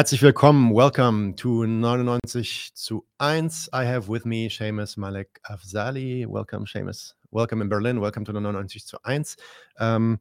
Herzlich 0.00 0.22
willkommen. 0.22 0.74
Welcome 0.74 1.36
to 1.36 1.66
99 1.66 2.72
zu 2.72 3.04
1. 3.18 3.68
I 3.74 3.84
have 3.84 4.08
with 4.08 4.24
me 4.24 4.48
Seamus 4.48 4.96
Malekafzali. 4.96 6.26
Welcome, 6.26 6.64
Seamus. 6.64 7.12
Welcome 7.30 7.60
in 7.60 7.68
Berlin. 7.68 8.00
Welcome 8.00 8.24
to 8.24 8.32
99 8.32 8.80
zu 8.80 8.96
1. 9.04 9.36
Um, 9.78 10.18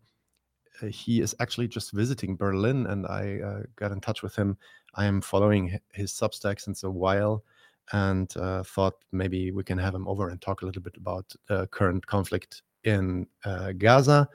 he 0.90 1.22
is 1.22 1.34
actually 1.40 1.70
just 1.70 1.94
visiting 1.94 2.36
Berlin, 2.36 2.88
and 2.88 3.08
I 3.08 3.40
uh, 3.40 3.64
got 3.78 3.94
in 3.94 4.02
touch 4.02 4.22
with 4.22 4.36
him. 4.36 4.58
I 4.96 5.06
am 5.06 5.22
following 5.22 5.80
his 5.94 6.12
Substack 6.12 6.60
since 6.60 6.84
a 6.84 6.92
while, 6.92 7.46
and 7.94 8.36
uh, 8.36 8.64
thought 8.64 8.96
maybe 9.14 9.54
we 9.54 9.64
can 9.64 9.78
have 9.78 9.96
him 9.96 10.10
over 10.10 10.28
and 10.28 10.42
talk 10.42 10.62
a 10.62 10.66
little 10.66 10.82
bit 10.82 10.98
about 10.98 11.34
the 11.48 11.68
current 11.68 12.06
conflict 12.06 12.64
in 12.84 13.28
uh, 13.46 13.72
Gaza, 13.78 14.28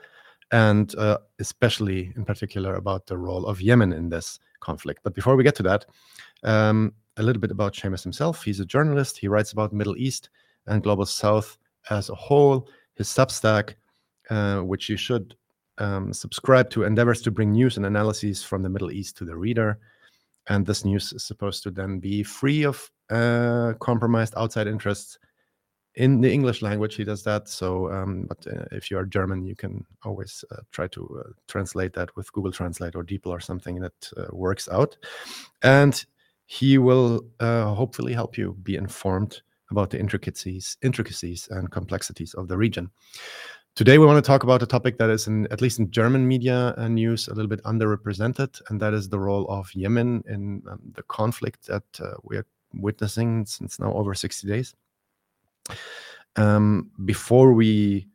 and 0.55 0.95
uh, 0.95 1.17
especially 1.39 2.13
in 2.15 2.23
particular 2.23 2.75
about 2.75 3.07
the 3.07 3.17
role 3.17 3.45
of 3.45 3.59
Yemen 3.59 3.91
in 3.91 4.07
this 4.07 4.39
conflict. 4.61 5.01
But 5.03 5.13
before 5.13 5.35
we 5.35 5.43
get 5.43 5.55
to 5.55 5.63
that, 5.63 5.85
um, 6.43 6.93
a 7.17 7.23
little 7.23 7.41
bit 7.41 7.51
about 7.51 7.73
Seamus 7.73 8.03
himself. 8.03 8.41
He's 8.41 8.61
a 8.61 8.65
journalist. 8.65 9.17
He 9.17 9.27
writes 9.27 9.51
about 9.51 9.73
Middle 9.73 9.97
East 9.97 10.29
and 10.67 10.81
Global 10.81 11.05
South 11.05 11.57
as 11.89 12.09
a 12.09 12.15
whole. 12.15 12.69
His 12.95 13.09
Substack, 13.09 13.73
uh, 14.29 14.61
which 14.61 14.87
you 14.87 14.95
should 14.95 15.35
um, 15.77 16.13
subscribe 16.13 16.69
to, 16.69 16.83
endeavors 16.83 17.21
to 17.23 17.31
bring 17.31 17.51
news 17.51 17.75
and 17.75 17.85
analyses 17.85 18.41
from 18.41 18.63
the 18.63 18.69
Middle 18.69 18.93
East 18.93 19.17
to 19.17 19.25
the 19.25 19.35
reader. 19.35 19.77
And 20.47 20.65
this 20.65 20.85
news 20.85 21.11
is 21.11 21.25
supposed 21.25 21.63
to 21.63 21.71
then 21.71 21.99
be 21.99 22.23
free 22.23 22.63
of 22.63 22.89
uh, 23.09 23.73
compromised 23.81 24.33
outside 24.37 24.67
interests 24.67 25.19
in 25.95 26.21
the 26.21 26.31
English 26.31 26.61
language. 26.61 26.95
He 26.95 27.03
does 27.03 27.23
that. 27.23 27.47
So, 27.47 27.91
um, 27.91 28.25
but 28.27 28.45
uh, 28.47 28.65
if 28.71 28.91
you 28.91 28.97
are 28.97 29.05
German, 29.05 29.45
you 29.45 29.55
can 29.55 29.85
always 30.03 30.43
uh, 30.51 30.61
try 30.71 30.87
to 30.89 31.23
uh, 31.25 31.29
translate 31.47 31.93
that 31.93 32.15
with 32.15 32.31
Google 32.33 32.51
Translate 32.51 32.95
or 32.95 33.03
DeepL 33.03 33.27
or 33.27 33.39
something 33.39 33.79
that 33.79 34.11
uh, 34.17 34.25
works 34.31 34.67
out. 34.69 34.97
And 35.63 36.03
he 36.45 36.77
will 36.77 37.25
uh, 37.39 37.73
hopefully 37.73 38.13
help 38.13 38.37
you 38.37 38.57
be 38.61 38.75
informed 38.75 39.41
about 39.71 39.89
the 39.89 39.99
intricacies, 39.99 40.77
intricacies 40.83 41.47
and 41.49 41.71
complexities 41.71 42.33
of 42.35 42.47
the 42.47 42.57
region. 42.57 42.91
Today, 43.75 43.97
we 43.97 44.05
want 44.05 44.23
to 44.23 44.27
talk 44.27 44.43
about 44.43 44.63
a 44.63 44.65
topic 44.65 44.97
that 44.99 45.09
is, 45.09 45.27
in, 45.27 45.51
at 45.51 45.59
least 45.59 45.79
in 45.79 45.91
German 45.91 46.25
media 46.25 46.73
and 46.77 46.95
news, 46.95 47.27
a 47.27 47.33
little 47.33 47.49
bit 47.49 47.61
underrepresented, 47.63 48.61
and 48.69 48.79
that 48.79 48.93
is 48.93 49.09
the 49.09 49.19
role 49.19 49.45
of 49.49 49.73
Yemen 49.73 50.23
in 50.27 50.63
um, 50.69 50.79
the 50.93 51.03
conflict 51.03 51.67
that 51.67 51.83
uh, 51.99 52.13
we 52.23 52.37
are 52.37 52.45
witnessing 52.73 53.45
since 53.45 53.77
now 53.77 53.91
over 53.91 54.13
60 54.13 54.47
days. 54.47 54.73
Um, 56.35 56.91
before 57.05 57.53
we 57.53 58.07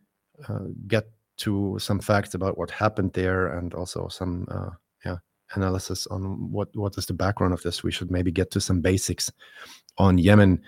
uh, 0.48 0.66
get 0.86 1.08
to 1.38 1.78
some 1.78 2.00
facts 2.00 2.34
about 2.34 2.58
what 2.58 2.70
happened 2.70 3.12
there 3.14 3.56
and 3.58 3.72
also 3.74 4.08
some 4.08 4.46
uh, 4.50 4.70
yeah, 5.04 5.16
analysis 5.54 6.06
on 6.08 6.50
what, 6.50 6.68
what 6.76 6.96
is 6.98 7.06
the 7.06 7.14
background 7.14 7.54
of 7.54 7.62
this, 7.62 7.82
we 7.82 7.90
should 7.90 8.10
maybe 8.10 8.30
get 8.30 8.50
to 8.50 8.60
some 8.60 8.80
basics 8.80 9.32
on 9.96 10.18
Yemen. 10.18 10.62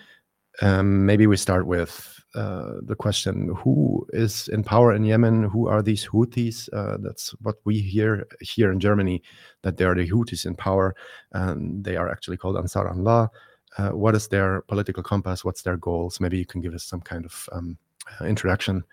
Um, 0.61 1.07
maybe 1.07 1.27
we 1.27 1.37
start 1.37 1.67
with 1.67 2.19
uh, 2.35 2.75
the 2.83 2.95
question 2.95 3.55
who 3.59 4.07
is 4.15 4.49
in 4.49 4.65
power 4.65 4.95
in 4.95 5.05
Yemen? 5.05 5.45
Who 5.45 5.69
are 5.69 5.83
these 5.83 6.07
Houthis? 6.07 6.69
Uh, 6.73 6.97
that's 7.01 7.31
what 7.43 7.57
we 7.65 7.79
hear 7.79 8.27
here 8.41 8.73
in 8.73 8.81
Germany, 8.81 9.23
that 9.63 9.77
they 9.77 9.85
are 9.85 9.95
the 9.95 10.09
Houthis 10.09 10.47
in 10.47 10.55
power, 10.55 10.95
and 11.33 11.85
they 11.85 11.97
are 11.97 12.09
actually 12.09 12.39
called 12.39 12.57
Ansar 12.57 12.89
Allah. 12.89 13.31
Uh, 13.79 13.91
what 13.91 14.15
is 14.15 14.29
their 14.29 14.63
political 14.63 15.03
compass? 15.03 15.45
What's 15.45 15.63
their 15.63 15.77
goals? 15.77 16.21
Maybe 16.21 16.39
you 16.39 16.47
can 16.47 16.61
give 16.61 16.75
us 16.75 16.85
some 16.85 17.01
kind 17.01 17.25
of 17.25 17.49
um, 17.53 17.79
uh, 18.21 18.27
introduction 18.27 18.85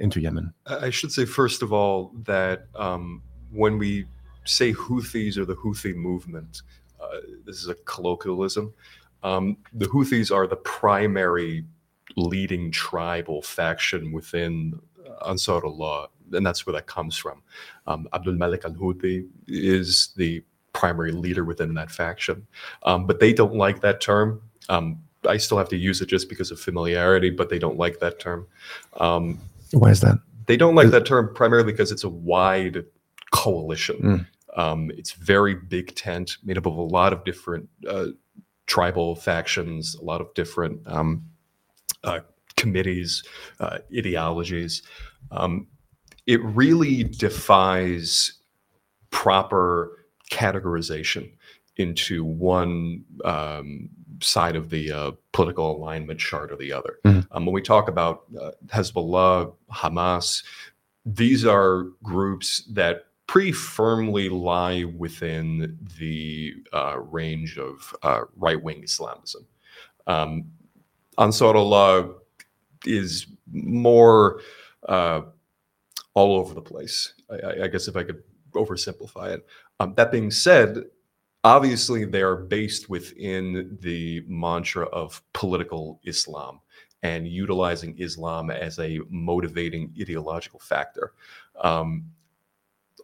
into 0.00 0.20
Yemen. 0.20 0.52
I 0.66 0.90
should 0.90 1.12
say, 1.12 1.24
first 1.24 1.62
of 1.62 1.72
all, 1.72 2.12
that 2.24 2.66
um, 2.74 3.22
when 3.52 3.78
we 3.78 4.06
say 4.44 4.72
Houthis 4.72 5.36
or 5.36 5.44
the 5.44 5.54
Houthi 5.54 5.94
movement, 5.94 6.62
uh, 7.00 7.20
this 7.44 7.56
is 7.56 7.68
a 7.68 7.74
colloquialism. 7.74 8.72
Um, 9.22 9.56
the 9.72 9.86
Houthis 9.86 10.34
are 10.34 10.46
the 10.46 10.56
primary 10.56 11.64
leading 12.16 12.70
tribal 12.70 13.42
faction 13.42 14.12
within 14.12 14.78
Ansar 15.26 15.64
Allah, 15.64 16.08
and 16.32 16.44
that's 16.44 16.66
where 16.66 16.74
that 16.74 16.86
comes 16.86 17.16
from. 17.16 17.42
Um, 17.86 18.08
Abdul 18.12 18.34
Malik 18.34 18.64
al 18.64 18.72
Houthi 18.72 19.26
is 19.46 20.12
the 20.16 20.42
primary 20.74 21.12
leader 21.12 21.44
within 21.44 21.72
that 21.74 21.90
faction. 21.90 22.46
Um, 22.82 23.06
but 23.06 23.20
they 23.20 23.32
don't 23.32 23.54
like 23.54 23.80
that 23.80 24.02
term. 24.02 24.42
Um, 24.68 25.02
I 25.26 25.38
still 25.38 25.56
have 25.56 25.70
to 25.70 25.76
use 25.76 26.02
it 26.02 26.06
just 26.06 26.28
because 26.28 26.50
of 26.50 26.60
familiarity, 26.60 27.30
but 27.30 27.48
they 27.48 27.58
don't 27.58 27.78
like 27.78 28.00
that 28.00 28.20
term. 28.20 28.46
Um, 29.00 29.38
Why 29.70 29.90
is 29.90 30.02
that? 30.02 30.18
They 30.46 30.58
don't 30.58 30.74
like 30.74 30.90
that 30.90 31.06
term 31.06 31.32
primarily 31.34 31.72
because 31.72 31.90
it's 31.90 32.04
a 32.04 32.10
wide 32.10 32.84
coalition. 33.32 33.96
Mm. 33.96 34.26
Um, 34.56 34.90
it's 34.90 35.12
very 35.12 35.54
big 35.54 35.94
tent, 35.94 36.36
made 36.44 36.58
up 36.58 36.66
of 36.66 36.76
a 36.76 36.82
lot 36.82 37.12
of 37.12 37.24
different 37.24 37.68
uh, 37.88 38.08
tribal 38.66 39.16
factions, 39.16 39.94
a 39.94 40.04
lot 40.04 40.20
of 40.20 40.32
different 40.34 40.80
um, 40.86 41.24
uh, 42.04 42.20
committees, 42.56 43.24
uh, 43.60 43.78
ideologies. 43.96 44.82
Um, 45.30 45.66
it 46.26 46.42
really 46.42 47.04
defies 47.04 48.34
proper 49.10 50.03
categorization 50.30 51.30
into 51.76 52.24
one 52.24 53.04
um, 53.24 53.88
side 54.20 54.56
of 54.56 54.70
the 54.70 54.92
uh, 54.92 55.10
political 55.32 55.76
alignment 55.76 56.20
chart 56.20 56.52
or 56.52 56.56
the 56.56 56.72
other. 56.72 56.98
Mm-hmm. 57.04 57.36
Um, 57.36 57.46
when 57.46 57.54
we 57.54 57.62
talk 57.62 57.88
about 57.88 58.24
uh, 58.40 58.52
Hezbollah, 58.66 59.52
Hamas, 59.72 60.44
these 61.04 61.44
are 61.44 61.84
groups 62.02 62.62
that 62.70 63.06
pretty 63.26 63.52
firmly 63.52 64.28
lie 64.28 64.84
within 64.84 65.78
the 65.98 66.54
uh, 66.72 66.98
range 66.98 67.58
of 67.58 67.94
uh, 68.02 68.22
right 68.36 68.62
wing 68.62 68.82
Islamism. 68.84 69.46
Um, 70.06 70.44
Ansar 71.18 71.56
Allah 71.56 72.10
is 72.86 73.26
more 73.50 74.40
uh, 74.88 75.22
all 76.14 76.36
over 76.36 76.54
the 76.54 76.62
place. 76.62 77.14
I, 77.30 77.64
I 77.64 77.68
guess 77.68 77.88
if 77.88 77.96
I 77.96 78.04
could 78.04 78.22
oversimplify 78.54 79.34
it. 79.34 79.46
Um, 79.80 79.94
that 79.96 80.12
being 80.12 80.30
said, 80.30 80.84
obviously 81.42 82.04
they 82.04 82.22
are 82.22 82.36
based 82.36 82.88
within 82.88 83.78
the 83.80 84.24
mantra 84.26 84.86
of 84.86 85.22
political 85.32 86.00
Islam 86.04 86.60
and 87.02 87.28
utilizing 87.28 87.94
Islam 87.98 88.50
as 88.50 88.78
a 88.78 89.00
motivating 89.10 89.94
ideological 90.00 90.58
factor. 90.58 91.12
Um, 91.60 92.06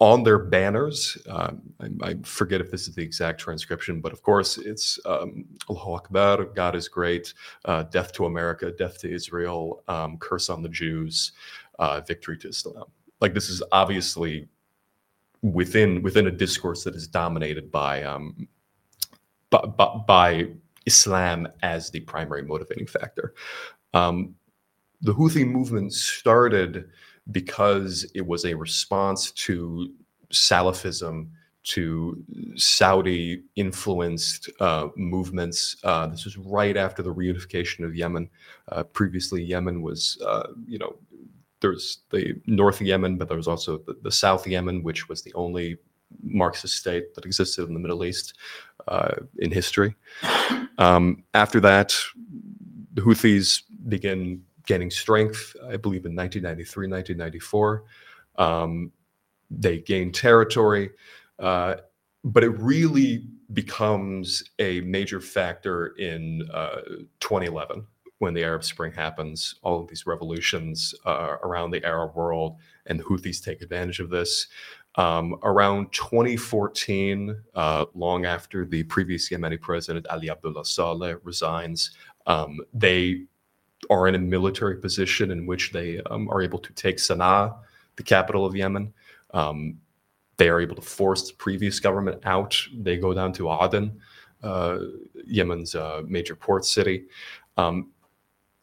on 0.01 0.23
their 0.23 0.39
banners, 0.39 1.19
um, 1.29 1.61
I, 1.79 2.11
I, 2.11 2.15
forget 2.23 2.63
if 2.63 2.71
this 2.71 2.89
is 2.89 2.95
the 2.95 3.03
exact 3.03 3.39
transcription, 3.39 4.01
but 4.01 4.15
of 4.15 4.23
course 4.23 4.57
it's 4.57 4.99
um, 5.05 5.45
Allahu 5.69 5.93
Akbar, 5.93 6.45
God 6.45 6.75
is 6.75 6.89
great, 6.89 7.35
uh, 7.67 7.83
death 7.83 8.11
to 8.15 8.25
America, 8.25 8.73
death 8.73 8.99
to 9.01 9.13
Israel, 9.13 9.83
um, 9.89 10.17
curse 10.17 10.49
on 10.49 10.63
the 10.63 10.71
Jews, 10.71 11.33
uh, 11.79 12.01
victory 12.01 12.39
to 12.39 12.49
Islam. 12.49 12.85
Like 13.21 13.35
this 13.35 13.51
is 13.51 13.63
obviously 13.73 14.49
within 15.43 16.03
within 16.03 16.27
a 16.27 16.31
discourse 16.31 16.85
that 16.85 16.95
is 16.95 17.07
dominated 17.07 17.71
by 17.71 18.03
um, 18.03 18.49
by, 19.51 19.61
by 20.07 20.49
Islam 20.87 21.49
as 21.63 21.91
the 21.91 22.01
primary 22.01 22.43
motivating 22.43 22.87
factor. 22.87 23.35
Um, 23.95 24.35
the 25.03 25.15
Houthi 25.15 25.47
movement 25.47 25.93
started 25.93 26.91
because 27.33 28.11
it 28.15 28.27
was 28.27 28.45
a 28.45 28.55
response 28.55 29.31
to 29.33 29.93
Salafism, 30.31 31.29
to 31.63 32.23
Saudi 32.57 33.43
influenced 33.57 34.51
uh, 34.61 34.89
movements. 34.97 35.77
Uh, 35.85 36.07
this 36.07 36.25
was 36.25 36.37
right 36.37 36.77
after 36.77 37.03
the 37.03 37.13
reunification 37.13 37.85
of 37.85 37.95
Yemen. 37.95 38.29
Uh, 38.69 38.83
previously, 38.83 39.43
Yemen 39.43 39.83
was, 39.83 40.21
uh, 40.27 40.49
you 40.67 40.79
know, 40.79 40.97
there's 41.61 41.99
the 42.11 42.41
North 42.47 42.81
Yemen, 42.81 43.17
but 43.17 43.29
there 43.29 43.37
was 43.37 43.49
also 43.49 43.79
the, 43.79 43.97
the, 44.03 44.13
South 44.13 44.47
Yemen, 44.47 44.83
which 44.83 45.09
was 45.09 45.23
the 45.23 45.33
only 45.35 45.79
Marxist 46.23 46.77
state 46.77 47.15
that 47.15 47.25
existed 47.25 47.69
in 47.69 47.75
the 47.75 47.81
Middle 47.81 48.05
East 48.05 48.35
uh, 48.89 49.15
in 49.39 49.51
history. 49.51 49.95
Um, 50.79 51.25
after 51.35 51.61
that, 51.61 51.95
the 52.95 53.03
Houthis 53.03 53.63
begin 53.89 54.43
gaining 54.67 54.91
strength, 54.91 55.55
I 55.69 55.77
believe 55.77 56.07
in 56.07 56.15
1993, 56.15 56.89
1994. 56.89 57.85
Um, 58.37 58.93
they 59.51 59.79
gain 59.79 60.13
territory, 60.13 60.91
uh, 61.39 61.77
but 62.25 62.45
it 62.45 62.51
really 62.51 63.27
becomes 63.53 64.45
a 64.59 64.81
major 64.83 65.21
factor 65.21 65.89
in 65.99 66.49
uh, 66.53 66.83
2011 67.21 67.87
when 68.21 68.35
the 68.35 68.45
Arab 68.45 68.63
Spring 68.63 68.93
happens, 68.93 69.55
all 69.63 69.81
of 69.81 69.89
these 69.89 70.07
revolutions 70.07 70.95
uh, 71.07 71.37
around 71.43 71.71
the 71.71 71.83
Arab 71.85 72.15
world, 72.15 72.59
and 72.87 73.03
Houthis 73.03 73.43
take 73.43 73.63
advantage 73.63 73.99
of 73.99 74.11
this. 74.11 74.47
Um, 74.97 75.37
around 75.43 75.91
2014, 75.93 77.35
uh, 77.55 77.87
long 77.95 78.27
after 78.27 78.67
the 78.67 78.83
previous 78.85 79.31
Yemeni 79.31 79.59
president 79.59 80.07
Ali 80.09 80.29
Abdullah 80.29 80.67
Saleh 80.67 81.17
resigns, 81.25 81.93
um, 82.27 82.59
they 82.75 83.23
are 83.89 84.07
in 84.07 84.15
a 84.15 84.19
military 84.19 84.77
position 84.77 85.31
in 85.31 85.47
which 85.47 85.73
they 85.73 86.03
um, 86.11 86.29
are 86.31 86.43
able 86.43 86.59
to 86.59 86.73
take 86.75 86.99
Sana'a, 86.99 87.57
the 87.97 88.03
capital 88.03 88.45
of 88.45 88.55
Yemen. 88.55 88.93
Um, 89.33 89.79
they 90.37 90.51
are 90.51 90.61
able 90.61 90.77
to 90.77 90.83
force 90.83 91.27
the 91.27 91.35
previous 91.37 91.81
government 91.81 92.21
out. 92.27 92.61
They 92.75 92.99
go 92.99 93.15
down 93.15 93.33
to 93.35 93.51
Aden, 93.51 93.99
uh, 94.43 94.79
Yemen's 95.25 95.75
uh, 95.75 96.03
major 96.07 96.37
port 96.37 96.67
city. 96.67 97.07
Um, 97.57 97.93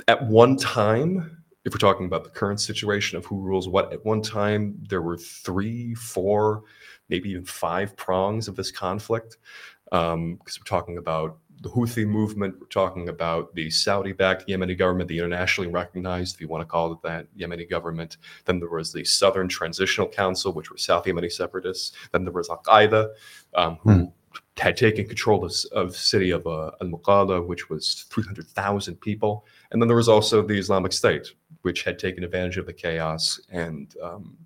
at 0.08 0.26
one 0.26 0.58
time, 0.58 1.44
if 1.66 1.74
we're 1.74 1.80
talking 1.80 2.06
about 2.06 2.24
the 2.24 2.30
current 2.30 2.62
situation 2.62 3.18
of 3.18 3.26
who 3.26 3.42
rules 3.42 3.68
what, 3.68 3.92
at 3.92 4.06
one 4.06 4.22
time 4.22 4.78
there 4.90 5.02
were 5.02 5.18
three, 5.18 5.94
four, 5.96 6.64
maybe 7.10 7.30
even 7.32 7.46
five 7.46 7.96
prongs 7.98 8.48
of 8.48 8.56
this 8.56 8.72
conflict. 8.72 9.38
Because 9.86 10.14
um, 10.14 10.40
we're 10.46 10.66
talking 10.66 10.98
about 10.98 11.40
the 11.62 11.70
Houthi 11.70 12.06
movement, 12.06 12.56
we're 12.60 12.68
talking 12.68 13.10
about 13.10 13.54
the 13.56 13.70
Saudi 13.70 14.12
backed 14.12 14.48
Yemeni 14.48 14.78
government, 14.78 15.08
the 15.08 15.18
internationally 15.18 15.70
recognized, 15.70 16.36
if 16.36 16.42
you 16.42 16.48
want 16.48 16.62
to 16.62 16.66
call 16.66 16.92
it 16.92 17.02
that, 17.04 17.28
Yemeni 17.36 17.70
government. 17.70 18.18
Then 18.46 18.60
there 18.60 18.70
was 18.70 18.94
the 18.94 19.04
Southern 19.04 19.48
Transitional 19.48 20.08
Council, 20.08 20.54
which 20.54 20.70
were 20.70 20.78
South 20.78 21.06
Yemeni 21.06 21.32
separatists. 21.32 21.94
Then 22.12 22.24
there 22.24 22.34
was 22.34 22.50
Al 22.50 22.62
Qaeda, 22.64 23.10
um, 23.56 23.78
who 23.82 23.90
mm. 23.90 24.12
had 24.58 24.78
taken 24.78 25.08
control 25.08 25.44
of, 25.44 25.54
of 25.72 25.90
the 25.90 25.98
city 25.98 26.32
of 26.32 26.46
uh, 26.46 26.72
Al 26.82 26.88
Muqalla, 26.88 27.46
which 27.46 27.70
was 27.70 28.06
300,000 28.10 28.96
people. 29.02 29.46
And 29.72 29.82
then 29.82 29.88
there 29.88 29.98
was 29.98 30.10
also 30.10 30.42
the 30.42 30.58
Islamic 30.58 30.94
State, 30.94 31.28
which 31.62 31.84
had 31.84 32.00
taken 32.00 32.24
advantage 32.24 32.58
of 32.58 32.66
the 32.66 32.74
chaos 32.74 33.40
and 33.50 33.94
um, 34.02 34.38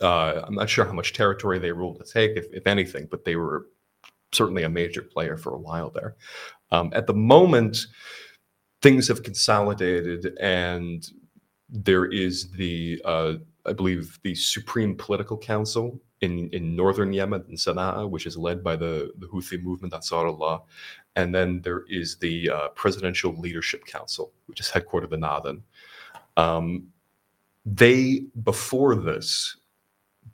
uh, 0.00 0.42
I'm 0.46 0.54
not 0.54 0.70
sure 0.70 0.84
how 0.84 0.92
much 0.92 1.12
territory 1.12 1.58
they 1.58 1.72
ruled 1.72 1.98
to 1.98 2.10
take, 2.10 2.36
if, 2.36 2.46
if 2.52 2.66
anything, 2.66 3.08
but 3.10 3.24
they 3.24 3.36
were 3.36 3.66
certainly 4.32 4.62
a 4.62 4.68
major 4.68 5.02
player 5.02 5.36
for 5.36 5.54
a 5.54 5.58
while 5.58 5.90
there. 5.90 6.16
Um, 6.70 6.92
at 6.94 7.06
the 7.06 7.14
moment, 7.14 7.86
things 8.82 9.08
have 9.08 9.22
consolidated, 9.22 10.36
and 10.40 11.08
there 11.68 12.06
is 12.06 12.50
the, 12.52 13.00
uh, 13.04 13.34
I 13.66 13.72
believe, 13.72 14.18
the 14.22 14.34
Supreme 14.34 14.94
Political 14.96 15.38
Council 15.38 16.00
in, 16.20 16.48
in 16.50 16.76
northern 16.76 17.12
Yemen, 17.12 17.44
in 17.48 17.56
Sana'a, 17.56 18.08
which 18.08 18.26
is 18.26 18.36
led 18.36 18.62
by 18.62 18.76
the, 18.76 19.12
the 19.18 19.26
Houthi 19.26 19.62
movement, 19.62 19.92
Ansarullah. 19.92 20.62
And 21.18 21.34
then 21.34 21.60
there 21.62 21.82
is 21.88 22.16
the 22.16 22.48
uh, 22.48 22.68
Presidential 22.68 23.32
Leadership 23.34 23.84
Council, 23.84 24.30
which 24.46 24.60
is 24.60 24.68
headquartered 24.68 25.12
in 25.12 25.24
Aden. 25.24 25.64
Um, 26.36 26.92
they, 27.66 28.22
before 28.44 28.94
this, 28.94 29.56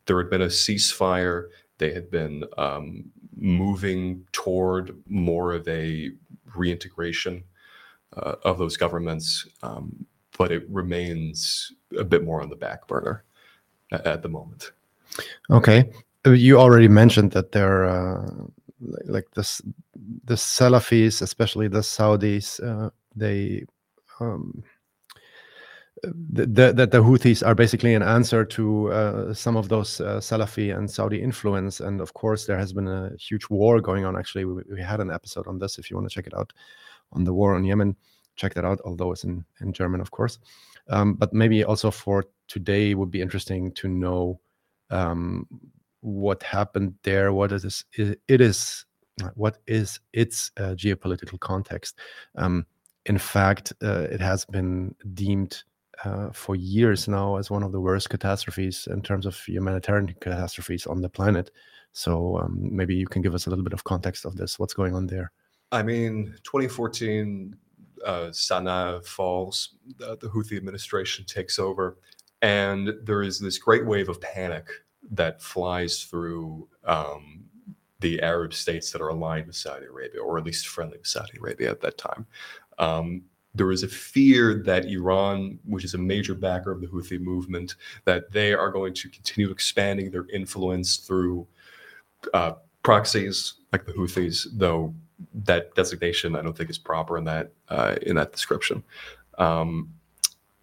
there 0.04 0.19
had 0.19 0.28
been 0.28 0.42
a 0.42 0.48
ceasefire. 0.62 1.48
They 1.78 1.90
had 1.94 2.10
been 2.10 2.44
um, 2.58 3.06
moving 3.34 4.26
toward 4.32 4.94
more 5.08 5.54
of 5.54 5.66
a 5.66 6.10
reintegration 6.54 7.42
uh, 8.14 8.34
of 8.44 8.58
those 8.58 8.76
governments, 8.76 9.46
um, 9.62 10.04
but 10.37 10.52
it 10.52 10.64
remains 10.69 11.72
a 11.98 12.04
bit 12.04 12.25
more 12.25 12.42
on 12.42 12.50
the 12.50 12.56
back 12.56 12.87
burner 12.87 13.25
at, 13.90 14.06
at 14.06 14.22
the 14.22 14.28
moment. 14.28 14.72
Okay, 15.50 15.90
you 16.26 16.58
already 16.58 16.88
mentioned 16.88 17.30
that 17.32 17.52
there, 17.52 17.84
uh, 17.87 18.28
like 19.06 19.26
this, 19.34 19.62
the 20.25 20.34
Salafis, 20.34 21.22
especially 21.22 21.69
the 21.69 21.81
Saudis, 21.81 22.62
uh, 22.62 22.90
they 23.14 23.64
um, 24.20 24.62
that 26.02 26.76
the, 26.76 26.86
the 26.86 27.02
Houthis 27.02 27.46
are 27.46 27.54
basically 27.54 27.94
an 27.94 28.02
answer 28.02 28.44
to 28.44 28.92
uh, 28.92 29.34
some 29.34 29.56
of 29.56 29.69
those 29.69 30.00
uh, 30.00 30.16
Salafi 30.16 30.76
and 30.76 30.90
Saudi 30.90 31.22
influence. 31.22 31.81
And 31.81 32.00
of 32.00 32.14
course, 32.14 32.46
there 32.46 32.58
has 32.58 32.72
been 32.72 32.88
a 32.88 33.12
huge 33.19 33.48
war 33.48 33.81
going 33.81 34.04
on. 34.04 34.16
Actually, 34.16 34.44
we, 34.44 34.62
we 34.70 34.82
had 34.82 35.00
an 35.00 35.10
episode 35.10 35.46
on 35.46 35.58
this. 35.58 35.78
If 35.78 35.90
you 35.90 35.96
want 35.96 36.08
to 36.08 36.14
check 36.14 36.26
it 36.26 36.34
out, 36.34 36.52
on 37.12 37.25
the 37.25 37.32
war 37.32 37.54
on 37.54 37.64
Yemen, 37.64 37.96
check 38.37 38.54
that 38.54 38.64
out. 38.64 38.80
Although 38.84 39.12
it's 39.12 39.25
in 39.25 39.44
in 39.60 39.72
German, 39.72 40.00
of 40.00 40.10
course. 40.10 40.38
Um, 40.88 41.14
but 41.14 41.32
maybe 41.32 41.64
also 41.64 41.90
for 41.90 42.25
today 42.48 42.94
would 42.94 43.10
be 43.10 43.22
interesting 43.22 43.72
to 43.72 43.88
know 43.88 44.40
um, 44.90 45.46
what 46.04 46.42
happened 46.42 46.94
there. 47.02 47.32
What 47.32 47.50
is 47.50 47.84
it 47.94 48.20
is 48.28 48.84
what 49.34 49.58
is 49.66 50.00
its 50.12 50.50
uh, 50.58 50.74
geopolitical 50.74 51.40
context? 51.40 51.98
Um, 52.36 52.66
in 53.06 53.18
fact, 53.18 53.72
uh, 53.82 54.06
it 54.10 54.20
has 54.20 54.44
been 54.44 54.94
deemed 55.14 55.62
uh, 56.04 56.30
for 56.32 56.56
years 56.56 57.08
now 57.08 57.36
as 57.36 57.50
one 57.50 57.62
of 57.62 57.72
the 57.72 57.80
worst 57.80 58.10
catastrophes 58.10 58.86
in 58.90 59.00
terms 59.00 59.24
of 59.24 59.36
humanitarian 59.36 60.14
catastrophes 60.20 60.86
on 60.86 61.00
the 61.00 61.08
planet. 61.08 61.50
So 61.92 62.38
um, 62.38 62.58
maybe 62.60 62.94
you 62.94 63.06
can 63.06 63.22
give 63.22 63.34
us 63.34 63.46
a 63.46 63.50
little 63.50 63.64
bit 63.64 63.72
of 63.72 63.84
context 63.84 64.24
of 64.24 64.36
this. 64.36 64.58
What's 64.58 64.74
going 64.74 64.94
on 64.94 65.06
there? 65.06 65.32
I 65.72 65.82
mean, 65.82 66.34
2014, 66.42 67.56
uh, 68.04 68.10
Sana'a 68.30 69.06
falls, 69.06 69.76
the, 69.98 70.16
the 70.18 70.28
Houthi 70.28 70.56
administration 70.56 71.24
takes 71.24 71.58
over, 71.58 71.98
and 72.42 72.92
there 73.02 73.22
is 73.22 73.38
this 73.38 73.58
great 73.58 73.86
wave 73.86 74.08
of 74.08 74.20
panic 74.20 74.66
that 75.10 75.42
flies 75.42 76.02
through 76.04 76.68
um, 76.84 77.44
the 78.00 78.20
Arab 78.22 78.52
states 78.54 78.90
that 78.92 79.00
are 79.00 79.08
aligned 79.08 79.46
with 79.46 79.56
Saudi 79.56 79.86
Arabia, 79.86 80.20
or 80.20 80.38
at 80.38 80.44
least 80.44 80.68
friendly 80.68 80.98
with 80.98 81.06
Saudi 81.06 81.38
Arabia 81.38 81.70
at 81.70 81.80
that 81.80 81.98
time. 81.98 82.26
Um, 82.78 83.22
there 83.54 83.70
is 83.70 83.84
a 83.84 83.88
fear 83.88 84.62
that 84.64 84.86
Iran, 84.86 85.58
which 85.64 85.84
is 85.84 85.94
a 85.94 85.98
major 85.98 86.34
backer 86.34 86.72
of 86.72 86.80
the 86.80 86.88
Houthi 86.88 87.20
movement, 87.20 87.76
that 88.04 88.30
they 88.32 88.52
are 88.52 88.70
going 88.70 88.94
to 88.94 89.08
continue 89.08 89.50
expanding 89.50 90.10
their 90.10 90.26
influence 90.32 90.96
through 90.96 91.46
uh, 92.32 92.54
proxies 92.82 93.54
like 93.72 93.86
the 93.86 93.92
Houthis, 93.92 94.46
though 94.52 94.92
that 95.32 95.74
designation 95.74 96.34
I 96.34 96.42
don't 96.42 96.56
think 96.56 96.70
is 96.70 96.78
proper 96.78 97.16
in 97.16 97.24
that 97.24 97.52
uh, 97.68 97.96
in 98.02 98.16
that 98.16 98.32
description. 98.32 98.82
Um, 99.38 99.92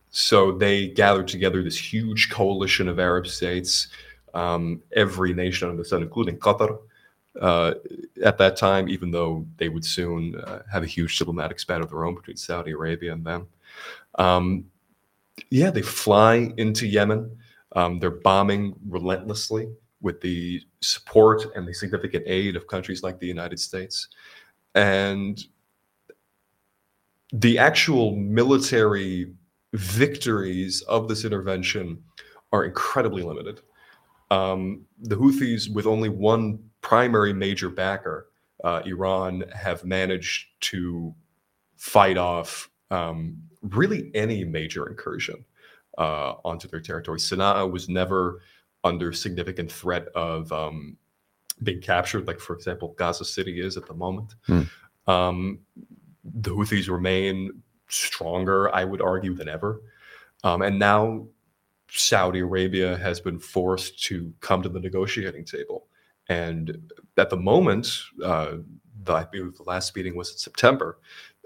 so 0.10 0.52
they 0.52 0.90
gathered 0.90 1.30
together 1.30 1.64
this 1.64 1.78
huge 1.78 2.30
coalition 2.30 2.90
of 2.90 3.00
Arab 3.00 3.28
states, 3.28 3.88
um, 4.34 4.82
every 4.96 5.34
nation 5.34 5.70
under 5.70 5.82
the 5.82 5.88
sun, 5.88 6.02
including 6.02 6.38
Qatar, 6.38 6.80
uh, 7.40 7.74
at 8.24 8.38
that 8.38 8.58
time, 8.58 8.90
even 8.90 9.12
though 9.12 9.46
they 9.58 9.70
would 9.70 9.86
soon 9.86 10.36
uh, 10.36 10.62
have 10.72 10.84
a 10.84 10.88
huge 10.88 11.18
diplomatic 11.18 11.60
spat 11.60 11.82
of 11.82 11.90
their 11.90 12.06
own 12.06 12.16
between 12.16 12.38
Saudi 12.38 12.72
Arabia 12.72 13.14
and 13.14 13.26
them. 13.26 13.48
Um, 14.16 14.66
yeah, 15.50 15.72
they 15.72 15.82
fly 15.82 16.52
into 16.58 16.88
Yemen. 16.88 17.38
Um, 17.74 18.00
they're 18.00 18.12
bombing 18.12 18.76
relentlessly 18.88 19.70
with 20.02 20.20
the 20.20 20.62
support 20.82 21.46
and 21.56 21.68
the 21.68 21.74
significant 21.74 22.24
aid 22.28 22.56
of 22.56 22.68
countries 22.68 23.04
like 23.04 23.20
the 23.20 23.28
United 23.28 23.60
States. 23.60 24.10
And 24.76 25.42
the 27.32 27.58
actual 27.58 28.16
military 28.16 29.34
victories 29.74 30.82
of 30.82 31.08
this 31.08 31.24
intervention 31.24 32.04
are 32.52 32.66
incredibly 32.66 33.24
limited. 33.24 33.62
Um, 34.32 34.86
the 34.98 35.16
Houthis, 35.16 35.72
with 35.72 35.86
only 35.86 36.10
one 36.10 36.60
primary 36.82 37.34
major 37.34 37.70
backer, 37.70 38.28
uh, 38.64 38.82
Iran, 38.86 39.44
have 39.54 39.84
managed 39.84 40.48
to 40.62 41.14
fight 41.76 42.18
off 42.18 42.70
um, 42.90 43.38
really 43.62 44.10
any 44.16 44.44
major 44.44 44.88
incursion 44.88 45.46
uh, 45.98 46.34
onto 46.44 46.68
their 46.68 46.80
territory. 46.80 47.20
Sana'a 47.20 47.70
was 47.70 47.90
never 47.90 48.42
under 48.84 49.12
significant 49.14 49.72
threat 49.72 50.08
of 50.16 50.52
um, 50.52 50.98
being 51.62 51.82
captured, 51.82 52.26
like, 52.28 52.40
for 52.40 52.56
example, 52.56 52.96
Gaza 52.98 53.26
City 53.26 53.60
is 53.60 53.78
at 53.78 53.86
the 53.86 53.94
moment. 53.94 54.34
Hmm. 54.48 54.62
Um, 55.08 55.60
the 56.24 56.52
Houthis 56.52 56.90
remain 56.90 57.62
stronger, 57.90 58.74
I 58.74 58.86
would 58.86 59.02
argue, 59.02 59.36
than 59.36 59.50
ever. 59.50 59.82
Um, 60.44 60.62
and 60.62 60.80
now 60.80 61.28
Saudi 61.94 62.40
Arabia 62.40 62.98
has 62.98 63.20
been 63.20 63.40
forced 63.40 64.02
to 64.04 64.34
come 64.40 64.62
to 64.62 64.70
the 64.70 64.80
negotiating 64.80 65.46
table. 65.46 65.88
And 66.30 66.92
at 67.18 67.30
the 67.30 67.38
moment, 67.38 67.88
uh, 68.24 68.58
the, 69.04 69.14
I 69.14 69.26
believe 69.26 69.58
the 69.58 69.64
last 69.64 69.96
meeting 69.96 70.16
was 70.16 70.32
in 70.32 70.38
September, 70.38 71.00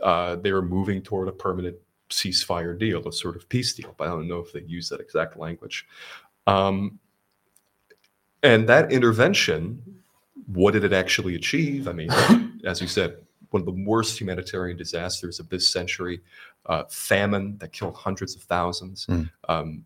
uh, 0.03 0.35
they 0.35 0.51
were 0.51 0.61
moving 0.61 1.01
toward 1.01 1.27
a 1.27 1.31
permanent 1.31 1.77
ceasefire 2.09 2.77
deal, 2.77 3.07
a 3.07 3.11
sort 3.11 3.35
of 3.35 3.49
peace 3.49 3.73
deal. 3.73 3.95
But 3.97 4.07
I 4.07 4.11
don't 4.11 4.27
know 4.27 4.39
if 4.39 4.53
they 4.53 4.61
use 4.61 4.89
that 4.89 4.99
exact 4.99 5.37
language. 5.37 5.87
Um, 6.45 6.99
and 8.43 8.69
that 8.69 8.91
intervention, 8.91 9.81
what 10.45 10.71
did 10.71 10.83
it 10.83 10.93
actually 10.93 11.33
achieve? 11.33 11.87
I 11.87 11.93
mean, 11.93 12.11
as 12.65 12.81
you 12.81 12.87
said, 12.87 13.17
one 13.49 13.61
of 13.61 13.65
the 13.65 13.83
worst 13.83 14.19
humanitarian 14.19 14.77
disasters 14.77 15.39
of 15.39 15.49
this 15.49 15.69
century, 15.69 16.21
uh, 16.67 16.83
famine 16.89 17.57
that 17.59 17.71
killed 17.71 17.95
hundreds 17.95 18.35
of 18.35 18.43
thousands, 18.43 19.07
mm. 19.07 19.29
um, 19.49 19.83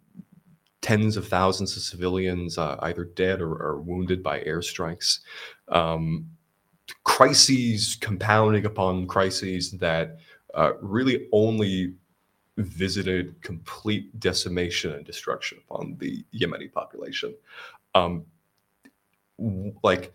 tens 0.82 1.18
of 1.18 1.28
thousands 1.28 1.76
of 1.76 1.84
civilians 1.84 2.58
uh, 2.58 2.78
either 2.80 3.06
dead 3.06 3.42
or, 3.42 3.52
or, 3.52 3.82
wounded 3.82 4.24
by 4.24 4.40
airstrikes. 4.42 5.20
Um, 5.68 6.26
crises 7.04 7.98
compounding 8.00 8.66
upon 8.66 9.08
crises 9.08 9.72
that 9.72 10.18
uh, 10.56 10.72
really 10.82 11.28
only 11.32 11.94
visited 12.58 13.42
complete 13.42 14.18
decimation 14.20 14.94
and 14.94 15.06
destruction 15.06 15.60
upon 15.70 15.96
the 16.00 16.24
Yemeni 16.34 16.72
population. 16.72 17.36
Um, 17.96 18.26
like, 19.84 20.14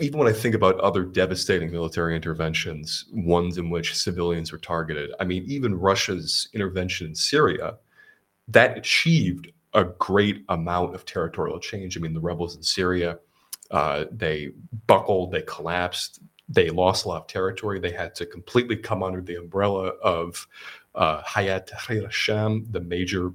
even 0.00 0.18
when 0.18 0.28
I 0.28 0.32
think 0.32 0.54
about 0.54 0.80
other 0.80 1.04
devastating 1.04 1.70
military 1.70 2.14
interventions, 2.14 3.06
ones 3.12 3.58
in 3.58 3.70
which 3.70 3.96
civilians 3.96 4.52
were 4.52 4.58
targeted, 4.58 5.10
I 5.20 5.24
mean, 5.24 5.44
even 5.46 5.78
Russia's 5.78 6.48
intervention 6.52 7.08
in 7.08 7.14
Syria, 7.14 7.76
that 8.48 8.78
achieved 8.78 9.50
a 9.74 9.84
great 9.84 10.44
amount 10.48 10.94
of 10.94 11.04
territorial 11.04 11.58
change. 11.58 11.96
I 11.96 12.00
mean, 12.00 12.14
the 12.14 12.20
rebels 12.20 12.56
in 12.56 12.62
Syria, 12.62 13.18
uh, 13.70 14.04
they 14.10 14.50
buckled, 14.86 15.32
they 15.32 15.42
collapsed, 15.42 16.20
they 16.48 16.68
lost 16.70 17.04
a 17.04 17.08
lot 17.08 17.22
of 17.22 17.26
territory. 17.26 17.80
They 17.80 17.92
had 17.92 18.14
to 18.16 18.26
completely 18.26 18.76
come 18.76 19.02
under 19.02 19.22
the 19.22 19.36
umbrella 19.36 19.88
of 20.02 20.46
uh, 20.94 21.22
Hayat 21.22 21.68
Tahrir 21.68 22.04
al-Sham, 22.04 22.66
the 22.70 22.80
major 22.80 23.32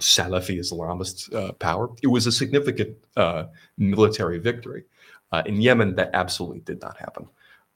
Salafi 0.00 0.58
Islamist 0.58 1.32
uh, 1.34 1.52
power. 1.52 1.90
It 2.02 2.08
was 2.08 2.26
a 2.26 2.32
significant 2.32 2.96
uh, 3.16 3.44
military 3.78 4.38
victory. 4.38 4.84
Uh, 5.30 5.42
in 5.46 5.60
Yemen, 5.60 5.94
that 5.94 6.10
absolutely 6.12 6.60
did 6.60 6.80
not 6.80 6.96
happen. 6.96 7.28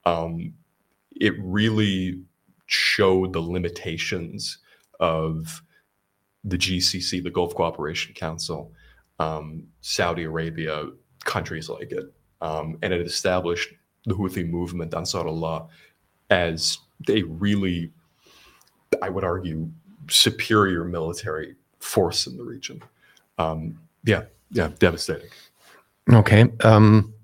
Um, 0.04 0.54
it 1.12 1.34
really 1.38 2.20
showed 2.66 3.32
the 3.32 3.40
limitations 3.40 4.58
of 4.99 5.62
the 6.44 6.58
GCC, 6.58 7.22
the 7.22 7.30
Gulf 7.30 7.54
Cooperation 7.54 8.14
Council, 8.14 8.72
um, 9.18 9.64
Saudi 9.80 10.24
Arabia, 10.24 10.86
countries 11.24 11.68
like 11.68 11.92
it. 11.92 12.12
Um, 12.40 12.78
and 12.82 12.92
it 12.92 13.00
established 13.00 13.72
the 14.04 14.14
Houthi 14.14 14.48
movement, 14.48 14.92
Ansarullah, 14.92 15.68
as 16.30 16.78
a 17.08 17.22
really, 17.22 17.90
I 19.02 19.08
would 19.08 19.24
argue, 19.24 19.70
superior 20.08 20.84
military 20.84 21.56
force 21.80 22.26
in 22.26 22.36
the 22.36 22.44
region. 22.44 22.82
Um, 23.38 23.78
yeah, 24.04 24.24
yeah, 24.50 24.68
devastating. 24.78 25.30
Okay. 26.12 26.50
Um, 26.62 27.14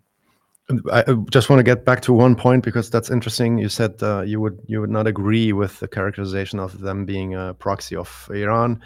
I 0.92 1.04
just 1.30 1.50
want 1.50 1.58
to 1.58 1.64
get 1.64 1.84
back 1.84 2.00
to 2.02 2.12
one 2.12 2.36
point 2.36 2.64
because 2.64 2.90
that's 2.90 3.10
interesting. 3.10 3.58
You 3.58 3.68
said 3.68 3.94
uh, 4.02 4.22
you 4.22 4.40
would 4.40 4.60
you 4.66 4.80
would 4.80 4.90
not 4.90 5.06
agree 5.06 5.52
with 5.52 5.80
the 5.80 5.88
characterization 5.88 6.60
of 6.60 6.80
them 6.80 7.04
being 7.04 7.34
a 7.34 7.54
proxy 7.54 7.96
of 7.96 8.30
Iran. 8.32 8.80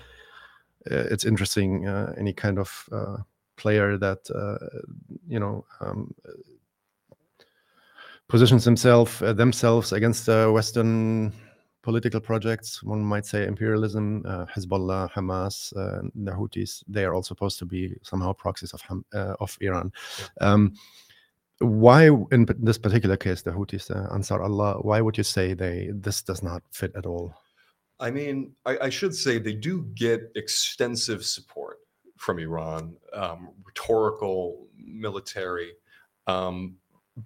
Uh, 0.90 1.04
it's 1.10 1.24
interesting. 1.24 1.86
Uh, 1.86 2.12
any 2.18 2.32
kind 2.32 2.58
of 2.58 2.88
uh, 2.92 3.16
player 3.56 3.96
that 3.96 4.18
you 5.26 5.38
know 5.38 5.64
um, 5.80 6.14
positions 8.28 8.64
themselves 8.64 9.22
uh, 9.22 9.32
themselves 9.32 9.92
against 9.92 10.28
Western 10.28 11.32
political 11.82 12.20
projects. 12.20 12.82
One 12.82 13.04
might 13.04 13.26
say 13.26 13.46
imperialism, 13.46 14.24
uh, 14.26 14.46
Hezbollah, 14.46 15.12
Hamas, 15.12 15.76
uh, 15.76 16.08
the 16.14 16.32
Houthis. 16.32 16.82
They 16.88 17.04
are 17.04 17.14
all 17.14 17.22
supposed 17.22 17.58
to 17.58 17.66
be 17.66 17.94
somehow 18.02 18.32
proxies 18.32 18.72
of 18.72 18.82
uh, 19.14 19.34
of 19.40 19.56
Iran. 19.60 19.92
Um, 20.40 20.74
why, 21.60 22.08
in 22.32 22.46
this 22.58 22.78
particular 22.78 23.16
case, 23.16 23.42
the 23.42 23.52
Houthis, 23.52 23.90
Ansar 24.12 24.42
Allah? 24.42 24.78
Why 24.80 25.00
would 25.00 25.16
you 25.16 25.24
say 25.24 25.54
they 25.54 25.90
this 25.92 26.22
does 26.22 26.42
not 26.42 26.62
fit 26.70 26.92
at 26.96 27.06
all? 27.06 27.34
I 28.00 28.10
mean, 28.10 28.52
I, 28.66 28.78
I 28.82 28.90
should 28.90 29.14
say 29.14 29.38
they 29.38 29.54
do 29.54 29.82
get 29.94 30.32
extensive 30.34 31.24
support 31.24 31.78
from 32.16 32.38
Iran, 32.38 32.96
um, 33.12 33.50
rhetorical, 33.64 34.66
military. 34.76 35.72
Um, 36.26 36.76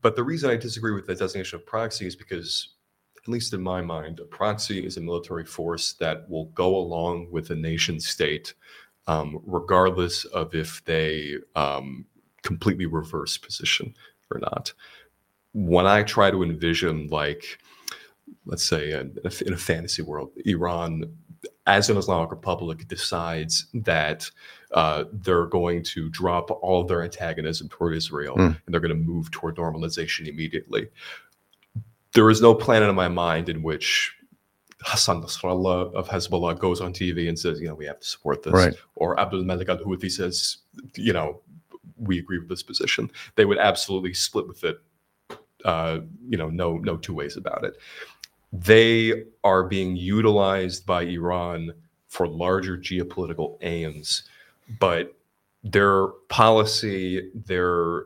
but 0.03 0.17
the 0.17 0.25
reason 0.25 0.51
I 0.51 0.57
disagree 0.57 0.93
with 0.93 1.07
the 1.07 1.15
designation 1.15 1.59
of 1.59 1.67
proxy 1.67 2.07
is 2.07 2.17
because 2.17 2.75
at 3.17 3.29
least 3.29 3.53
in 3.53 3.63
my 3.63 3.81
mind, 3.81 4.21
a 4.21 4.25
proxy 4.25 4.85
is 4.85 4.97
a 4.97 5.01
military 5.01 5.45
force 5.45 5.95
that 5.95 6.29
will 6.29 6.47
go 6.47 6.77
along 6.77 7.29
with 7.31 7.51
a 7.51 7.55
nation 7.55 8.01
state, 8.01 8.55
um, 9.07 9.41
regardless 9.47 10.25
of 10.27 10.55
if 10.55 10.85
they 10.85 11.37
um, 11.55 12.07
completely 12.43 12.87
reverse 12.87 13.37
position 13.37 13.95
or 14.31 14.41
not. 14.41 14.73
When 15.53 15.87
I 15.87 16.03
try 16.03 16.31
to 16.31 16.43
envision, 16.43 17.09
like, 17.09 17.59
let's 18.47 18.65
say 18.65 18.93
in 18.93 19.17
a, 19.25 19.45
in 19.47 19.53
a 19.53 19.57
fantasy 19.57 20.03
world, 20.03 20.31
Iran 20.45 21.05
as 21.67 21.91
an 21.91 21.97
Islamic 21.97 22.31
Republic 22.31 22.89
decides 22.89 23.67
that 23.75 24.31
uh, 24.73 25.05
they're 25.13 25.47
going 25.47 25.83
to 25.83 26.09
drop 26.09 26.51
all 26.51 26.81
of 26.81 26.89
their 26.89 27.03
antagonism 27.03 27.69
toward 27.69 27.95
Israel 27.95 28.37
mm. 28.37 28.47
and 28.47 28.73
they're 28.73 28.81
going 28.81 28.89
to 28.89 28.95
move 28.95 29.31
toward 29.31 29.57
normalization 29.57 30.27
immediately 30.27 30.89
there 32.13 32.31
is 32.31 32.41
no 32.41 32.55
planet 32.55 32.89
in 32.89 32.95
my 32.95 33.09
mind 33.09 33.49
in 33.49 33.63
which 33.63 34.15
Hassan 34.83 35.23
Nasrallah 35.23 35.93
of 35.95 36.09
Hezbollah 36.09 36.59
goes 36.59 36.81
on 36.81 36.93
TV 36.93 37.29
and 37.29 37.39
says, 37.39 37.61
you 37.61 37.67
know, 37.67 37.75
we 37.75 37.87
have 37.87 38.01
to 38.01 38.07
support 38.07 38.43
this. 38.43 38.53
Right. 38.53 38.75
Or 38.95 39.19
Abdul 39.19 39.45
Malik 39.45 39.69
al 39.69 39.79
Houthi 39.79 40.11
says, 40.11 40.59
you 40.97 41.13
know, 41.13 41.41
we 41.97 42.19
agree 42.19 42.39
with 42.39 42.49
this 42.49 42.63
position. 42.63 43.11
They 43.35 43.45
would 43.45 43.59
absolutely 43.59 44.15
split 44.15 44.47
with 44.47 44.65
it. 44.65 44.79
Uh, 45.65 46.01
you 46.29 46.39
know, 46.39 46.49
no, 46.49 46.79
no 46.79 46.97
two 46.97 47.13
ways 47.13 47.37
about 47.37 47.65
it. 47.65 47.77
They 48.53 49.25
are 49.45 49.65
being 49.65 49.97
utilized 49.97 50.87
by 50.87 51.03
Iran 51.03 51.73
for 52.09 52.27
larger 52.27 52.79
geopolitical 52.79 53.59
aims, 53.61 54.25
but 54.81 55.15
their 55.63 56.09
policy, 56.29 57.31
their 57.35 58.05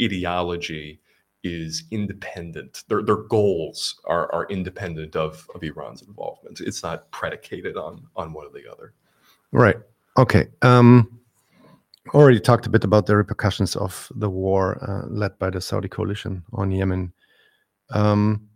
ideology, 0.00 1.00
is 1.42 1.84
independent. 1.90 2.84
Their 2.88 3.02
their 3.02 3.16
goals 3.16 4.00
are 4.04 4.32
are 4.32 4.46
independent 4.46 5.16
of 5.16 5.48
of 5.54 5.62
Iran's 5.62 6.02
involvement. 6.02 6.60
It's 6.60 6.82
not 6.82 7.10
predicated 7.10 7.76
on 7.76 8.04
on 8.16 8.32
one 8.32 8.46
or 8.46 8.50
the 8.50 8.70
other. 8.70 8.94
Right. 9.52 9.76
Okay. 10.18 10.48
Um, 10.62 11.20
already 12.14 12.40
talked 12.40 12.66
a 12.66 12.70
bit 12.70 12.84
about 12.84 13.06
the 13.06 13.16
repercussions 13.16 13.76
of 13.76 14.10
the 14.14 14.30
war 14.30 14.78
uh, 14.82 15.06
led 15.08 15.38
by 15.38 15.50
the 15.50 15.60
Saudi 15.60 15.88
coalition 15.88 16.42
on 16.52 16.70
Yemen. 16.70 17.12
Um, 17.90 18.48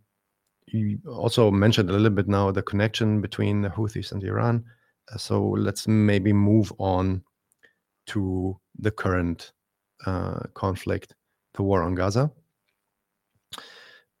you 0.73 0.99
also 1.07 1.51
mentioned 1.51 1.89
a 1.89 1.93
little 1.93 2.09
bit 2.09 2.27
now 2.27 2.51
the 2.51 2.61
connection 2.61 3.21
between 3.21 3.61
the 3.61 3.69
Houthis 3.69 4.11
and 4.11 4.23
Iran. 4.23 4.63
Uh, 5.11 5.17
so 5.17 5.43
let's 5.43 5.87
maybe 5.87 6.33
move 6.33 6.71
on 6.79 7.23
to 8.07 8.59
the 8.79 8.91
current 8.91 9.53
uh, 10.05 10.39
conflict, 10.53 11.15
the 11.53 11.63
war 11.63 11.83
on 11.83 11.95
Gaza. 11.95 12.31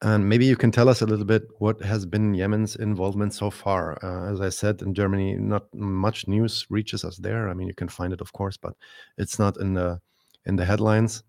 And 0.03 0.27
maybe 0.27 0.45
you 0.45 0.55
can 0.55 0.71
tell 0.71 0.89
us 0.89 1.01
a 1.01 1.05
little 1.05 1.25
bit 1.25 1.43
what 1.59 1.79
has 1.81 2.07
been 2.07 2.33
Yemen's 2.33 2.75
involvement 2.75 3.35
so 3.35 3.51
far. 3.51 4.03
Uh, 4.03 4.33
as 4.33 4.41
I 4.41 4.49
said, 4.49 4.81
in 4.81 4.95
Germany, 4.95 5.35
not 5.35 5.71
much 5.75 6.27
news 6.27 6.65
reaches 6.69 7.05
us 7.05 7.17
there. 7.17 7.49
I 7.49 7.53
mean, 7.53 7.67
you 7.67 7.75
can 7.75 7.87
find 7.87 8.11
it, 8.11 8.19
of 8.19 8.33
course, 8.33 8.57
but 8.57 8.73
it's 9.17 9.37
not 9.37 9.57
in 9.57 9.75
the 9.75 10.01
in 10.45 10.55
the 10.55 10.65
headlines. 10.65 11.23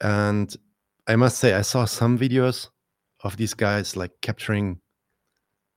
And 0.00 0.56
I 1.06 1.16
must 1.16 1.38
say, 1.38 1.52
I 1.52 1.60
saw 1.60 1.84
some 1.84 2.18
videos 2.18 2.68
of 3.24 3.36
these 3.36 3.54
guys 3.54 3.96
like 3.96 4.12
capturing 4.22 4.80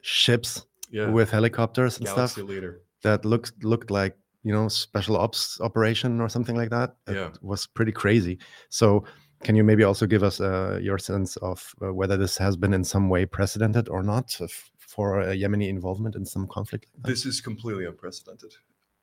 ships 0.01 0.65
yeah. 0.91 1.09
with 1.09 1.31
helicopters 1.31 1.97
and 1.97 2.05
Galaxy 2.05 2.33
stuff 2.33 2.49
leader. 2.49 2.81
that 3.03 3.25
looked 3.25 3.63
looked 3.63 3.91
like 3.91 4.15
you 4.43 4.53
know 4.53 4.67
special 4.67 5.17
ops 5.17 5.59
operation 5.61 6.21
or 6.21 6.29
something 6.29 6.55
like 6.55 6.69
that. 6.69 6.95
It 7.07 7.15
yeah. 7.15 7.29
was 7.41 7.67
pretty 7.67 7.91
crazy. 7.91 8.39
So 8.69 9.05
can 9.43 9.55
you 9.55 9.63
maybe 9.63 9.83
also 9.83 10.05
give 10.05 10.23
us 10.23 10.39
uh, 10.39 10.79
your 10.81 10.97
sense 10.97 11.35
of 11.37 11.73
uh, 11.81 11.93
whether 11.93 12.15
this 12.17 12.37
has 12.37 12.55
been 12.55 12.73
in 12.73 12.83
some 12.83 13.09
way 13.09 13.25
precedented 13.25 13.89
or 13.89 14.01
not 14.01 14.39
for 14.77 15.23
Yemeni 15.25 15.67
involvement 15.67 16.15
in 16.15 16.25
some 16.25 16.47
conflict? 16.47 16.85
Like 17.03 17.11
this 17.11 17.25
is 17.25 17.41
completely 17.41 17.85
unprecedented, 17.85 18.53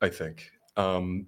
I 0.01 0.09
think. 0.09 0.49
Um, 0.77 1.27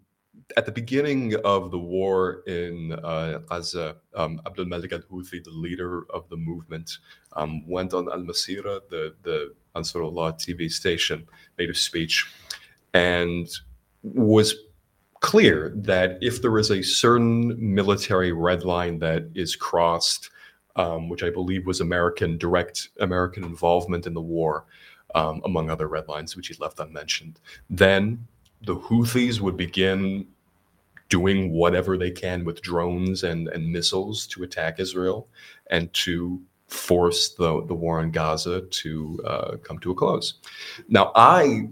at 0.58 0.66
the 0.66 0.72
beginning 0.72 1.36
of 1.44 1.72
the 1.72 1.80
war 1.80 2.44
in 2.48 2.94
uh, 3.04 3.40
Gaza, 3.50 3.96
um, 4.16 4.42
Abdul 4.46 4.66
Malik 4.66 4.94
al 4.94 5.00
Houthi, 5.00 5.44
the 5.44 5.52
leader 5.52 6.04
of 6.12 6.28
the 6.30 6.38
movement, 6.38 6.98
um, 7.34 7.68
went 7.68 7.94
on 7.94 8.10
Al 8.12 8.20
Masira, 8.20 8.82
the, 8.90 9.14
the 9.24 9.54
Ansarullah 9.76 10.34
TV 10.34 10.72
station, 10.72 11.28
made 11.58 11.70
a 11.70 11.74
speech, 11.74 12.32
and 12.94 13.48
was 14.04 14.56
clear 15.22 15.72
that 15.76 16.18
if 16.22 16.42
there 16.42 16.58
is 16.58 16.70
a 16.70 16.82
certain 16.82 17.56
military 17.58 18.32
red 18.32 18.64
line 18.64 19.00
that 19.00 19.30
is 19.34 19.56
crossed, 19.56 20.30
um, 20.76 21.10
which 21.10 21.24
I 21.24 21.30
believe 21.30 21.66
was 21.66 21.80
American 21.80 22.38
direct 22.38 22.90
American 23.00 23.44
involvement 23.44 24.06
in 24.06 24.14
the 24.14 24.22
war, 24.22 24.66
um, 25.16 25.42
among 25.46 25.70
other 25.70 25.88
red 25.88 26.08
lines, 26.08 26.36
which 26.36 26.48
he 26.48 26.56
left 26.60 26.80
unmentioned, 26.80 27.40
then 27.70 28.28
the 28.64 28.76
Houthis 28.76 29.40
would 29.40 29.58
begin 29.58 30.28
doing 31.10 31.52
whatever 31.52 31.98
they 31.98 32.12
can 32.12 32.44
with 32.44 32.62
drones 32.62 33.24
and, 33.24 33.48
and 33.50 33.72
missiles 33.72 34.26
to 34.28 34.44
attack 34.44 34.80
Israel 34.80 35.28
and 35.68 35.94
to 35.94 36.42
force 36.68 37.36
the, 37.36 37.64
the 37.68 37.74
war 37.74 38.02
in 38.02 38.10
Gaza 38.10 38.62
to 38.62 39.20
uh, 39.28 39.58
come 39.58 39.78
to 39.80 39.92
a 39.92 39.96
close. 39.96 40.36
Now, 40.88 41.12
I 41.16 41.68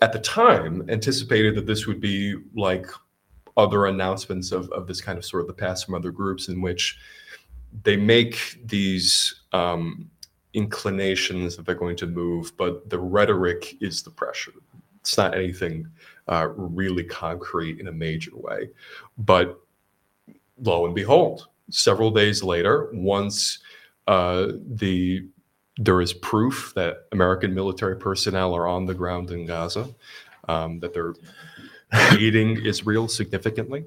at 0.00 0.12
the 0.12 0.20
time 0.20 0.88
anticipated 0.88 1.56
that 1.56 1.66
this 1.66 1.86
would 1.86 2.00
be 2.00 2.36
like 2.54 2.86
other 3.56 3.86
announcements 3.86 4.52
of, 4.52 4.70
of 4.70 4.86
this 4.86 5.00
kind 5.00 5.18
of 5.18 5.24
sort 5.24 5.40
of 5.40 5.48
the 5.48 5.54
past 5.54 5.84
from 5.84 5.96
other 5.96 6.12
groups 6.12 6.48
in 6.48 6.60
which 6.60 6.98
they 7.82 7.96
make 7.96 8.60
these 8.64 9.42
um, 9.52 10.08
inclinations 10.54 11.56
that 11.56 11.66
they're 11.66 11.74
going 11.74 11.96
to 11.96 12.06
move, 12.06 12.56
but 12.56 12.88
the 12.88 12.98
rhetoric 12.98 13.76
is 13.80 14.02
the 14.02 14.10
pressure. 14.10 14.52
It's 15.00 15.16
not 15.16 15.34
anything 15.34 15.88
uh, 16.28 16.48
really 16.56 17.04
concrete 17.04 17.80
in 17.80 17.88
a 17.88 17.92
major 17.92 18.32
way. 18.34 18.70
But 19.16 19.58
lo 20.60 20.86
and 20.86 20.94
behold, 20.94 21.48
several 21.70 22.10
days 22.10 22.42
later, 22.42 22.90
once 22.92 23.58
uh, 24.06 24.48
the 24.66 25.26
there 25.80 26.00
is 26.00 26.12
proof 26.12 26.72
that 26.74 27.06
American 27.12 27.54
military 27.54 27.96
personnel 27.96 28.54
are 28.54 28.66
on 28.66 28.84
the 28.84 28.94
ground 28.94 29.30
in 29.30 29.46
Gaza, 29.46 29.88
um, 30.48 30.80
that 30.80 30.92
they're 30.92 31.14
aiding 32.18 32.64
Israel 32.66 33.06
significantly. 33.06 33.84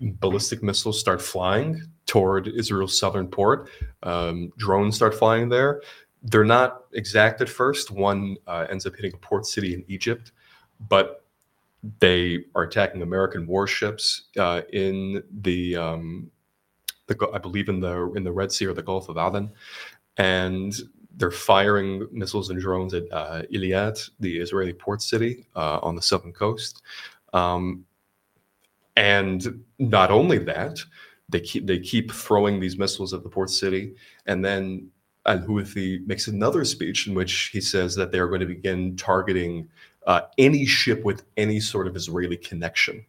Ballistic 0.00 0.62
missiles 0.62 1.00
start 1.00 1.22
flying 1.22 1.82
toward 2.04 2.48
Israel's 2.48 2.98
southern 2.98 3.26
port. 3.26 3.70
Um, 4.02 4.52
drones 4.58 4.96
start 4.96 5.14
flying 5.14 5.48
there. 5.48 5.80
They're 6.22 6.44
not 6.44 6.84
exact 6.92 7.40
at 7.40 7.48
first. 7.48 7.90
One 7.90 8.36
uh, 8.46 8.66
ends 8.70 8.86
up 8.86 8.94
hitting 8.94 9.12
a 9.14 9.18
port 9.18 9.46
city 9.46 9.74
in 9.74 9.84
Egypt, 9.88 10.32
but 10.88 11.24
they 11.98 12.44
are 12.54 12.62
attacking 12.62 13.02
American 13.02 13.46
warships 13.46 14.24
uh, 14.38 14.62
in 14.72 15.22
the, 15.40 15.76
um, 15.76 16.30
the, 17.08 17.28
I 17.34 17.38
believe 17.38 17.68
in 17.68 17.80
the 17.80 18.12
in 18.12 18.22
the 18.22 18.30
Red 18.30 18.52
Sea 18.52 18.66
or 18.66 18.74
the 18.74 18.82
Gulf 18.82 19.08
of 19.08 19.16
Aden, 19.18 19.50
and 20.16 20.74
they're 21.16 21.30
firing 21.30 22.06
missiles 22.12 22.50
and 22.50 22.60
drones 22.60 22.94
at 22.94 23.04
uh, 23.12 23.42
Eilat, 23.52 24.08
the 24.20 24.38
Israeli 24.38 24.72
port 24.72 25.02
city 25.02 25.46
uh, 25.56 25.78
on 25.82 25.94
the 25.94 26.02
southern 26.02 26.32
coast. 26.32 26.82
Um, 27.32 27.84
and 28.96 29.64
not 29.78 30.10
only 30.10 30.38
that, 30.38 30.78
they 31.28 31.40
keep 31.40 31.66
they 31.66 31.80
keep 31.80 32.12
throwing 32.12 32.60
these 32.60 32.78
missiles 32.78 33.12
at 33.12 33.22
the 33.22 33.28
port 33.28 33.50
city, 33.50 33.94
and 34.26 34.44
then 34.44 34.88
Al 35.26 35.38
Houthi 35.38 36.06
makes 36.06 36.26
another 36.28 36.64
speech 36.64 37.06
in 37.06 37.14
which 37.14 37.50
he 37.52 37.60
says 37.60 37.94
that 37.94 38.10
they 38.10 38.18
are 38.18 38.28
going 38.28 38.40
to 38.40 38.46
begin 38.46 38.96
targeting 38.96 39.68
uh, 40.06 40.22
any 40.38 40.66
ship 40.66 41.04
with 41.04 41.24
any 41.36 41.60
sort 41.60 41.86
of 41.86 41.94
Israeli 41.94 42.36
connection. 42.36 43.04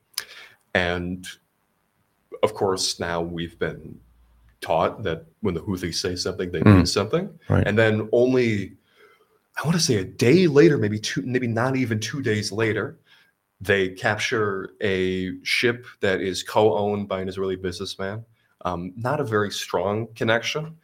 And 0.76 1.28
of 2.44 2.54
course, 2.54 3.00
now 3.00 3.22
we've 3.22 3.58
been 3.58 4.00
taught 4.62 5.04
that 5.04 5.26
when 5.42 5.54
the 5.54 5.62
Houthis 5.62 5.96
say 5.96 6.16
something, 6.16 6.52
they 6.52 6.62
mean 6.62 6.84
Mm. 6.84 6.88
something. 6.88 7.30
Right. 7.50 7.66
And 7.68 7.78
then 7.78 8.10
only, 8.12 8.74
I 9.58 9.66
want 9.66 9.76
to 9.76 9.82
say 9.84 9.96
a 9.96 10.04
day 10.04 10.48
later, 10.48 10.78
maybe 10.78 11.00
two, 11.00 11.22
maybe 11.24 11.48
not 11.48 11.76
even 11.76 12.00
two 12.00 12.22
days 12.22 12.52
later, 12.52 12.98
they 13.60 13.90
capture 13.90 14.72
a 14.82 15.32
ship 15.44 15.86
that 16.02 16.22
is 16.22 16.44
co-owned 16.44 17.08
by 17.08 17.22
an 17.22 17.30
Israeli 17.30 17.56
businessman. 17.56 18.26
Um, 18.66 18.94
not 18.96 19.20
a 19.20 19.24
very 19.26 19.52
strong 19.52 20.08
connection, 20.16 20.78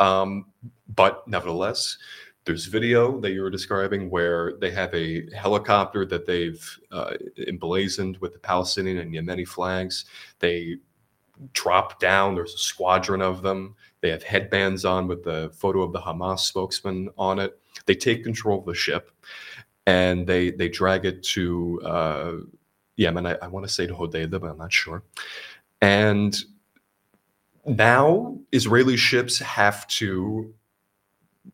um, 0.00 0.46
but 0.94 1.26
nevertheless, 1.28 1.96
there's 2.44 2.66
video 2.66 3.20
that 3.20 3.32
you 3.32 3.42
were 3.42 3.50
describing 3.50 4.10
where 4.10 4.54
they 4.56 4.70
have 4.70 4.92
a 4.94 5.30
helicopter 5.34 6.04
that 6.06 6.26
they've 6.26 6.78
uh, 6.90 7.12
emblazoned 7.46 8.16
with 8.18 8.32
the 8.32 8.38
Palestinian 8.38 8.98
and 8.98 9.14
Yemeni 9.14 9.46
flags. 9.46 10.06
They 10.38 10.78
drop 11.52 12.00
down. 12.00 12.34
There's 12.34 12.54
a 12.54 12.58
squadron 12.58 13.22
of 13.22 13.42
them. 13.42 13.76
They 14.00 14.10
have 14.10 14.22
headbands 14.22 14.84
on 14.84 15.06
with 15.06 15.22
the 15.22 15.50
photo 15.54 15.82
of 15.82 15.92
the 15.92 16.00
Hamas 16.00 16.40
spokesman 16.40 17.10
on 17.18 17.38
it. 17.38 17.58
They 17.86 17.94
take 17.94 18.24
control 18.24 18.58
of 18.58 18.66
the 18.66 18.74
ship 18.74 19.10
and 19.86 20.26
they 20.26 20.50
they 20.50 20.68
drag 20.68 21.04
it 21.04 21.22
to 21.24 21.80
uh, 21.84 22.32
Yemen. 22.96 23.26
I, 23.26 23.36
I 23.42 23.46
want 23.48 23.66
to 23.66 23.72
say 23.72 23.86
to 23.86 23.94
Hodeidah, 23.94 24.40
but 24.40 24.50
I'm 24.50 24.58
not 24.58 24.72
sure. 24.72 25.02
And 25.82 26.36
now 27.66 28.38
Israeli 28.52 28.96
ships 28.96 29.38
have 29.38 29.86
to 29.88 30.52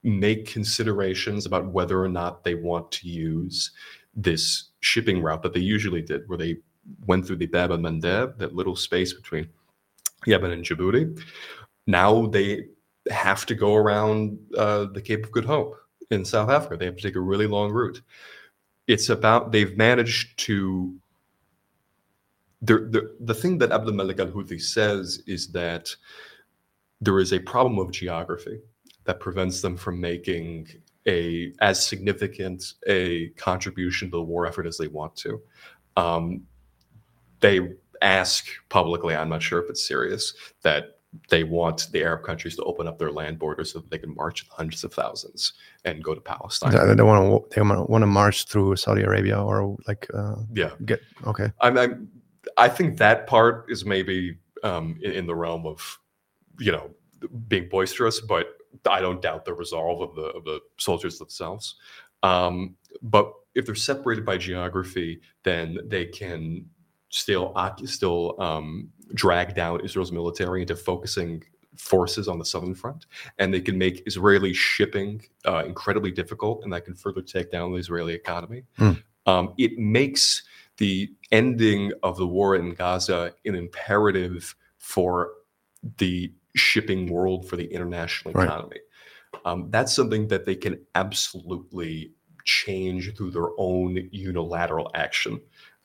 make 0.03 0.47
considerations 0.47 1.47
about 1.47 1.73
whether 1.73 2.03
or 2.03 2.09
not 2.09 2.45
they 2.45 2.55
want 2.55 2.91
to 2.93 3.09
use 3.09 3.71
this 4.15 4.71
shipping 4.81 5.23
route 5.23 5.43
that 5.43 5.53
they 5.53 5.61
usually 5.61 6.03
did, 6.03 6.23
where 6.29 6.39
they 6.39 6.57
went 7.07 7.27
through 7.27 7.37
the 7.37 7.47
Bab 7.47 7.71
al 7.71 7.79
Mandeb, 7.79 8.39
that 8.39 8.55
little 8.55 8.77
space 8.77 9.13
between 9.13 9.49
Yemen 10.27 10.53
and 10.53 10.65
Djibouti. 10.65 11.21
Now 11.87 12.27
they 12.27 12.69
have 13.11 13.47
to 13.47 13.55
go 13.55 13.75
around 13.75 14.39
uh, 14.57 14.87
the 14.87 15.03
Cape 15.03 15.25
of 15.25 15.33
Good 15.33 15.45
Hope 15.45 15.77
in 16.11 16.25
South 16.25 16.51
Africa. 16.51 16.77
They 16.77 16.87
have 16.87 16.97
to 16.97 17.03
take 17.03 17.17
a 17.17 17.21
really 17.21 17.47
long 17.47 17.71
route. 17.71 18.01
It's 18.87 19.09
about 19.09 19.53
they've 19.53 19.77
managed 19.77 20.39
to. 20.41 20.95
The, 22.67 22.79
the, 22.79 23.17
the 23.21 23.35
thing 23.35 23.59
that 23.59 23.73
Abdul 23.73 23.95
Malik 23.95 24.21
al 24.21 24.29
Houthi 24.29 24.61
says 24.61 25.23
is 25.27 25.49
that 25.49 25.95
there 27.01 27.19
is 27.19 27.33
a 27.33 27.39
problem 27.39 27.79
of 27.79 27.91
geography 27.91 28.59
that 29.05 29.21
prevents 29.21 29.61
them 29.61 29.77
from 29.77 30.01
making 30.01 30.69
a 31.07 31.53
as 31.61 31.85
significant 31.85 32.75
a 32.87 33.29
contribution 33.37 34.11
to 34.11 34.17
the 34.17 34.23
war 34.23 34.47
effort 34.47 34.67
as 34.67 34.77
they 34.77 34.89
want 34.89 35.15
to. 35.17 35.41
Um, 35.97 36.43
they 37.41 37.61
ask 38.03 38.49
publicly, 38.69 39.15
I'm 39.15 39.29
not 39.29 39.43
sure 39.43 39.63
if 39.63 39.71
it's 39.71 39.87
serious, 39.87 40.35
that 40.63 40.99
they 41.31 41.45
want 41.45 41.89
the 41.93 42.03
Arab 42.03 42.25
countries 42.25 42.57
to 42.57 42.63
open 42.65 42.87
up 42.87 42.99
their 42.99 43.13
land 43.13 43.39
borders 43.39 43.73
so 43.73 43.79
that 43.79 43.91
they 43.91 43.99
can 43.99 44.15
march 44.15 44.47
hundreds 44.51 44.85
of 44.85 44.93
thousands 44.93 45.55
and 45.85 46.03
go 46.03 46.15
to 46.15 46.21
Palestine. 46.21 46.73
They 46.73 46.95
they 46.95 47.03
want 47.03 47.51
to 47.51 47.55
they 47.55 47.63
want 47.63 48.03
to 48.03 48.07
march 48.07 48.47
through 48.47 48.77
Saudi 48.77 49.03
Arabia 49.03 49.41
or 49.41 49.77
like 49.87 50.07
uh, 50.13 50.37
Yeah, 50.53 50.71
get 50.85 51.01
okay. 51.27 51.53
I'm, 51.61 51.79
I'm 51.79 52.09
I 52.57 52.69
think 52.69 52.99
that 52.99 53.27
part 53.27 53.67
is 53.69 53.85
maybe 53.85 54.39
um, 54.63 54.99
in, 55.03 55.13
in 55.13 55.27
the 55.27 55.35
realm 55.35 55.67
of 55.67 55.99
you 56.59 56.73
know 56.73 56.91
being 57.49 57.69
boisterous, 57.69 58.21
but 58.21 58.47
I 58.89 59.01
don't 59.01 59.23
doubt 59.23 59.45
the 59.45 59.55
resolve 59.55 60.01
of 60.03 60.15
the 60.15 60.27
of 60.29 60.45
the 60.45 60.61
soldiers 60.79 61.19
themselves. 61.19 61.77
Um, 62.23 62.77
but 63.03 63.33
if 63.55 63.67
they're 63.67 63.75
separated 63.75 64.25
by 64.25 64.37
geography, 64.37 65.21
then 65.43 65.79
they 65.87 66.07
can 66.07 66.67
still 67.09 67.55
still 67.85 68.41
um, 68.41 68.91
drag 69.15 69.55
down 69.55 69.81
Israel's 69.81 70.13
military 70.13 70.63
into 70.63 70.77
focusing 70.77 71.43
forces 71.77 72.27
on 72.29 72.39
the 72.39 72.45
southern 72.45 72.75
front, 72.75 73.07
and 73.39 73.53
they 73.53 73.61
can 73.61 73.77
make 73.79 74.03
Israeli 74.07 74.53
shipping 74.53 75.23
uh, 75.47 75.63
incredibly 75.67 76.11
difficult, 76.11 76.65
and 76.65 76.73
that 76.73 76.85
can 76.85 76.95
further 76.95 77.23
take 77.23 77.51
down 77.51 77.73
the 77.73 77.79
Israeli 77.79 78.15
economy. 78.15 78.65
Hmm. 78.77 78.93
Um, 79.27 79.55
it 79.59 79.77
makes 79.77 80.45
the 80.79 81.11
ending 81.33 81.93
of 82.03 82.17
the 82.17 82.27
war 82.27 82.55
in 82.57 82.75
Gaza 82.75 83.33
an 83.45 83.55
imperative 83.55 84.55
for 84.79 85.31
the 85.99 86.33
shipping 86.55 87.11
world 87.11 87.49
for 87.49 87.57
the 87.57 87.67
international 87.67 88.35
Right. 88.35 88.45
economy. 88.45 88.81
Um, 89.45 89.69
that's 89.71 89.95
something 89.95 90.29
that 90.29 90.45
they 90.47 90.55
can 90.55 90.79
absolutely 90.95 92.13
change 92.45 93.15
through 93.17 93.31
their 93.33 93.49
own 93.59 94.09
unilateral 94.13 94.91
action. 94.95 95.41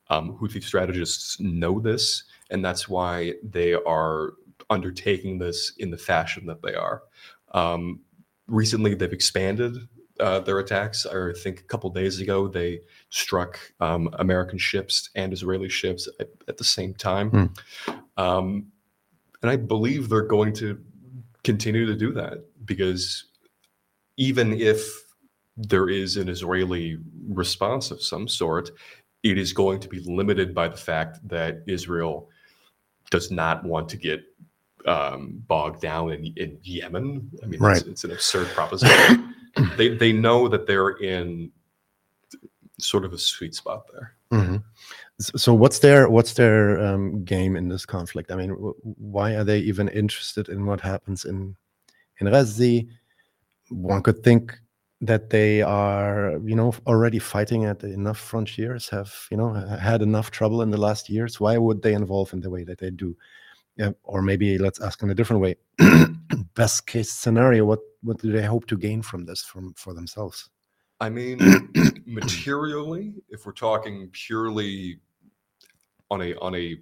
Um, 0.10 0.38
Houthi 0.38 0.64
strategists 0.64 1.40
know 1.40 1.80
this, 1.80 2.24
and 2.50 2.64
that's 2.64 2.88
why 2.88 3.34
they 3.44 3.74
are 3.74 4.34
undertaking 4.70 5.38
this 5.40 5.74
in 5.78 5.90
the 5.92 5.98
fashion 5.98 6.46
that 6.46 6.62
they 6.62 6.76
are. 6.76 7.04
Um, 7.54 8.02
recently, 8.48 8.94
they've 8.94 9.12
expanded 9.12 9.76
uh, 10.22 10.40
their 10.40 10.60
attacks. 10.60 11.06
I 11.06 11.34
think 11.44 11.60
a 11.60 11.64
couple 11.64 11.90
days 11.90 12.20
ago, 12.22 12.48
they 12.48 12.82
struck 13.10 13.60
um, 13.80 14.10
American 14.20 14.58
ships 14.58 15.10
and 15.16 15.34
Israeli 15.34 15.70
ships 15.70 16.08
at, 16.20 16.30
at 16.48 16.58
the 16.58 16.64
same 16.64 16.94
time. 16.94 17.52
Um, 18.18 18.68
and 19.42 19.50
I 19.50 19.56
believe 19.56 20.08
they're 20.10 20.22
going 20.22 20.54
to 20.54 20.80
continue 21.44 21.86
to 21.88 21.96
do 21.96 22.12
that 22.14 22.46
because 22.66 23.26
even 24.18 24.54
if 24.54 24.80
there 25.58 25.90
is 25.90 26.18
an 26.18 26.30
Israeli 26.30 26.98
response 27.30 27.92
of 27.92 28.02
some 28.02 28.28
sort, 28.28 28.70
it 29.24 29.38
is 29.38 29.54
going 29.54 29.80
to 29.80 29.88
be 29.88 30.00
limited 30.02 30.54
by 30.54 30.68
the 30.68 30.78
fact 30.78 31.18
that 31.28 31.64
Israel 31.68 32.30
does 33.10 33.32
not 33.32 33.64
want 33.64 33.90
to 33.90 33.98
get 33.98 34.22
um, 34.86 35.44
bogged 35.48 35.82
down 35.82 36.12
in, 36.12 36.34
in 36.38 36.58
Yemen. 36.64 37.30
I 37.44 37.46
mean, 37.48 37.60
Right. 37.60 37.78
it's, 37.78 37.88
it's 37.88 38.04
an 38.04 38.12
absurd 38.12 38.48
proposition. 38.50 39.31
they 39.78 39.90
they 39.96 40.14
know 40.14 40.48
that 40.48 40.68
they're 40.68 40.98
in 40.98 41.52
sort 42.80 43.06
of 43.06 43.14
a 43.14 43.18
sweet 43.18 43.56
spot 43.56 43.84
there. 43.92 44.16
hmm 44.32 44.58
So 45.20 45.54
what's 45.54 45.80
their 45.80 46.10
what's 46.10 46.34
their 46.34 46.80
um, 46.84 47.24
game 47.24 47.56
in 47.56 47.70
this 47.70 47.86
conflict? 47.86 48.32
I 48.32 48.36
mean, 48.36 48.50
w- 48.50 48.76
why 48.82 49.36
are 49.36 49.44
they 49.44 49.60
even 49.60 49.88
interested 49.90 50.50
in 50.50 50.66
what 50.66 50.82
happens 50.82 51.26
in 51.26 51.56
in 52.20 52.28
Gaza? 52.30 52.82
One 53.70 54.02
could 54.04 54.24
think 54.24 54.60
that 55.02 55.30
they 55.30 55.62
are, 55.62 56.40
you 56.46 56.56
know, 56.56 56.74
already 56.86 57.20
fighting 57.20 57.66
at 57.66 57.84
enough 57.84 58.20
frontiers, 58.20 58.90
have 58.90 59.14
you 59.32 59.38
know 59.38 59.54
had 59.54 60.02
enough 60.02 60.32
trouble 60.32 60.62
in 60.62 60.72
the 60.72 60.78
last 60.78 61.10
years. 61.10 61.40
Why 61.40 61.58
would 61.58 61.82
they 61.82 61.94
involve 61.94 62.34
in 62.34 62.42
the 62.42 62.50
way 62.50 62.64
that 62.64 62.80
they 62.80 62.92
do? 62.92 63.16
Yeah, 63.82 63.94
or 64.04 64.22
maybe 64.22 64.60
let's 64.60 64.80
ask 64.80 65.02
in 65.02 65.10
a 65.10 65.16
different 65.16 65.42
way. 65.42 65.56
Best 66.54 66.86
case 66.86 67.12
scenario, 67.12 67.66
what 67.66 67.80
what 68.04 68.20
do 68.22 68.32
they 68.32 68.44
hope 68.44 68.68
to 68.68 68.78
gain 68.78 69.02
from 69.02 69.26
this 69.26 69.42
from 69.42 69.74
for 69.74 69.96
themselves? 69.96 70.52
I 71.00 71.10
mean, 71.10 71.40
materially, 72.06 73.16
if 73.30 73.48
we're 73.48 73.54
talking 73.54 74.08
purely 74.12 75.00
on 76.12 76.22
a 76.22 76.36
on 76.36 76.54
a 76.54 76.78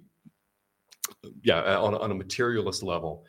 yeah 1.42 1.78
on, 1.78 1.94
a- 1.94 1.98
on 1.98 2.10
a 2.10 2.14
materialist 2.14 2.82
level, 2.82 3.24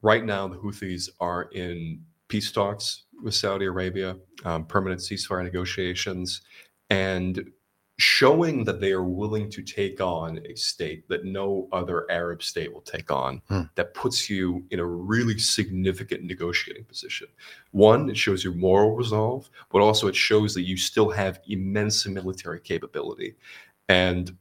right 0.00 0.24
now 0.24 0.48
the 0.48 0.56
Houthis 0.56 1.10
are 1.20 1.50
in 1.52 2.02
peace 2.28 2.50
talks 2.50 3.04
with 3.22 3.34
Saudi 3.34 3.66
Arabia, 3.66 4.16
um, 4.46 4.64
permanent 4.64 5.02
ceasefire 5.02 5.44
negotiations, 5.44 6.40
and 6.88 7.44
showing 7.98 8.64
that 8.64 8.80
they 8.80 8.90
are 8.92 9.04
willing 9.04 9.50
to 9.50 9.62
take 9.62 10.00
on 10.00 10.40
a 10.46 10.54
state 10.56 11.06
that 11.08 11.24
no 11.24 11.68
other 11.72 12.10
Arab 12.10 12.42
state 12.42 12.72
will 12.72 12.80
take 12.80 13.10
on, 13.10 13.42
Hmm. 13.48 13.62
that 13.74 13.94
puts 13.94 14.30
you 14.30 14.64
in 14.70 14.80
a 14.80 14.84
really 14.86 15.38
significant 15.38 16.24
negotiating 16.24 16.84
position. 16.84 17.28
One, 17.72 18.08
it 18.10 18.16
shows 18.16 18.42
your 18.42 18.54
moral 18.54 18.96
resolve, 18.96 19.48
but 19.70 19.82
also 19.82 20.08
it 20.08 20.16
shows 20.16 20.54
that 20.54 20.62
you 20.62 20.76
still 20.76 21.10
have 21.10 21.40
immense 21.46 22.06
military 22.06 22.60
capability. 22.60 23.36
And 23.88 24.36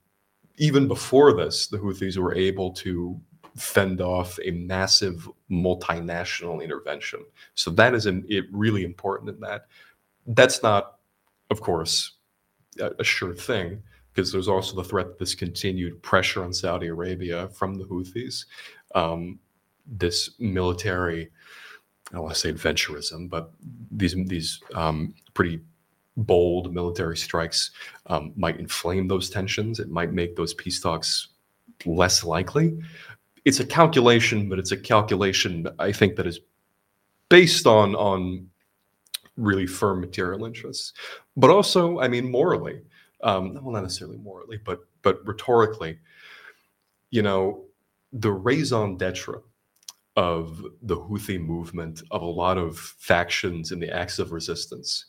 even 0.57 0.87
before 0.87 1.33
this, 1.33 1.67
the 1.67 1.77
Houthis 1.77 2.17
were 2.17 2.35
able 2.35 2.71
to 2.71 3.19
fend 3.57 3.99
off 3.99 4.39
a 4.45 4.51
massive 4.51 5.29
multinational 5.49 6.63
intervention. 6.63 7.19
So 7.55 7.69
that 7.71 7.93
is 7.93 8.05
an, 8.05 8.23
it 8.29 8.45
really 8.51 8.85
important 8.85 9.29
in 9.29 9.39
that. 9.41 9.65
That's 10.25 10.63
not, 10.63 10.99
of 11.49 11.59
course, 11.59 12.13
a, 12.79 12.91
a 12.99 13.03
sure 13.03 13.33
thing 13.33 13.81
because 14.13 14.31
there's 14.31 14.47
also 14.47 14.75
the 14.75 14.83
threat 14.83 15.17
this 15.17 15.35
continued 15.35 16.01
pressure 16.03 16.43
on 16.43 16.53
Saudi 16.53 16.87
Arabia 16.87 17.47
from 17.49 17.75
the 17.75 17.85
Houthis, 17.85 18.45
um, 18.93 19.39
this 19.85 20.31
military, 20.39 21.31
I 22.09 22.15
don't 22.15 22.23
want 22.23 22.35
to 22.35 22.39
say 22.39 22.51
adventurism, 22.51 23.29
but 23.29 23.51
these 23.89 24.15
these 24.25 24.59
um, 24.75 25.13
pretty 25.33 25.61
bold 26.17 26.73
military 26.73 27.17
strikes 27.17 27.71
um, 28.07 28.33
might 28.35 28.59
inflame 28.59 29.07
those 29.07 29.29
tensions. 29.29 29.79
It 29.79 29.89
might 29.89 30.11
make 30.11 30.35
those 30.35 30.53
peace 30.53 30.81
talks 30.81 31.29
less 31.85 32.23
likely. 32.23 32.77
It's 33.45 33.59
a 33.59 33.65
calculation, 33.65 34.49
but 34.49 34.59
it's 34.59 34.71
a 34.71 34.77
calculation 34.77 35.67
I 35.79 35.91
think 35.91 36.15
that 36.17 36.27
is 36.27 36.41
based 37.29 37.65
on 37.65 37.95
on 37.95 38.47
really 39.41 39.67
firm 39.67 39.99
material 39.99 40.45
interests, 40.45 40.93
but 41.35 41.49
also, 41.49 41.99
I 41.99 42.07
mean, 42.07 42.29
morally. 42.29 42.81
Um, 43.23 43.53
well, 43.61 43.73
not 43.73 43.83
necessarily 43.83 44.17
morally, 44.17 44.57
but 44.63 44.79
but 45.03 45.25
rhetorically, 45.25 45.99
you 47.11 47.21
know, 47.21 47.65
the 48.13 48.31
raison 48.31 48.97
d'être 48.97 49.43
of 50.15 50.63
the 50.81 50.97
Houthi 50.97 51.39
movement, 51.39 52.01
of 52.11 52.21
a 52.21 52.25
lot 52.25 52.57
of 52.57 52.77
factions 52.77 53.71
in 53.71 53.79
the 53.79 53.89
axis 53.89 54.19
of 54.19 54.31
resistance, 54.31 55.05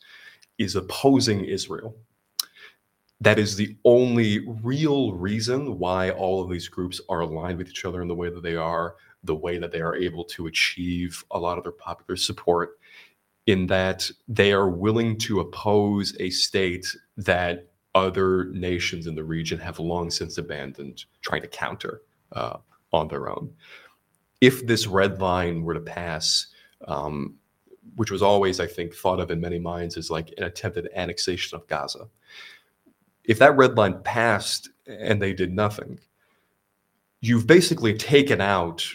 is 0.57 0.75
opposing 0.75 1.43
Israel. 1.45 1.95
That 3.19 3.39
is 3.39 3.55
the 3.55 3.77
only 3.85 4.45
real 4.61 5.13
reason 5.13 5.79
why 5.79 6.11
all 6.11 6.43
of 6.43 6.49
these 6.49 6.67
groups 6.67 7.01
are 7.09 7.21
aligned 7.21 7.57
with 7.57 7.69
each 7.69 7.85
other 7.85 8.01
in 8.01 8.07
the 8.07 8.15
way 8.15 8.29
that 8.29 8.43
they 8.43 8.55
are, 8.55 8.95
the 9.23 9.35
way 9.35 9.57
that 9.57 9.71
they 9.71 9.81
are 9.81 9.95
able 9.95 10.25
to 10.25 10.47
achieve 10.47 11.23
a 11.31 11.39
lot 11.39 11.57
of 11.57 11.63
their 11.63 11.73
popular 11.73 12.17
support, 12.17 12.79
in 13.45 13.67
that 13.67 14.09
they 14.27 14.53
are 14.53 14.69
willing 14.69 15.17
to 15.17 15.39
oppose 15.39 16.15
a 16.19 16.29
state 16.29 16.85
that 17.17 17.67
other 17.95 18.45
nations 18.45 19.05
in 19.05 19.15
the 19.15 19.23
region 19.23 19.59
have 19.59 19.79
long 19.79 20.09
since 20.09 20.37
abandoned, 20.37 21.05
trying 21.21 21.41
to 21.41 21.47
counter 21.47 22.01
uh, 22.31 22.57
on 22.91 23.07
their 23.07 23.29
own. 23.29 23.53
If 24.41 24.65
this 24.65 24.87
red 24.87 25.21
line 25.21 25.63
were 25.63 25.73
to 25.73 25.79
pass, 25.79 26.47
um, 26.87 27.35
which 27.95 28.11
was 28.11 28.21
always, 28.21 28.59
I 28.59 28.67
think, 28.67 28.93
thought 28.93 29.19
of 29.19 29.29
in 29.29 29.39
many 29.39 29.59
minds 29.59 29.97
as 29.97 30.09
like 30.09 30.33
an 30.37 30.43
attempted 30.43 30.89
annexation 30.95 31.55
of 31.55 31.67
Gaza, 31.67 32.07
if 33.23 33.39
that 33.39 33.55
red 33.55 33.77
line 33.77 34.01
passed 34.03 34.69
and 34.87 35.21
they 35.21 35.33
did 35.33 35.53
nothing, 35.53 35.99
you've 37.21 37.47
basically 37.47 37.93
taken 37.93 38.41
out 38.41 38.85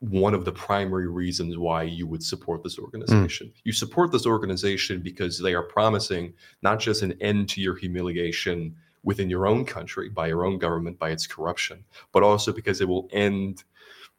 one 0.00 0.34
of 0.34 0.46
the 0.46 0.52
primary 0.52 1.08
reasons 1.08 1.58
why 1.58 1.82
you 1.82 2.06
would 2.06 2.22
support 2.22 2.62
this 2.62 2.76
hmm. 2.76 2.84
organization. 2.84 3.52
You 3.64 3.72
support 3.72 4.12
this 4.12 4.26
organization 4.26 5.00
because 5.00 5.38
they 5.38 5.54
are 5.54 5.62
promising 5.62 6.32
not 6.62 6.80
just 6.80 7.02
an 7.02 7.14
end 7.20 7.48
to 7.50 7.60
your 7.60 7.76
humiliation 7.76 8.74
within 9.02 9.30
your 9.30 9.46
own 9.46 9.64
country, 9.64 10.08
by 10.08 10.26
your 10.26 10.44
own 10.44 10.58
government, 10.58 10.98
by 10.98 11.10
its 11.10 11.26
corruption, 11.26 11.84
but 12.12 12.22
also 12.22 12.52
because 12.52 12.80
it 12.80 12.88
will 12.88 13.08
end 13.12 13.64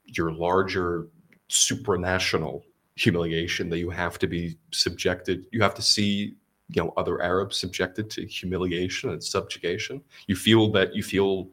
your 0.05 0.31
larger 0.31 1.07
supranational 1.49 2.63
humiliation 2.95 3.69
that 3.69 3.79
you 3.79 3.89
have 3.89 4.17
to 4.19 4.27
be 4.27 4.57
subjected, 4.71 5.45
you 5.51 5.61
have 5.61 5.75
to 5.75 5.81
see 5.81 6.35
you 6.69 6.81
know 6.81 6.93
other 6.97 7.21
Arabs 7.21 7.57
subjected 7.57 8.09
to 8.11 8.25
humiliation 8.25 9.09
and 9.09 9.23
subjugation. 9.23 10.01
You 10.27 10.35
feel 10.35 10.71
that 10.71 10.95
you 10.95 11.03
feel 11.03 11.49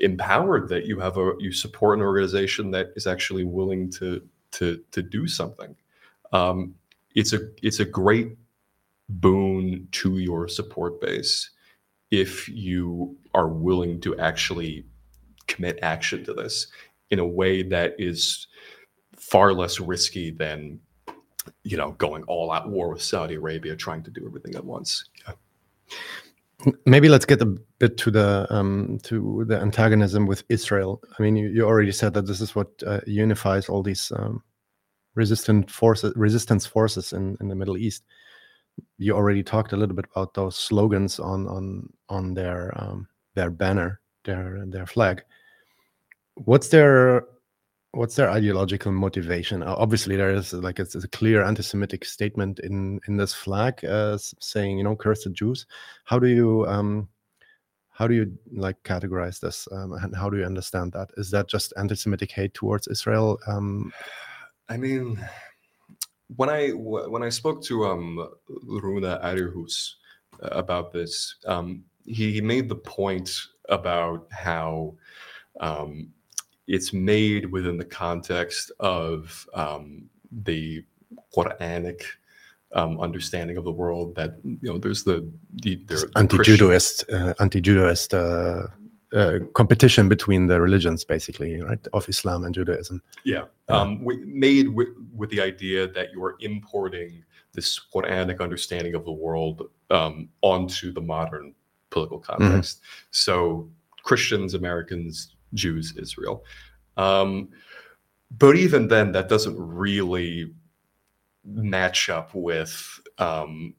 empowered 0.00 0.68
that 0.68 0.86
you 0.86 0.98
have 1.00 1.16
a 1.16 1.32
you 1.38 1.52
support 1.52 1.98
an 1.98 2.04
organization 2.04 2.70
that 2.72 2.92
is 2.96 3.06
actually 3.06 3.44
willing 3.44 3.90
to 3.92 4.22
to 4.52 4.82
to 4.90 5.02
do 5.02 5.26
something. 5.26 5.74
Um, 6.32 6.74
it's 7.14 7.32
a 7.32 7.40
it's 7.62 7.80
a 7.80 7.84
great 7.84 8.36
boon 9.08 9.88
to 9.92 10.18
your 10.18 10.48
support 10.48 11.00
base 11.00 11.50
if 12.10 12.48
you 12.48 13.16
are 13.34 13.48
willing 13.48 14.00
to 14.00 14.18
actually 14.18 14.84
commit 15.46 15.78
action 15.82 16.24
to 16.24 16.32
this 16.32 16.68
in 17.10 17.18
a 17.18 17.26
way 17.26 17.62
that 17.62 17.94
is 17.98 18.46
far 19.16 19.52
less 19.52 19.80
risky 19.80 20.30
than 20.30 20.80
you 21.64 21.76
know 21.76 21.92
going 21.92 22.22
all 22.24 22.50
out 22.52 22.68
war 22.68 22.88
with 22.88 23.02
Saudi 23.02 23.34
Arabia 23.34 23.76
trying 23.76 24.02
to 24.02 24.10
do 24.10 24.24
everything 24.26 24.54
at 24.54 24.64
once. 24.64 25.04
Maybe 26.86 27.08
let's 27.08 27.24
get 27.24 27.42
a 27.42 27.46
bit 27.46 27.96
to 27.98 28.10
the 28.10 28.46
um, 28.50 28.98
to 29.04 29.44
the 29.46 29.60
antagonism 29.60 30.26
with 30.26 30.44
Israel. 30.48 31.02
I 31.18 31.22
mean, 31.22 31.36
you, 31.36 31.48
you 31.48 31.64
already 31.64 31.92
said 31.92 32.14
that 32.14 32.26
this 32.26 32.40
is 32.40 32.54
what 32.54 32.68
uh, 32.86 33.00
unifies 33.06 33.68
all 33.68 33.82
these 33.82 34.12
um, 34.14 34.42
resistant 35.14 35.70
forces, 35.70 36.12
resistance 36.16 36.66
forces 36.66 37.12
in, 37.12 37.36
in 37.40 37.48
the 37.48 37.54
Middle 37.54 37.76
East. 37.76 38.04
You 38.98 39.14
already 39.14 39.42
talked 39.42 39.72
a 39.72 39.76
little 39.76 39.96
bit 39.96 40.06
about 40.14 40.34
those 40.34 40.56
slogans 40.56 41.18
on 41.18 41.48
on 41.48 41.92
on 42.08 42.34
their 42.34 42.72
um, 42.76 43.08
their 43.34 43.50
banner, 43.50 44.00
their 44.24 44.64
their 44.66 44.86
flag. 44.86 45.22
What's 46.34 46.68
their 46.68 47.24
what's 47.92 48.16
their 48.16 48.30
ideological 48.30 48.92
motivation? 48.92 49.62
Uh, 49.62 49.74
obviously, 49.76 50.16
there 50.16 50.30
is 50.30 50.52
like 50.52 50.78
it's, 50.78 50.94
it's 50.94 51.04
a 51.04 51.08
clear 51.08 51.42
anti-Semitic 51.42 52.04
statement 52.04 52.58
in 52.60 53.00
in 53.06 53.16
this 53.16 53.34
flag, 53.34 53.84
uh, 53.84 54.18
saying 54.40 54.78
you 54.78 54.84
know 54.84 54.96
curse 54.96 55.24
the 55.24 55.30
Jews. 55.30 55.66
How 56.04 56.18
do 56.18 56.26
you 56.26 56.66
um, 56.66 57.08
how 57.90 58.06
do 58.06 58.14
you 58.14 58.36
like 58.52 58.82
categorize 58.82 59.40
this, 59.40 59.68
um, 59.72 59.92
and 59.92 60.14
how 60.16 60.30
do 60.30 60.38
you 60.38 60.44
understand 60.44 60.92
that? 60.92 61.10
Is 61.16 61.30
that 61.30 61.48
just 61.48 61.72
anti-Semitic 61.76 62.30
hate 62.30 62.54
towards 62.54 62.88
Israel? 62.88 63.38
Um, 63.46 63.92
I 64.68 64.76
mean, 64.76 65.22
when 66.36 66.48
I 66.48 66.70
when 66.70 67.22
I 67.22 67.28
spoke 67.28 67.62
to 67.64 67.84
um, 67.84 68.28
Runa 68.48 69.20
Arirhus 69.22 69.94
about 70.40 70.92
this, 70.92 71.36
um, 71.46 71.84
he 72.06 72.40
made 72.40 72.68
the 72.68 72.76
point 72.76 73.30
about 73.68 74.26
how 74.32 74.96
um, 75.60 76.12
it's 76.66 76.92
made 76.92 77.50
within 77.50 77.76
the 77.76 77.84
context 77.84 78.72
of 78.80 79.46
um, 79.54 80.08
the 80.30 80.84
Quranic 81.34 82.02
um, 82.74 83.00
understanding 83.00 83.56
of 83.56 83.64
the 83.64 83.72
world. 83.72 84.14
That 84.14 84.38
you 84.44 84.58
know, 84.62 84.78
there's 84.78 85.04
the, 85.04 85.28
the 85.62 86.10
anti-Judaist, 86.16 87.04
uh, 87.10 87.34
anti-Judaist 87.40 88.14
uh, 88.14 88.66
uh, 89.12 89.38
competition 89.54 90.08
between 90.08 90.46
the 90.46 90.60
religions, 90.60 91.04
basically, 91.04 91.60
right, 91.60 91.86
of 91.92 92.08
Islam 92.08 92.44
and 92.44 92.54
Judaism. 92.54 93.02
Yeah, 93.24 93.44
um, 93.68 94.02
we, 94.04 94.16
made 94.24 94.68
with, 94.68 94.88
with 95.14 95.30
the 95.30 95.40
idea 95.40 95.86
that 95.88 96.12
you 96.12 96.24
are 96.24 96.36
importing 96.40 97.24
this 97.52 97.78
Quranic 97.94 98.40
understanding 98.40 98.94
of 98.94 99.04
the 99.04 99.12
world 99.12 99.68
um, 99.90 100.30
onto 100.40 100.92
the 100.92 101.02
modern 101.02 101.54
political 101.90 102.18
context. 102.18 102.80
So 103.10 103.68
Christians, 104.02 104.54
Americans, 104.54 105.34
Jews, 105.54 105.94
Israel. 105.96 106.44
Um, 106.96 107.48
but 108.38 108.56
even 108.56 108.88
then, 108.88 109.12
that 109.12 109.28
doesn't 109.28 109.56
really 109.58 110.52
match 111.44 112.08
up 112.08 112.34
with. 112.34 113.00
Um, 113.18 113.74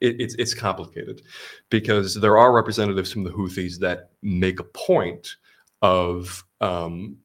it, 0.00 0.20
it's 0.20 0.34
it's 0.34 0.54
complicated 0.54 1.22
because 1.70 2.14
there 2.14 2.36
are 2.38 2.52
representatives 2.52 3.12
from 3.12 3.24
the 3.24 3.30
Houthis 3.30 3.78
that 3.78 4.10
make 4.22 4.60
a 4.60 4.64
point 4.64 5.36
of 5.82 6.44
um, 6.60 7.16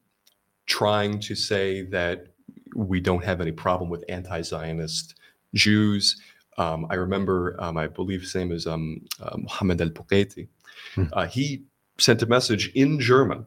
trying 0.66 1.18
to 1.20 1.34
say 1.34 1.82
that 1.82 2.28
we 2.74 3.00
don't 3.00 3.24
have 3.24 3.40
any 3.40 3.52
problem 3.52 3.90
with 3.90 4.04
anti-Zionist 4.08 5.14
Jews. 5.54 6.20
Um, 6.58 6.86
I 6.90 6.94
remember, 6.94 7.56
um, 7.58 7.76
I 7.76 7.86
believe 7.86 8.20
his 8.20 8.34
name 8.34 8.52
is 8.52 8.66
um, 8.66 9.04
uh, 9.20 9.36
Mohammed 9.36 9.80
Al 9.80 9.90
Bukhaiti. 9.90 10.48
Hmm. 10.94 11.04
Uh, 11.12 11.26
he 11.26 11.64
sent 11.98 12.22
a 12.22 12.26
message 12.26 12.70
in 12.74 12.98
German, 12.98 13.46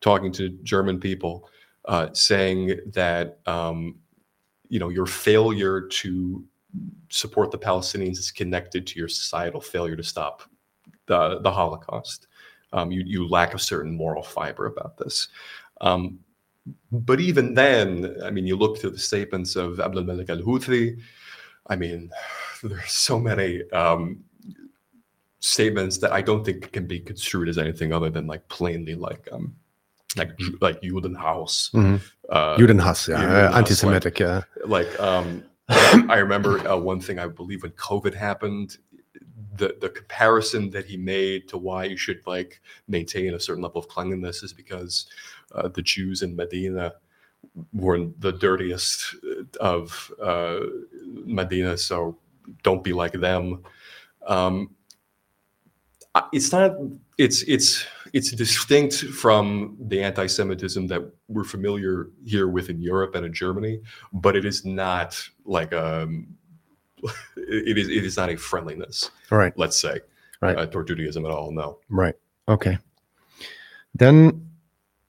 talking 0.00 0.32
to 0.32 0.50
German 0.62 1.00
people, 1.00 1.48
uh, 1.86 2.08
saying 2.12 2.78
that 2.92 3.38
um, 3.46 3.98
you 4.68 4.78
know 4.78 4.88
your 4.88 5.06
failure 5.06 5.82
to 5.88 6.44
support 7.08 7.50
the 7.50 7.58
Palestinians 7.58 8.18
is 8.18 8.30
connected 8.30 8.86
to 8.86 8.98
your 8.98 9.08
societal 9.08 9.60
failure 9.60 9.96
to 9.96 10.04
stop 10.04 10.42
the 11.06 11.40
the 11.40 11.50
Holocaust. 11.50 12.28
Um, 12.72 12.90
you 12.90 13.02
you 13.04 13.28
lack 13.28 13.54
a 13.54 13.58
certain 13.58 13.96
moral 13.96 14.22
fiber 14.22 14.66
about 14.66 14.96
this. 14.96 15.28
Um, 15.80 16.20
but 16.92 17.20
even 17.20 17.54
then, 17.54 18.16
I 18.22 18.30
mean, 18.30 18.46
you 18.46 18.56
look 18.56 18.78
to 18.80 18.90
the 18.90 18.98
statements 18.98 19.56
of 19.56 19.80
Abdul 19.80 20.04
Malik 20.04 20.30
al 20.30 20.38
Houthi. 20.38 21.00
I 21.66 21.76
mean, 21.76 22.10
there's 22.62 22.92
so 22.92 23.18
many 23.18 23.68
um, 23.70 24.22
statements 25.40 25.98
that 25.98 26.12
I 26.12 26.22
don't 26.22 26.44
think 26.44 26.72
can 26.72 26.86
be 26.86 27.00
construed 27.00 27.48
as 27.48 27.58
anything 27.58 27.92
other 27.92 28.10
than 28.10 28.26
like 28.26 28.48
plainly 28.48 28.94
like 28.94 29.28
um 29.32 29.56
like 30.16 30.30
like 30.60 30.80
Judenhaus, 30.82 31.70
hmm 31.72 31.96
uh, 32.28 32.56
Judenhass, 32.56 33.08
yeah, 33.08 33.22
Judenhass, 33.22 33.52
uh, 33.52 33.56
anti-Semitic, 33.56 34.18
yeah. 34.20 34.42
like 34.66 35.00
um 35.00 35.42
I 35.68 36.18
remember 36.18 36.66
uh, 36.68 36.76
one 36.76 37.00
thing 37.00 37.18
I 37.18 37.26
believe 37.26 37.62
when 37.62 37.72
COVID 37.72 38.14
happened, 38.14 38.78
the 39.56 39.76
the 39.80 39.88
comparison 39.88 40.70
that 40.70 40.86
he 40.86 40.96
made 40.96 41.48
to 41.48 41.58
why 41.58 41.84
you 41.84 41.96
should 41.96 42.26
like 42.26 42.60
maintain 42.88 43.34
a 43.34 43.40
certain 43.40 43.62
level 43.62 43.80
of 43.80 43.88
cleanliness 43.88 44.42
is 44.42 44.52
because 44.52 45.06
uh, 45.54 45.68
the 45.68 45.82
Jews 45.82 46.22
in 46.22 46.34
Medina 46.34 46.94
were 47.72 48.06
the 48.18 48.32
dirtiest 48.32 49.14
of 49.60 50.12
uh, 50.22 50.60
Medina, 51.24 51.76
so 51.76 52.18
don't 52.62 52.82
be 52.82 52.92
like 52.92 53.12
them. 53.12 53.62
Um, 54.26 54.74
it's 56.32 56.52
not. 56.52 56.76
It's 57.18 57.42
it's 57.42 57.86
it's 58.12 58.32
distinct 58.32 58.94
from 58.96 59.76
the 59.80 60.02
anti-Semitism 60.02 60.86
that 60.88 61.02
we're 61.28 61.44
familiar 61.44 62.08
here 62.24 62.48
with 62.48 62.68
in 62.70 62.80
Europe 62.80 63.14
and 63.14 63.24
in 63.26 63.32
Germany, 63.32 63.80
but 64.12 64.34
it 64.36 64.44
is 64.44 64.64
not 64.64 65.20
like 65.44 65.72
um, 65.72 66.26
it 67.36 67.78
is 67.78 67.88
it 67.88 68.04
is 68.04 68.16
not 68.16 68.30
a 68.30 68.36
friendliness, 68.36 69.10
Right, 69.30 69.52
let's 69.56 69.78
say, 69.80 70.00
Right. 70.40 70.56
uh, 70.56 70.66
toward 70.66 70.88
Judaism 70.88 71.24
at 71.24 71.30
all. 71.30 71.52
No. 71.52 71.78
right. 71.88 72.14
Okay. 72.48 72.78
Then 73.94 74.46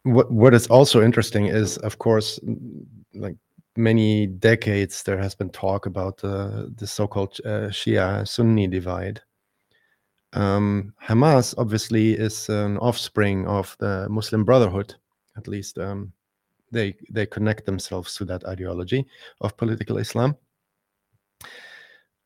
what 0.04 0.32
what 0.32 0.54
is 0.54 0.68
also 0.68 1.02
interesting 1.04 1.46
is 1.48 1.78
of 1.78 1.98
course 2.00 2.40
like 3.14 3.36
many 3.78 4.28
decades 4.28 5.04
there 5.04 5.18
has 5.18 5.34
been 5.36 5.50
talk 5.50 5.86
about 5.86 6.24
uh, 6.24 6.66
the 6.76 6.86
so-called 6.88 7.38
uh, 7.46 7.70
Shia 7.70 8.28
Sunni 8.28 8.68
divide. 8.68 9.22
Um, 10.34 10.94
Hamas 11.04 11.54
obviously 11.58 12.14
is 12.14 12.50
an 12.50 12.78
offspring 12.78 13.48
of 13.48 13.76
the 13.80 14.08
Muslim 14.10 14.46
Brotherhood, 14.46 14.96
at 15.38 15.48
least 15.48 15.78
um, 15.78 16.14
they 16.72 16.96
they 17.10 17.26
connect 17.26 17.66
themselves 17.66 18.16
to 18.16 18.26
that 18.26 18.46
ideology 18.46 19.06
of 19.42 19.58
political 19.58 19.98
Islam. 19.98 20.36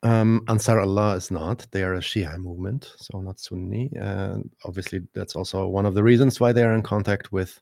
Um, 0.04 0.44
Ansar 0.48 0.80
Allah 0.80 1.16
is 1.16 1.32
not. 1.32 1.66
They 1.72 1.82
are 1.82 1.96
a 1.96 2.00
Shia 2.00 2.38
movement, 2.38 2.94
so 2.98 3.22
not 3.22 3.40
Sunni. 3.40 3.92
And 3.96 4.52
obviously, 4.64 5.02
that's 5.16 5.36
also 5.36 5.68
one 5.68 5.88
of 5.88 5.96
the 5.96 6.04
reasons 6.04 6.40
why 6.40 6.54
they 6.54 6.64
are 6.64 6.76
in 6.76 6.84
contact 6.84 7.32
with 7.32 7.60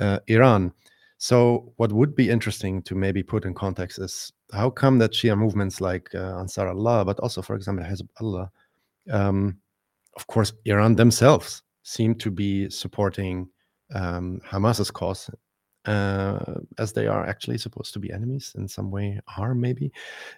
uh, 0.00 0.20
Iran. 0.28 0.72
So, 1.18 1.74
what 1.76 1.92
would 1.92 2.14
be 2.14 2.30
interesting 2.30 2.82
to 2.82 2.94
maybe 2.94 3.22
put 3.22 3.44
in 3.44 3.52
context 3.52 3.98
is 3.98 4.32
how 4.52 4.70
come 4.70 4.98
that 4.98 5.12
Shia 5.12 5.36
movements 5.36 5.82
like 5.82 6.08
uh, 6.14 6.38
Ansar 6.38 6.68
Allah, 6.68 7.04
but 7.04 7.20
also, 7.20 7.42
for 7.42 7.54
example, 7.54 7.84
Hezbollah, 7.84 8.50
um, 9.10 9.58
of 10.16 10.26
course, 10.26 10.52
Iran 10.64 10.96
themselves 10.96 11.62
seem 11.82 12.14
to 12.16 12.30
be 12.30 12.68
supporting 12.70 13.48
um, 13.94 14.40
Hamas's 14.44 14.90
cause, 14.90 15.30
uh, 15.84 16.54
as 16.78 16.92
they 16.92 17.06
are 17.06 17.24
actually 17.26 17.58
supposed 17.58 17.92
to 17.92 18.00
be 18.00 18.10
enemies 18.12 18.52
in 18.56 18.66
some 18.66 18.90
way, 18.90 19.20
are 19.36 19.54
maybe. 19.54 19.92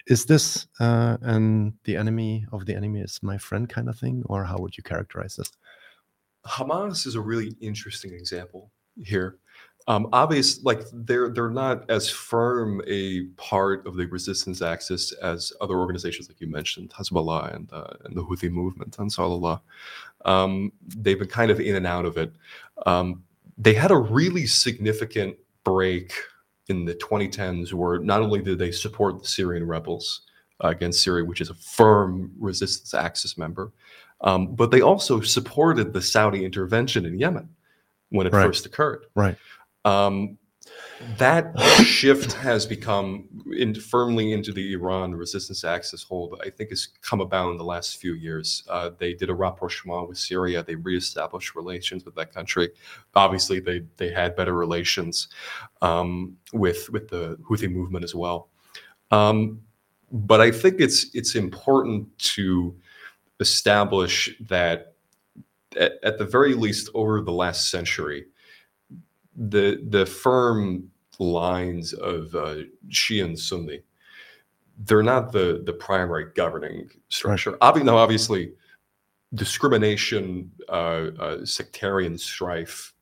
Is 0.07 0.27
this 0.27 0.67
uh, 0.81 1.17
and 1.23 1.73
the 1.85 1.97
enemy 1.97 2.45
of 2.53 2.67
the 2.67 2.75
enemy 2.75 3.01
is 3.01 3.21
my 3.23 3.39
friend 3.39 3.69
kind 3.69 3.89
of 3.89 3.99
thing, 3.99 4.23
or 4.27 4.45
how 4.45 4.59
would 4.59 4.77
you 4.77 4.83
characterize 4.83 5.37
this? 5.37 5.51
Hamas 6.47 7.07
is 7.07 7.15
a 7.15 7.21
really 7.21 7.57
interesting 7.61 8.13
example 8.13 8.71
here. 9.03 9.39
Um, 9.89 10.07
obvious, 10.13 10.63
like 10.65 10.83
they're 10.93 11.31
they're 11.31 11.49
not 11.49 11.91
as 11.91 12.11
firm 12.11 12.83
a 12.87 13.23
part 13.39 13.87
of 13.87 13.97
the 13.97 14.07
resistance 14.07 14.61
axis 14.61 15.13
as 15.13 15.51
other 15.63 15.77
organizations, 15.79 16.29
like 16.29 16.41
you 16.43 16.47
mentioned, 16.47 16.91
Hezbollah 16.91 17.55
and 17.57 17.73
uh, 17.73 17.95
and 18.05 18.15
the 18.15 18.23
Houthi 18.23 18.51
movement, 18.51 18.97
Ansar 19.01 19.23
Allah. 19.23 19.63
Um, 20.27 20.73
they've 20.87 21.19
been 21.19 21.29
kind 21.29 21.51
of 21.51 21.59
in 21.59 21.75
and 21.75 21.87
out 21.87 22.05
of 22.05 22.19
it. 22.19 22.33
Um, 22.85 23.25
they 23.57 23.73
had 23.73 23.91
a 23.91 23.97
really 23.97 24.47
significant 24.47 25.37
break 25.65 26.13
in 26.69 26.85
the 26.85 26.95
2010s, 26.95 27.73
where 27.73 27.99
not 27.99 28.21
only 28.21 28.43
did 28.43 28.59
they 28.59 28.71
support 28.71 29.23
the 29.23 29.27
Syrian 29.27 29.67
rebels 29.67 30.21
uh, 30.63 30.69
against 30.69 31.03
Syria, 31.03 31.25
which 31.25 31.41
is 31.41 31.49
a 31.49 31.55
firm 31.55 32.31
resistance 32.39 32.93
axis 32.93 33.39
member, 33.39 33.73
um, 34.21 34.55
but 34.55 34.71
they 34.71 34.83
also 34.83 35.21
supported 35.23 35.95
the 35.95 36.03
Saudi 36.03 36.45
intervention 36.45 37.07
in 37.07 37.19
Yemen 37.19 37.49
when 38.11 38.27
it 38.27 38.33
Right. 38.33 38.45
first 38.47 38.67
occurred. 38.67 39.07
Right. 39.15 39.37
Um, 39.85 40.39
that 41.17 41.59
shift 41.85 42.33
has 42.33 42.67
become 42.67 43.29
in, 43.57 43.75
firmly 43.75 44.33
into 44.33 44.53
the 44.53 44.73
Iran 44.75 45.15
resistance 45.15 45.65
axis 45.65 46.03
hold. 46.03 46.41
I 46.45 46.51
think 46.51 46.71
has 46.71 46.89
come 47.01 47.21
about 47.21 47.51
in 47.53 47.57
the 47.57 47.65
last 47.65 47.99
few 47.99 48.15
years. 48.15 48.65
Uh, 48.69 48.91
they 48.99 49.15
did 49.15 49.31
a 49.31 49.35
rapprochement 49.35 50.09
with 50.09 50.19
Syria. 50.19 50.63
They 50.63 50.75
reestablished 50.75 51.55
relations 51.55 52.05
with 52.05 52.15
that 52.17 52.35
country. 52.35 52.71
Obviously, 53.15 53.61
they 53.61 53.83
they 53.97 54.11
had 54.11 54.37
better 54.37 54.55
relations 54.55 55.29
um, 55.83 56.37
with 56.53 56.91
with 56.91 57.09
the 57.09 57.37
Houthi 57.49 57.73
movement 57.73 58.05
as 58.05 58.15
well. 58.15 58.49
Um, 59.11 59.61
but 60.11 60.41
I 60.41 60.51
think 60.51 60.81
it's 60.81 61.15
it's 61.15 61.35
important 61.35 62.17
to 62.19 62.75
establish 63.41 64.37
that 64.41 64.95
at, 65.77 65.93
at 66.03 66.19
the 66.19 66.25
very 66.25 66.55
least 66.55 66.91
over 66.95 67.21
the 67.21 67.33
last 67.33 67.71
century, 67.71 68.27
the 69.39 69.85
the 69.89 70.05
firm 70.05 70.91
lines 71.19 71.93
of 71.93 72.35
uh, 72.35 72.57
Shia 72.89 73.25
and 73.25 73.39
Sunni, 73.39 73.83
they're 74.85 75.03
not 75.03 75.33
the 75.33 75.63
the 75.65 75.73
primary 75.73 76.27
governing 76.35 76.89
structure. 77.09 77.53
Obvi- 77.53 77.85
now, 77.85 77.97
obviously, 77.97 78.53
discrimination, 79.35 80.51
uh, 80.69 81.11
uh, 81.19 81.45
sectarian 81.45 82.17
strife, 82.19 82.95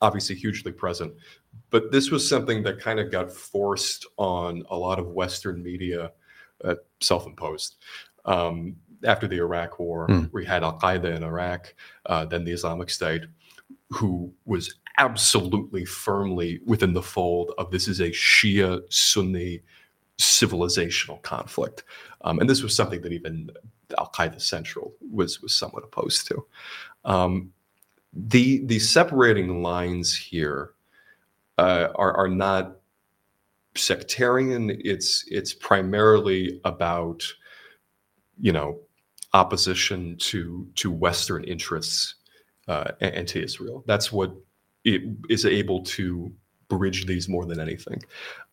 obviously 0.00 0.34
hugely 0.34 0.72
present. 0.72 1.12
But 1.70 1.90
this 1.90 2.10
was 2.10 2.28
something 2.28 2.62
that 2.64 2.78
kind 2.78 3.00
of 3.00 3.10
got 3.10 3.30
forced 3.30 4.06
on 4.18 4.62
a 4.70 4.76
lot 4.76 4.98
of 4.98 5.08
Western 5.08 5.62
media, 5.62 6.12
uh, 6.64 6.74
self-imposed. 7.00 7.76
Um, 8.24 8.76
after 9.04 9.26
the 9.28 9.36
Iraq 9.38 9.78
War, 9.78 10.06
Hmm. 10.06 10.24
we 10.32 10.44
had 10.44 10.62
Al 10.62 10.78
Qaeda 10.78 11.14
in 11.16 11.22
Iraq, 11.22 11.74
uh, 12.06 12.24
then 12.24 12.44
the 12.44 12.52
Islamic 12.52 12.90
State, 12.90 13.24
who 13.90 14.32
was 14.44 14.74
absolutely 14.98 15.84
firmly 15.84 16.60
within 16.64 16.92
the 16.92 17.02
fold 17.02 17.52
of 17.58 17.70
this 17.70 17.88
is 17.88 18.00
a 18.00 18.10
Shia 18.10 18.80
Sunni 18.92 19.62
civilizational 20.18 21.20
conflict. 21.22 21.84
Um, 22.22 22.38
and 22.38 22.48
this 22.48 22.62
was 22.62 22.74
something 22.74 23.02
that 23.02 23.12
even 23.12 23.50
Al 23.98 24.10
Qaeda 24.14 24.40
Central 24.40 24.94
was, 25.12 25.42
was 25.42 25.54
somewhat 25.54 25.84
opposed 25.84 26.26
to. 26.28 26.44
Um, 27.04 27.52
the, 28.12 28.64
the 28.66 28.78
separating 28.78 29.62
lines 29.62 30.16
here 30.16 30.70
uh, 31.58 31.88
are, 31.94 32.14
are 32.16 32.28
not 32.28 32.78
sectarian, 33.76 34.70
it's, 34.84 35.24
it's 35.28 35.52
primarily 35.52 36.60
about, 36.64 37.22
you 38.40 38.52
know, 38.52 38.80
opposition 39.34 40.16
to, 40.16 40.66
to 40.76 40.90
Western 40.90 41.44
interests 41.44 42.15
uh, 42.68 42.92
and, 43.00 43.26
to 43.28 43.42
Israel. 43.42 43.84
That's 43.86 44.12
what 44.12 44.34
it 44.84 45.02
is 45.28 45.44
able 45.44 45.82
to 45.82 46.32
bridge 46.68 47.06
these 47.06 47.28
more 47.28 47.44
than 47.46 47.60
anything. 47.60 48.02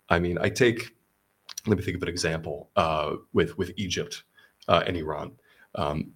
I 0.10 0.20
mean, 0.20 0.38
I 0.40 0.50
take, 0.50 0.96
let 1.68 1.78
me 1.78 1.84
think 1.84 1.98
of 1.98 2.04
an 2.04 2.10
example 2.10 2.70
uh, 2.76 3.16
with 3.34 3.58
with 3.58 3.72
Egypt 3.78 4.24
uh, 4.68 4.84
and 4.86 4.98
Iran, 4.98 5.32
um, 5.76 6.12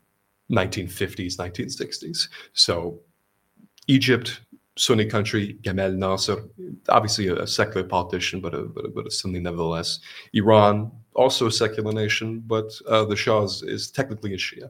1950s, 0.52 1.38
1960s. 1.38 2.28
So, 2.54 3.00
Egypt, 3.88 4.42
Sunni 4.78 5.06
country, 5.06 5.58
Gamal 5.62 5.96
Nasser, 5.96 6.44
obviously 6.90 7.28
a, 7.28 7.36
a 7.36 7.48
secular 7.48 7.86
politician, 7.86 8.42
but 8.42 8.54
a, 8.54 8.64
but 8.64 8.86
a 8.86 8.90
but 8.90 9.08
a 9.08 9.12
Sunni 9.12 9.40
nevertheless. 9.40 10.00
Iran, 10.34 10.92
also 11.14 11.48
a 11.48 11.52
secular 11.52 11.92
nation, 11.92 12.44
but 12.46 12.72
uh, 12.88 13.06
the 13.06 13.16
Shah 13.16 13.44
is, 13.44 13.64
is 13.64 13.92
technically 13.92 14.34
a 14.34 14.38
Shia. 14.38 14.70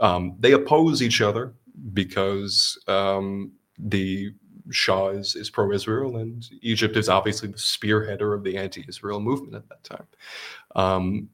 Um, 0.00 0.36
they 0.40 0.52
oppose 0.52 1.02
each 1.02 1.20
other 1.20 1.54
because 1.92 2.78
um, 2.88 3.52
the 3.78 4.32
Shah 4.70 5.08
is, 5.08 5.34
is 5.34 5.50
pro 5.50 5.72
Israel, 5.72 6.16
and 6.16 6.48
Egypt 6.62 6.96
is 6.96 7.08
obviously 7.08 7.48
the 7.48 7.58
spearheader 7.58 8.34
of 8.34 8.44
the 8.44 8.56
anti 8.56 8.84
Israel 8.88 9.20
movement 9.20 9.54
at 9.54 9.68
that 9.68 9.84
time. 9.84 10.06
Um, 10.74 11.28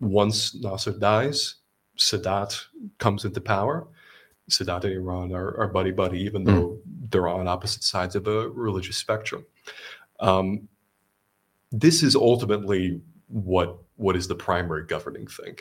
once 0.00 0.54
Nasser 0.54 0.92
dies, 0.92 1.56
Sadat 1.98 2.64
comes 2.98 3.24
into 3.24 3.40
power. 3.40 3.86
Sadat 4.50 4.84
and 4.84 4.94
Iran 4.94 5.32
are, 5.32 5.56
are 5.58 5.68
buddy 5.68 5.92
buddy, 5.92 6.20
even 6.20 6.44
though 6.44 6.78
they're 7.10 7.28
on 7.28 7.46
opposite 7.46 7.84
sides 7.84 8.16
of 8.16 8.26
a 8.26 8.48
religious 8.48 8.96
spectrum. 8.96 9.44
Um, 10.18 10.68
this 11.70 12.02
is 12.02 12.16
ultimately 12.16 13.00
what 13.28 13.78
what 13.96 14.16
is 14.16 14.28
the 14.28 14.34
primary 14.34 14.84
governing 14.86 15.26
thing. 15.26 15.56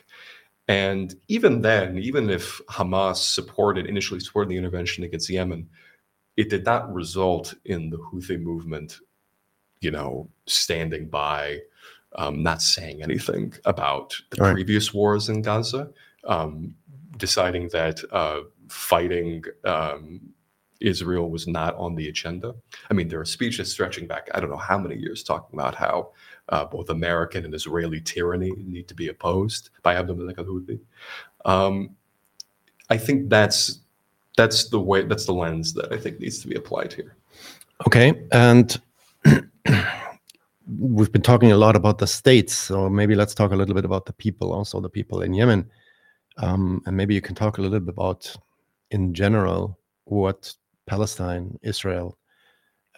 And 0.69 1.15
even 1.27 1.61
then, 1.61 1.97
even 1.97 2.29
if 2.29 2.61
Hamas 2.67 3.17
supported 3.17 3.87
initially 3.87 4.19
supported 4.21 4.49
the 4.51 4.57
intervention 4.57 5.03
against 5.03 5.29
Yemen, 5.29 5.67
it 6.37 6.49
did 6.49 6.63
not 6.63 6.93
result 6.93 7.55
in 7.65 7.89
the 7.89 7.97
Houthi 7.97 8.39
movement, 8.39 8.99
you 9.81 9.89
know, 9.89 10.29
standing 10.45 11.09
by, 11.09 11.59
um, 12.15 12.43
not 12.43 12.61
saying 12.61 13.01
anything 13.03 13.53
about 13.65 14.15
the 14.29 14.41
Right. 14.41 14.53
previous 14.53 14.93
wars 14.93 15.27
in 15.27 15.41
Gaza. 15.41 15.89
Um, 16.23 16.75
deciding 17.17 17.69
that 17.69 18.01
uh, 18.11 18.41
fighting 18.69 19.43
um, 19.65 20.21
Israel 20.79 21.29
was 21.29 21.47
not 21.47 21.75
on 21.75 21.95
the 21.95 22.07
agenda. 22.07 22.55
I 22.89 22.93
mean, 22.93 23.07
there 23.09 23.19
are 23.19 23.25
speeches 23.25 23.71
stretching 23.71 24.07
back, 24.07 24.29
I 24.33 24.39
don't 24.39 24.49
know 24.49 24.55
how 24.57 24.77
many 24.77 24.95
years, 24.95 25.23
talking 25.23 25.59
about 25.59 25.75
how 25.75 26.11
uh, 26.49 26.65
both 26.65 26.89
American 26.89 27.45
and 27.45 27.53
Israeli 27.53 28.01
tyranny 28.01 28.51
need 28.57 28.87
to 28.87 28.95
be 28.95 29.07
opposed 29.07 29.69
by 29.83 29.95
Abdul 29.95 30.21
al 30.21 30.35
Houthi. 30.35 30.79
Um, 31.45 31.95
I 32.89 32.97
think 32.97 33.29
that's 33.29 33.79
that's 34.35 34.69
the 34.69 34.79
way 34.79 35.03
that's 35.03 35.25
the 35.25 35.33
lens 35.33 35.73
that 35.73 35.91
I 35.91 35.97
think 35.97 36.19
needs 36.19 36.39
to 36.39 36.47
be 36.47 36.55
applied 36.55 36.93
here. 36.93 37.15
Okay, 37.87 38.13
and 38.31 38.79
we've 40.79 41.11
been 41.11 41.21
talking 41.21 41.51
a 41.51 41.57
lot 41.57 41.75
about 41.75 41.97
the 41.97 42.07
states, 42.07 42.53
so 42.53 42.89
maybe 42.89 43.15
let's 43.15 43.33
talk 43.33 43.51
a 43.51 43.55
little 43.55 43.75
bit 43.75 43.85
about 43.85 44.05
the 44.05 44.13
people, 44.13 44.53
also 44.53 44.79
the 44.79 44.89
people 44.89 45.21
in 45.21 45.33
Yemen, 45.33 45.69
um, 46.37 46.81
and 46.85 46.95
maybe 46.95 47.13
you 47.13 47.21
can 47.21 47.35
talk 47.35 47.57
a 47.57 47.61
little 47.61 47.79
bit 47.79 47.89
about, 47.89 48.33
in 48.91 49.13
general, 49.13 49.77
what 50.05 50.53
Palestine, 50.87 51.57
Israel, 51.61 52.17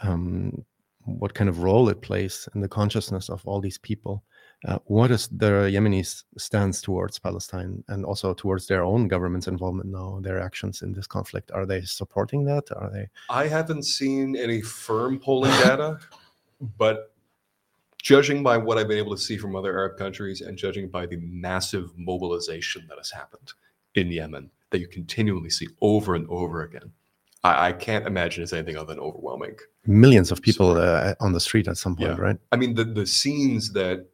um, 0.02 0.64
what 1.06 1.34
kind 1.34 1.50
of 1.50 1.64
role 1.64 1.90
it 1.90 2.02
plays 2.02 2.48
in 2.56 2.62
the 2.62 2.68
consciousness 2.68 3.30
of 3.30 3.42
all 3.46 3.60
these 3.60 3.78
people. 3.78 4.24
Uh, 4.68 4.78
what 4.86 5.10
is 5.10 5.28
the 5.30 5.70
Yemenis' 5.74 6.24
stance 6.38 6.82
towards 6.82 7.18
Palestine 7.18 7.84
and 7.88 8.06
also 8.06 8.34
towards 8.34 8.68
their 8.68 8.84
own 8.84 9.08
government's 9.08 9.48
involvement 9.48 9.90
now, 9.90 10.20
their 10.22 10.40
actions 10.40 10.84
in 10.84 10.94
this 10.94 11.08
conflict? 11.08 11.50
Are 11.52 11.66
they 11.66 11.82
supporting 11.82 12.46
that? 12.46 12.66
Are 12.76 12.92
they? 12.92 13.08
I 13.30 13.48
haven't 13.48 13.84
seen 13.84 14.36
any 14.36 14.62
firm 14.62 15.20
polling 15.20 15.52
data, 15.64 16.00
but 16.78 17.12
judging 18.02 18.44
by 18.44 18.58
what 18.58 18.78
I've 18.78 18.88
been 18.88 18.98
able 18.98 19.16
to 19.16 19.22
see 19.22 19.38
from 19.38 19.56
other 19.56 19.72
Arab 19.72 19.98
countries 19.98 20.42
and 20.42 20.58
judging 20.58 20.90
by 20.90 21.08
the 21.08 21.18
massive 21.18 21.92
mobilization 21.98 22.86
that 22.90 22.98
has 22.98 23.10
happened 23.10 23.54
in 23.96 24.12
Yemen 24.12 24.52
that 24.72 24.80
you 24.80 24.88
continually 24.88 25.50
see 25.50 25.68
over 25.82 26.16
and 26.16 26.28
over 26.30 26.64
again, 26.64 26.92
I, 27.44 27.70
I 27.70 27.74
can't 27.74 28.06
imagine 28.06 28.44
it's 28.44 28.54
anything 28.54 28.78
other 28.78 28.94
than 28.94 29.00
overwhelming. 29.00 29.56
Millions 29.88 30.32
of 30.32 30.42
people 30.42 30.78
uh, 30.78 31.16
on 31.20 31.34
the 31.34 31.40
street 31.40 31.68
at 31.68 31.78
some 31.78 31.96
point, 31.96 32.12
Yeah. 32.12 32.18
right? 32.18 32.38
I 32.52 32.56
mean, 32.56 32.76
the 32.76 32.84
the 32.84 33.06
scenes 33.06 33.74
that 33.74 34.08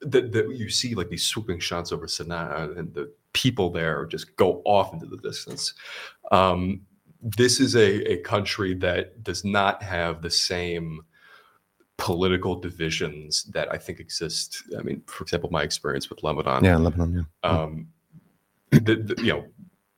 that, 0.00 0.32
that 0.32 0.56
you 0.56 0.68
see, 0.68 0.94
like 0.94 1.10
these 1.10 1.24
swooping 1.24 1.60
shots 1.60 1.92
over 1.92 2.06
Sana'a, 2.06 2.76
and 2.76 2.92
the 2.94 3.12
people 3.32 3.70
there 3.70 4.04
just 4.06 4.34
go 4.36 4.62
off 4.64 4.92
into 4.92 5.06
the 5.06 5.18
distance. 5.18 5.74
Um, 6.32 6.82
this 7.20 7.60
is 7.60 7.76
a, 7.76 8.12
a 8.12 8.16
country 8.22 8.74
that 8.74 9.22
does 9.22 9.44
not 9.44 9.82
have 9.82 10.22
the 10.22 10.30
same 10.30 11.02
political 11.98 12.56
divisions 12.58 13.44
that 13.52 13.72
I 13.72 13.78
think 13.78 14.00
exist. 14.00 14.64
I 14.76 14.82
mean, 14.82 15.02
for 15.06 15.22
example, 15.22 15.50
my 15.52 15.62
experience 15.62 16.10
with 16.10 16.24
Lebanon. 16.24 16.64
Yeah, 16.64 16.76
Lebanon. 16.78 17.26
Yeah. 17.44 17.50
Um, 17.50 17.86
the, 18.70 18.96
the, 18.96 19.14
you 19.22 19.32
know, 19.32 19.44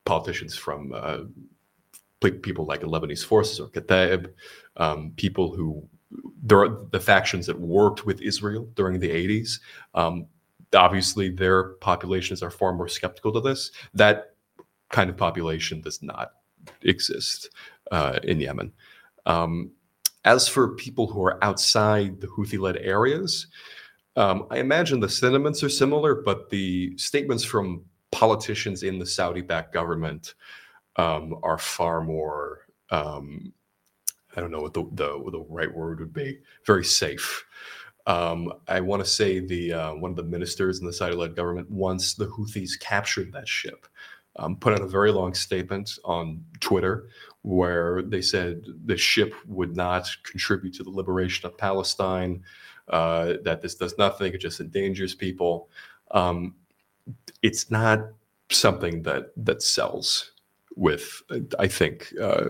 politicians 0.05 0.55
from 0.55 0.93
uh, 0.95 1.21
people 2.31 2.65
like 2.67 2.81
the 2.81 2.87
Lebanese 2.87 3.25
forces 3.25 3.61
or 3.61 3.69
Kataib, 3.69 4.33
um, 4.77 5.13
people 5.17 5.55
who 5.55 5.87
there 6.43 6.61
are 6.61 6.87
the 6.93 7.01
factions 7.01 7.47
that 7.47 7.59
worked 7.59 8.07
with 8.07 8.21
Israel 8.21 8.69
during 8.75 9.01
the 9.01 9.09
80s. 9.09 9.61
Um, 9.95 10.27
obviously, 10.75 11.29
their 11.31 11.75
populations 11.75 12.43
are 12.43 12.51
far 12.51 12.73
more 12.73 12.89
skeptical 12.89 13.33
to 13.33 13.41
this. 13.41 13.71
That 13.95 14.35
kind 14.91 15.11
of 15.11 15.17
population 15.17 15.81
does 15.81 16.03
not 16.03 16.33
exist 16.83 17.51
uh, 17.91 18.19
in 18.23 18.41
Yemen. 18.41 18.73
Um, 19.27 19.71
as 20.25 20.49
for 20.49 20.75
people 20.77 21.07
who 21.07 21.23
are 21.25 21.43
outside 21.43 22.21
the 22.21 22.29
Houthi 22.29 22.59
led 22.59 22.77
areas, 22.79 23.49
um, 24.17 24.47
I 24.51 24.59
imagine 24.59 25.01
the 25.01 25.09
sentiments 25.09 25.63
are 25.63 25.69
similar, 25.69 26.15
but 26.15 26.49
the 26.51 26.97
statements 26.97 27.45
from 27.45 27.85
politicians 28.13 28.85
in 28.85 28.99
the 28.99 29.07
Saudi 29.07 29.41
backed 29.41 29.75
government 29.75 30.35
um, 30.97 31.39
are 31.43 31.59
far 31.59 32.01
more. 32.01 32.61
Um, 32.91 33.53
I 34.37 34.41
don't 34.41 34.51
know 34.51 34.61
what 34.61 34.75
the, 34.75 34.85
the 34.93 35.31
the 35.31 35.45
right 35.49 35.73
word 35.73 36.01
would 36.01 36.13
be. 36.13 36.41
Very 36.67 36.85
safe. 36.85 37.45
Um, 38.07 38.53
I 38.69 38.81
want 38.81 39.03
to 39.03 39.11
say 39.11 39.41
the 39.41 39.73
uh, 39.73 39.95
one 39.95 40.11
of 40.11 40.17
the 40.17 40.23
ministers 40.25 40.81
in 40.81 40.87
the 40.87 40.93
Saudi-led 40.93 41.37
government, 41.37 41.71
once 41.71 42.15
the 42.15 42.27
Houthis 42.27 42.79
captured 42.79 43.33
that 43.33 43.49
ship, 43.49 43.87
um, 44.37 44.57
put 44.57 44.75
out 44.75 44.83
a 44.83 44.87
very 44.87 45.11
long 45.13 45.35
statement 45.35 45.99
on 46.05 46.45
Twitter 46.61 47.09
where 47.43 48.03
they 48.03 48.23
said 48.23 48.65
the 48.87 48.97
ship 48.97 49.35
would 49.47 49.77
not 49.77 50.09
contribute 50.23 50.75
to 50.75 50.83
the 50.83 50.91
liberation 50.91 51.47
of 51.47 51.57
Palestine, 51.57 52.43
uh, 52.89 53.35
that 53.45 53.63
this 53.63 53.75
does 53.75 53.97
nothing, 53.99 54.33
it 54.33 54.41
just 54.41 54.61
endangers 54.61 55.15
people. 55.15 55.69
Um, 56.11 56.55
it's 57.43 57.71
not 57.71 58.01
something 58.51 59.03
that 59.03 59.33
that 59.37 59.63
sells 59.63 60.33
with, 60.77 61.23
I 61.59 61.69
think, 61.69 62.13
uh, 62.21 62.47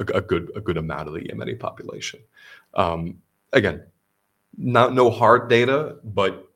a, 0.00 0.04
a 0.14 0.20
good 0.20 0.50
a 0.56 0.60
good 0.60 0.76
amount 0.76 1.08
of 1.08 1.14
the 1.14 1.20
Yemeni 1.20 1.58
population. 1.58 2.20
Um, 2.74 3.18
again, 3.52 3.84
not 4.56 4.94
no 4.94 5.10
hard 5.10 5.48
data, 5.48 5.96
but 6.04 6.48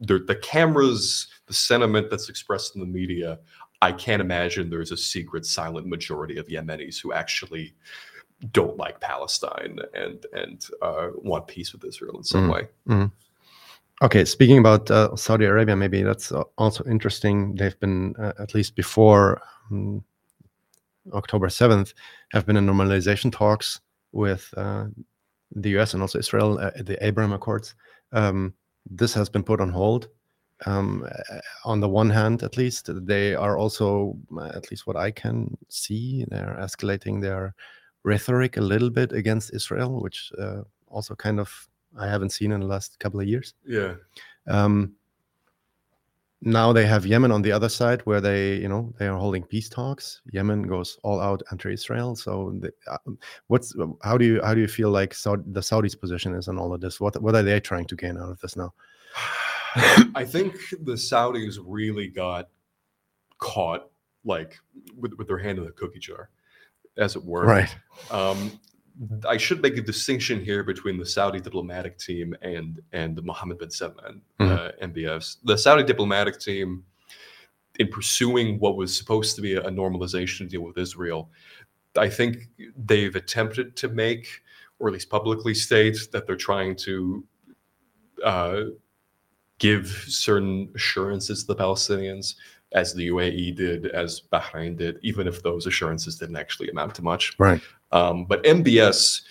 the, 0.00 0.18
the 0.20 0.36
cameras, 0.36 1.28
the 1.46 1.54
sentiment 1.54 2.10
that's 2.10 2.28
expressed 2.28 2.74
in 2.74 2.80
the 2.80 2.86
media, 2.86 3.38
I 3.82 3.92
can't 3.92 4.20
imagine 4.20 4.70
there's 4.70 4.92
a 4.92 4.96
secret 4.96 5.46
silent 5.46 5.86
majority 5.86 6.36
of 6.38 6.46
Yemenis 6.48 7.00
who 7.02 7.12
actually 7.12 7.74
don't 8.52 8.76
like 8.76 9.00
Palestine 9.00 9.78
and 9.94 10.24
and 10.32 10.66
uh, 10.82 11.08
want 11.16 11.46
peace 11.48 11.72
with 11.72 11.84
Israel 11.84 12.16
in 12.18 12.24
some 12.24 12.48
Mhm. 12.48 12.52
way. 12.52 13.10
Okay, 14.00 14.24
speaking 14.24 14.58
about 14.58 14.88
uh, 14.92 15.16
Saudi 15.16 15.44
Arabia, 15.44 15.74
maybe 15.74 16.02
that's 16.04 16.30
uh, 16.30 16.44
also 16.56 16.84
interesting. 16.84 17.56
They've 17.56 17.78
been, 17.80 18.14
uh, 18.16 18.32
at 18.38 18.54
least 18.54 18.76
before 18.76 19.42
um, 19.72 20.04
October 21.12 21.48
7th, 21.48 21.94
have 22.32 22.46
been 22.46 22.56
in 22.56 22.66
normalization 22.66 23.32
talks 23.32 23.80
with 24.12 24.52
uh, 24.56 24.86
the 25.54 25.78
US 25.78 25.94
and 25.94 26.02
also 26.02 26.18
Israel, 26.18 26.58
uh, 26.58 26.70
the 26.76 27.02
Abraham 27.04 27.32
Accords. 27.32 27.74
Um, 28.12 28.54
this 28.90 29.14
has 29.14 29.28
been 29.28 29.42
put 29.42 29.60
on 29.60 29.70
hold. 29.70 30.08
Um, 30.66 31.06
uh, 31.30 31.38
on 31.64 31.80
the 31.80 31.88
one 31.88 32.10
hand, 32.10 32.42
at 32.42 32.56
least, 32.56 32.90
they 33.06 33.34
are 33.34 33.56
also, 33.56 34.16
uh, 34.36 34.50
at 34.54 34.70
least 34.70 34.86
what 34.86 34.96
I 34.96 35.10
can 35.10 35.56
see, 35.68 36.24
they're 36.28 36.56
escalating 36.60 37.20
their 37.20 37.54
rhetoric 38.02 38.56
a 38.56 38.60
little 38.60 38.90
bit 38.90 39.12
against 39.12 39.54
Israel, 39.54 40.00
which 40.00 40.32
uh, 40.38 40.62
also 40.88 41.14
kind 41.14 41.38
of 41.38 41.68
I 41.96 42.06
haven't 42.06 42.30
seen 42.30 42.52
in 42.52 42.60
the 42.60 42.66
last 42.66 42.98
couple 42.98 43.20
of 43.20 43.26
years. 43.26 43.54
Yeah. 43.66 43.94
Um, 44.46 44.94
now 46.40 46.72
they 46.72 46.86
have 46.86 47.04
Yemen 47.04 47.32
on 47.32 47.42
the 47.42 47.50
other 47.50 47.68
side, 47.68 48.00
where 48.02 48.20
they, 48.20 48.56
you 48.56 48.68
know, 48.68 48.92
they 48.98 49.08
are 49.08 49.18
holding 49.18 49.42
peace 49.42 49.68
talks. 49.68 50.20
Yemen 50.30 50.62
goes 50.62 50.98
all 51.02 51.20
out 51.20 51.42
anti-Israel. 51.50 52.14
So, 52.14 52.54
the, 52.60 52.72
uh, 52.88 52.98
what's 53.48 53.74
how 54.02 54.16
do 54.16 54.24
you 54.24 54.40
how 54.42 54.54
do 54.54 54.60
you 54.60 54.68
feel 54.68 54.90
like 54.90 55.14
Saudi, 55.14 55.42
the 55.46 55.60
Saudis' 55.60 55.98
position 55.98 56.34
is 56.34 56.46
on 56.48 56.58
all 56.58 56.72
of 56.72 56.80
this? 56.80 57.00
What 57.00 57.20
what 57.20 57.34
are 57.34 57.42
they 57.42 57.58
trying 57.58 57.86
to 57.86 57.96
gain 57.96 58.16
out 58.16 58.30
of 58.30 58.40
this 58.40 58.56
now? 58.56 58.72
I 60.14 60.24
think 60.24 60.56
the 60.82 60.92
Saudis 60.92 61.58
really 61.64 62.08
got 62.08 62.48
caught 63.38 63.90
like 64.24 64.56
with, 64.96 65.14
with 65.14 65.26
their 65.26 65.38
hand 65.38 65.58
in 65.58 65.64
the 65.64 65.72
cookie 65.72 65.98
jar, 65.98 66.30
as 66.96 67.16
it 67.16 67.24
were. 67.24 67.44
Right. 67.44 67.74
Um, 68.10 68.60
I 69.26 69.36
should 69.36 69.62
make 69.62 69.76
a 69.76 69.82
distinction 69.82 70.44
here 70.44 70.64
between 70.64 70.98
the 70.98 71.06
Saudi 71.06 71.40
diplomatic 71.40 71.98
team 71.98 72.34
and 72.42 72.80
and 72.92 73.16
the 73.16 73.22
Mohammed 73.22 73.58
bin 73.58 73.70
Salman 73.70 74.22
uh, 74.40 74.70
MBS. 74.82 75.36
The 75.44 75.56
Saudi 75.56 75.84
diplomatic 75.84 76.40
team, 76.40 76.84
in 77.78 77.88
pursuing 77.88 78.58
what 78.58 78.76
was 78.76 78.96
supposed 78.96 79.36
to 79.36 79.42
be 79.42 79.54
a, 79.54 79.62
a 79.62 79.70
normalization 79.70 80.48
deal 80.48 80.62
with 80.62 80.78
Israel, 80.78 81.30
I 81.96 82.08
think 82.08 82.48
they've 82.76 83.14
attempted 83.14 83.76
to 83.76 83.88
make, 83.88 84.42
or 84.78 84.88
at 84.88 84.94
least 84.94 85.10
publicly 85.10 85.54
state, 85.54 85.98
that 86.12 86.26
they're 86.26 86.36
trying 86.36 86.74
to 86.76 87.24
uh, 88.24 88.62
give 89.58 89.86
certain 90.08 90.70
assurances 90.74 91.44
to 91.44 91.54
the 91.54 91.56
Palestinians, 91.56 92.34
as 92.72 92.94
the 92.94 93.08
UAE 93.08 93.56
did, 93.56 93.86
as 93.86 94.22
Bahrain 94.32 94.76
did, 94.76 94.98
even 95.02 95.26
if 95.26 95.42
those 95.42 95.66
assurances 95.66 96.18
didn't 96.18 96.36
actually 96.36 96.68
amount 96.68 96.94
to 96.96 97.02
much. 97.02 97.34
Right. 97.38 97.60
Um, 97.92 98.24
but 98.24 98.42
MBS, 98.44 99.22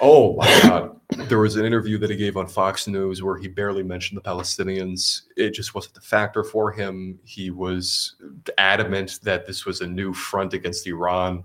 oh 0.00 0.36
my 0.36 0.60
God, 0.62 1.00
there 1.28 1.38
was 1.38 1.56
an 1.56 1.64
interview 1.64 1.98
that 1.98 2.10
he 2.10 2.16
gave 2.16 2.36
on 2.36 2.46
Fox 2.46 2.86
News 2.86 3.22
where 3.22 3.38
he 3.38 3.48
barely 3.48 3.82
mentioned 3.82 4.18
the 4.18 4.28
Palestinians. 4.28 5.22
It 5.36 5.50
just 5.50 5.74
wasn't 5.74 5.96
a 5.96 6.02
factor 6.02 6.44
for 6.44 6.70
him. 6.70 7.18
He 7.24 7.50
was 7.50 8.16
adamant 8.58 9.20
that 9.22 9.46
this 9.46 9.64
was 9.64 9.80
a 9.80 9.86
new 9.86 10.12
front 10.12 10.52
against 10.52 10.86
Iran, 10.86 11.44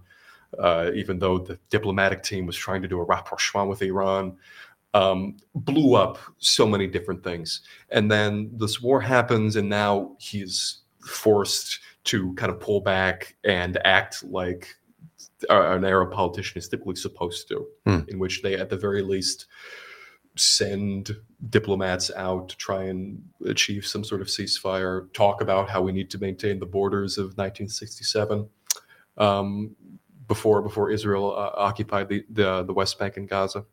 uh, 0.58 0.92
even 0.94 1.20
though 1.20 1.38
the 1.38 1.58
diplomatic 1.70 2.24
team 2.24 2.46
was 2.46 2.58
trying 2.58 2.82
to 2.82 2.88
do 2.88 3.00
a 3.00 3.04
rapprochement 3.06 3.70
with 3.70 3.82
Iran. 3.82 4.38
Um, 4.96 5.38
blew 5.54 5.94
up 5.94 6.18
so 6.40 6.66
many 6.66 6.88
different 6.88 7.24
things. 7.24 7.62
And 7.92 8.10
then 8.10 8.50
this 8.56 8.82
war 8.82 9.00
happens, 9.00 9.56
and 9.56 9.70
now 9.70 10.16
he's 10.18 10.80
forced 11.02 11.80
to 12.06 12.34
kind 12.36 12.52
of 12.52 12.60
pull 12.60 12.82
back 12.82 13.36
and 13.44 13.78
act 13.86 14.24
like 14.24 14.76
uh, 15.50 15.72
an 15.72 15.86
Arab 15.86 16.12
politician 16.12 16.58
is 16.58 16.68
typically 16.68 16.96
supposed 16.96 17.48
to, 17.48 17.66
Hmm. 17.86 18.00
in 18.08 18.20
which 18.20 18.42
they, 18.42 18.56
at 18.56 18.70
the 18.70 18.78
very 18.78 19.02
least, 19.02 19.46
send 20.36 21.16
diplomats 21.50 22.12
out 22.16 22.50
to 22.50 22.58
try 22.58 22.84
and 22.84 23.22
achieve 23.46 23.86
some 23.86 24.04
sort 24.04 24.22
of 24.22 24.28
ceasefire, 24.28 25.12
talk 25.14 25.42
about 25.42 25.70
how 25.70 25.82
we 25.82 25.92
need 25.92 26.10
to 26.12 26.18
maintain 26.18 26.60
the 26.60 26.66
borders 26.66 27.18
of 27.18 27.38
1967 27.38 28.48
um, 29.18 29.76
before 30.28 30.62
before 30.62 30.92
Israel 30.92 31.36
uh, 31.36 31.52
occupied 31.56 32.08
the, 32.10 32.24
the, 32.30 32.64
the 32.64 32.74
West 32.74 32.98
Bank 33.00 33.18
and 33.18 33.28
Gaza. 33.28 33.66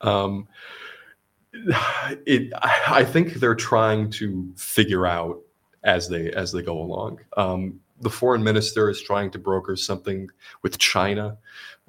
Um, 0.00 0.46
it, 2.26 2.52
I 2.62 3.04
think 3.04 3.34
they're 3.34 3.54
trying 3.54 4.10
to 4.12 4.52
figure 4.56 5.06
out 5.06 5.40
as 5.86 6.08
they 6.08 6.30
as 6.32 6.52
they 6.52 6.60
go 6.60 6.78
along. 6.78 7.20
Um, 7.38 7.80
the 8.02 8.10
foreign 8.10 8.42
minister 8.42 8.90
is 8.90 9.00
trying 9.00 9.30
to 9.30 9.38
broker 9.38 9.74
something 9.74 10.28
with 10.62 10.76
China. 10.76 11.38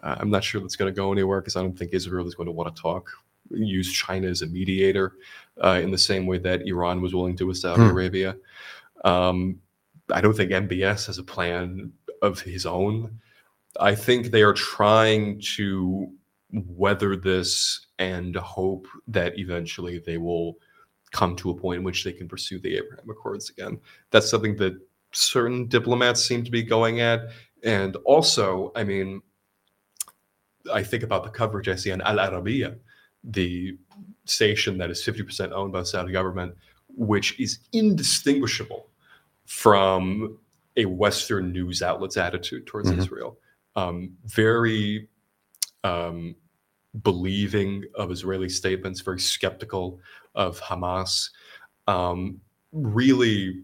Uh, 0.02 0.16
I'm 0.20 0.30
not 0.30 0.45
sure 0.45 0.62
that's 0.62 0.78
going 0.78 0.93
to 0.93 0.95
go 0.95 1.12
anywhere 1.12 1.41
because 1.41 1.58
I 1.58 1.62
don't 1.62 1.78
think 1.78 1.93
Israel 1.93 2.26
is 2.26 2.36
going 2.36 2.48
to 2.48 2.54
want 2.54 2.74
to 2.74 2.82
talk 2.82 3.10
use 3.52 3.91
China 3.91 4.28
as 4.28 4.41
a 4.41 4.48
mediator 4.48 5.14
uh, 5.64 5.80
in 5.82 5.91
the 5.91 5.98
same 5.98 6.26
way 6.26 6.38
that 6.39 6.68
Iran 6.68 7.02
was 7.02 7.14
willing 7.14 7.36
to 7.38 7.45
with 7.45 7.58
Saudi 7.58 7.82
hmm. 7.82 7.89
Arabia. 7.89 8.36
Um, 9.06 9.60
I 10.12 10.22
don't 10.22 10.36
think 10.36 10.52
MBS 10.52 11.08
has 11.08 11.18
a 11.18 11.24
plan 11.24 11.91
of 12.22 12.41
his 12.41 12.66
own. 12.66 13.20
I 13.80 13.93
think 13.95 14.28
they 14.28 14.41
are 14.41 14.54
trying 14.54 15.41
to 15.56 16.12
weather 16.52 17.16
this 17.16 17.88
and 18.00 18.36
hope 18.36 18.88
that 19.08 19.38
eventually 19.38 20.00
they 20.00 20.18
will 20.18 20.58
come 21.12 21.36
to 21.38 21.49
a 21.49 21.55
point 21.55 21.80
in 21.80 21.84
which 21.84 22.03
they 22.03 22.12
can 22.12 22.28
pursue 22.28 22.60
the 22.60 22.78
Abraham 22.78 23.10
Accords 23.10 23.49
again. 23.49 23.80
That's 24.12 24.30
something 24.30 24.55
that 24.58 24.78
certain 25.14 25.68
diplomats 25.68 26.24
seem 26.24 26.43
to 26.43 26.51
be 26.51 26.64
going 26.64 27.01
at. 27.01 27.30
And 27.64 27.95
also, 28.05 28.72
I 28.76 28.84
mean, 28.84 29.22
I 30.72 30.84
think 30.84 31.03
about 31.03 31.24
the 31.24 31.30
coverage 31.30 31.68
I 31.70 31.76
see 31.76 31.91
on 31.91 32.01
Al 32.01 32.18
Arabiya, 32.18 32.78
the 33.24 33.78
station 34.26 34.78
that 34.78 34.91
is 34.91 35.01
50% 35.01 35.51
owned 35.51 35.72
by 35.72 35.80
the 35.80 35.86
Saudi 35.86 36.12
government, 36.12 36.55
which 36.89 37.39
is 37.39 37.60
indistinguishable 37.74 38.88
from 39.45 40.38
a 40.76 40.86
Western 40.86 41.51
news 41.51 41.82
outlet's 41.82 42.18
attitude 42.18 42.68
towards 42.68 42.89
mm-hmm. 42.89 42.99
Israel. 42.99 43.38
Um, 43.76 44.18
very 44.26 45.08
um, 45.84 46.36
believing 47.04 47.84
of 47.95 48.12
Israeli 48.12 48.50
statements, 48.50 49.02
very 49.02 49.20
skeptical 49.20 50.00
of 50.36 50.60
Hamas. 50.60 51.30
Um, 51.88 52.39
really, 52.72 53.64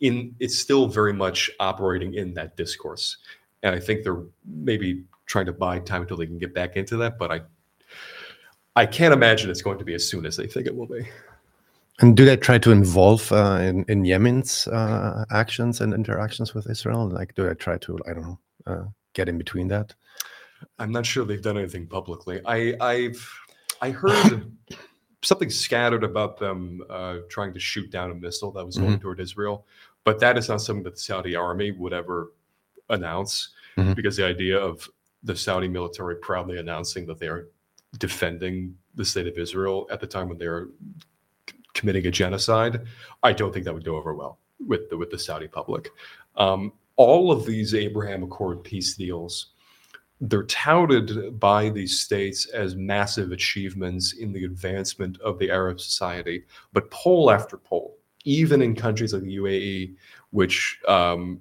in 0.00 0.34
it's 0.40 0.58
still 0.58 0.86
very 0.86 1.12
much 1.12 1.50
operating 1.60 2.14
in 2.14 2.34
that 2.34 2.56
discourse, 2.56 3.18
and 3.62 3.74
I 3.74 3.80
think 3.80 4.02
they're 4.02 4.22
maybe 4.44 5.04
trying 5.26 5.46
to 5.46 5.52
buy 5.52 5.78
time 5.78 6.02
until 6.02 6.16
they 6.16 6.26
can 6.26 6.38
get 6.38 6.54
back 6.54 6.76
into 6.76 6.96
that. 6.98 7.18
But 7.18 7.32
I 7.32 7.40
I 8.76 8.86
can't 8.86 9.14
imagine 9.14 9.50
it's 9.50 9.62
going 9.62 9.78
to 9.78 9.84
be 9.84 9.94
as 9.94 10.08
soon 10.08 10.26
as 10.26 10.36
they 10.36 10.46
think 10.46 10.66
it 10.66 10.76
will 10.76 10.86
be. 10.86 11.06
And 12.00 12.16
do 12.16 12.24
they 12.24 12.36
try 12.36 12.58
to 12.58 12.72
involve 12.72 13.30
uh, 13.30 13.58
in, 13.60 13.84
in 13.84 14.04
Yemen's 14.04 14.66
uh, 14.66 15.24
actions 15.30 15.80
and 15.80 15.94
interactions 15.94 16.52
with 16.52 16.68
Israel? 16.68 17.08
Like, 17.08 17.36
do 17.36 17.46
they 17.46 17.54
try 17.54 17.78
to, 17.78 17.98
I 18.08 18.14
don't 18.14 18.22
know, 18.22 18.38
uh, 18.66 18.84
get 19.12 19.28
in 19.28 19.38
between 19.38 19.68
that? 19.68 19.94
I'm 20.78 20.92
not 20.92 21.06
sure 21.06 21.24
they've 21.24 21.42
done 21.42 21.58
anything 21.58 21.86
publicly. 21.86 22.40
I, 22.44 22.74
I've 22.80 23.28
I 23.80 23.90
heard 23.90 24.52
something 25.22 25.50
scattered 25.50 26.04
about 26.04 26.38
them 26.38 26.82
uh, 26.90 27.18
trying 27.28 27.54
to 27.54 27.60
shoot 27.60 27.90
down 27.90 28.10
a 28.10 28.14
missile 28.14 28.50
that 28.52 28.64
was 28.64 28.76
going 28.76 28.92
mm-hmm. 28.92 29.00
toward 29.00 29.20
Israel, 29.20 29.66
but 30.04 30.18
that 30.20 30.36
is 30.36 30.48
not 30.48 30.60
something 30.60 30.84
that 30.84 30.94
the 30.94 31.00
Saudi 31.00 31.36
army 31.36 31.70
would 31.70 31.92
ever 31.92 32.32
announce, 32.90 33.50
mm-hmm. 33.76 33.92
because 33.94 34.16
the 34.16 34.26
idea 34.26 34.58
of 34.58 34.88
the 35.22 35.36
Saudi 35.36 35.68
military 35.68 36.16
proudly 36.16 36.58
announcing 36.58 37.06
that 37.06 37.18
they 37.18 37.28
are 37.28 37.48
defending 37.98 38.76
the 38.94 39.04
state 39.04 39.26
of 39.26 39.38
Israel 39.38 39.86
at 39.90 40.00
the 40.00 40.06
time 40.06 40.28
when 40.28 40.38
they're 40.38 40.68
committing 41.72 42.06
a 42.06 42.10
genocide, 42.10 42.82
I 43.22 43.32
don't 43.32 43.52
think 43.52 43.64
that 43.64 43.74
would 43.74 43.84
go 43.84 43.96
over 43.96 44.14
well 44.14 44.38
with 44.66 44.88
the 44.90 44.96
with 44.96 45.10
the 45.10 45.18
Saudi 45.18 45.48
public. 45.48 45.90
Um, 46.36 46.72
all 46.96 47.32
of 47.32 47.44
these 47.44 47.74
Abraham 47.74 48.22
Accord 48.22 48.62
peace 48.62 48.94
deals, 48.94 49.53
they're 50.20 50.44
touted 50.44 51.38
by 51.38 51.68
these 51.68 52.00
states 52.00 52.46
as 52.46 52.76
massive 52.76 53.32
achievements 53.32 54.14
in 54.14 54.32
the 54.32 54.44
advancement 54.44 55.20
of 55.20 55.38
the 55.38 55.50
Arab 55.50 55.80
society. 55.80 56.44
But 56.72 56.90
poll 56.90 57.30
after 57.30 57.56
poll, 57.56 57.98
even 58.24 58.62
in 58.62 58.74
countries 58.74 59.12
like 59.12 59.22
the 59.22 59.36
UAE, 59.36 59.94
which 60.30 60.78
um, 60.88 61.40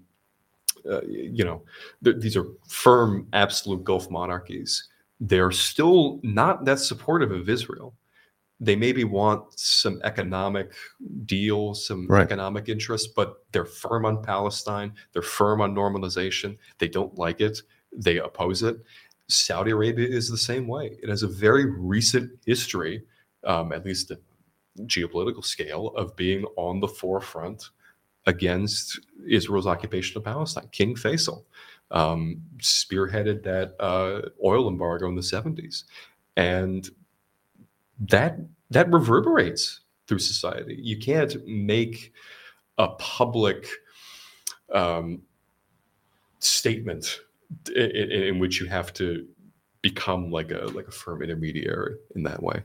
uh, 0.89 1.01
you 1.03 1.45
know, 1.45 1.63
th- 2.03 2.17
these 2.19 2.35
are 2.35 2.47
firm, 2.67 3.27
absolute 3.31 3.83
Gulf 3.83 4.09
monarchies 4.09 4.89
they're 5.19 5.51
still 5.51 6.19
not 6.23 6.65
that 6.65 6.79
supportive 6.79 7.31
of 7.31 7.47
Israel. 7.47 7.95
They 8.59 8.75
maybe 8.75 9.03
want 9.03 9.57
some 9.57 10.01
economic 10.03 10.73
deal, 11.25 11.73
some 11.73 12.07
right. 12.07 12.21
economic 12.21 12.67
interest, 12.69 13.15
but 13.15 13.45
they're 13.51 13.65
firm 13.65 14.05
on 14.05 14.21
Palestine. 14.21 14.93
They're 15.13 15.21
firm 15.21 15.61
on 15.61 15.73
normalization. 15.73 16.57
They 16.77 16.87
don't 16.89 17.17
like 17.17 17.39
it. 17.41 17.61
They 17.95 18.17
oppose 18.17 18.63
it. 18.63 18.77
Saudi 19.27 19.71
Arabia 19.71 20.07
is 20.07 20.29
the 20.29 20.37
same 20.37 20.67
way. 20.67 20.97
It 21.01 21.09
has 21.09 21.23
a 21.23 21.27
very 21.27 21.65
recent 21.65 22.31
history, 22.45 23.03
um, 23.45 23.71
at 23.71 23.85
least 23.85 24.11
geopolitical 24.81 25.43
scale, 25.43 25.89
of 25.95 26.15
being 26.15 26.45
on 26.57 26.79
the 26.79 26.87
forefront 26.87 27.69
against 28.25 28.99
Israel's 29.27 29.67
occupation 29.67 30.17
of 30.17 30.23
Palestine. 30.23 30.67
King 30.71 30.95
Faisal 30.95 31.43
um, 31.91 32.41
spearheaded 32.59 33.43
that 33.43 33.75
uh, 33.79 34.29
oil 34.43 34.67
embargo 34.67 35.07
in 35.07 35.15
the 35.15 35.21
70s. 35.21 35.83
And 36.35 36.89
that 37.99 38.37
that 38.71 38.91
reverberates 38.91 39.81
through 40.07 40.19
society. 40.19 40.77
You 40.81 40.97
can't 40.97 41.35
make 41.47 42.11
a 42.77 42.89
public 42.89 43.67
um, 44.73 45.21
statement 46.39 47.19
in, 47.75 48.11
in, 48.11 48.39
which 48.39 48.59
you 48.59 48.67
have 48.67 48.93
to 48.93 49.25
become 49.81 50.31
like 50.31 50.51
a 50.51 50.65
like 50.73 50.87
a 50.87 50.91
firm 50.91 51.21
intermediary 51.21 51.95
in 52.15 52.23
that 52.23 52.41
way. 52.41 52.63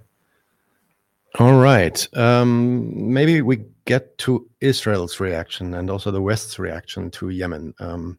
All 1.39 1.61
right. 1.61 2.09
Um, 2.17 3.13
maybe 3.13 3.43
we 3.43 3.65
get 3.85 4.17
to 4.19 4.49
Israel's 4.61 5.21
reaction 5.21 5.75
and 5.75 5.91
also 5.91 6.11
the 6.11 6.23
West's 6.23 6.59
reaction 6.59 7.11
to 7.13 7.29
Yemen. 7.29 7.75
Um, 7.81 8.19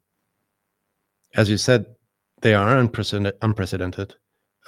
as 1.35 1.49
you 1.49 1.57
said, 1.57 1.85
they 2.41 2.53
are 2.53 2.77
unprecedented. 2.77 3.35
unprecedented. 3.41 4.15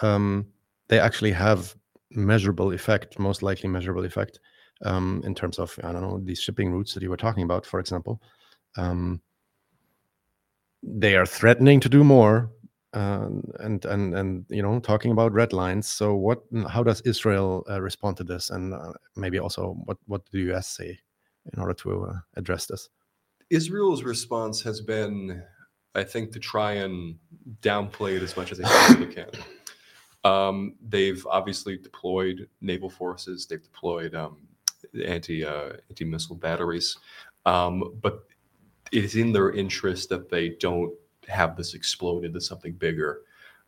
Um, 0.02 0.48
they 0.88 1.00
actually 1.00 1.32
have 1.32 1.76
measurable 2.10 2.72
effect, 2.74 3.20
most 3.20 3.44
likely 3.44 3.70
measurable 3.70 4.06
effect, 4.06 4.40
um, 4.84 5.22
in 5.26 5.36
terms 5.36 5.60
of 5.60 5.78
I 5.84 5.92
don't 5.92 6.02
know 6.02 6.20
these 6.20 6.42
shipping 6.42 6.72
routes 6.72 6.94
that 6.94 7.04
you 7.04 7.10
were 7.10 7.18
talking 7.18 7.44
about, 7.44 7.66
for 7.66 7.80
example. 7.80 8.22
Um, 8.76 9.22
they 10.84 11.16
are 11.16 11.26
threatening 11.26 11.80
to 11.82 11.90
do 11.90 12.04
more, 12.04 12.52
uh, 12.94 13.28
and 13.60 13.86
and 13.86 14.16
and 14.16 14.46
you 14.50 14.62
know 14.62 14.80
talking 14.80 15.12
about 15.12 15.34
red 15.34 15.54
lines. 15.54 15.90
So 15.90 16.16
what? 16.16 16.44
How 16.70 16.84
does 16.84 17.02
Israel 17.02 17.66
uh, 17.70 17.82
respond 17.82 18.18
to 18.18 18.24
this, 18.24 18.50
and 18.50 18.74
uh, 18.74 18.94
maybe 19.16 19.40
also 19.40 19.76
what 19.86 19.98
what 20.08 20.26
do 20.26 20.32
the 20.38 20.52
U.S. 20.52 20.68
say 20.68 21.00
in 21.54 21.60
order 21.60 21.74
to 21.74 22.06
uh, 22.06 22.20
address 22.36 22.66
this? 22.66 22.90
Israel's 23.50 24.04
response 24.04 24.62
has 24.62 24.80
been 24.80 25.44
I 25.94 26.04
think, 26.04 26.32
to 26.34 26.40
try 26.40 26.74
and 26.74 27.16
downplay 27.62 28.16
it 28.16 28.24
as 28.24 28.38
much 28.38 28.52
as 28.52 28.58
they 28.58 28.64
possibly 28.64 29.08
can. 29.08 29.30
Um, 30.24 30.76
they've 30.88 31.26
obviously 31.28 31.78
deployed 31.78 32.48
naval 32.62 32.90
forces. 32.90 33.46
They've 33.46 33.62
deployed 33.62 34.16
um, 34.16 34.38
anti 35.06 35.44
uh, 35.44 35.74
anti 35.90 36.06
missile 36.06 36.36
batteries, 36.36 36.98
um, 37.46 37.98
but 38.02 38.26
it 38.92 39.04
is 39.04 39.16
in 39.16 39.32
their 39.32 39.52
interest 39.52 40.10
that 40.10 40.30
they 40.30 40.50
don't 40.50 40.94
have 41.28 41.56
this 41.56 41.74
explode 41.74 42.26
into 42.26 42.42
something 42.42 42.74
bigger. 42.74 43.22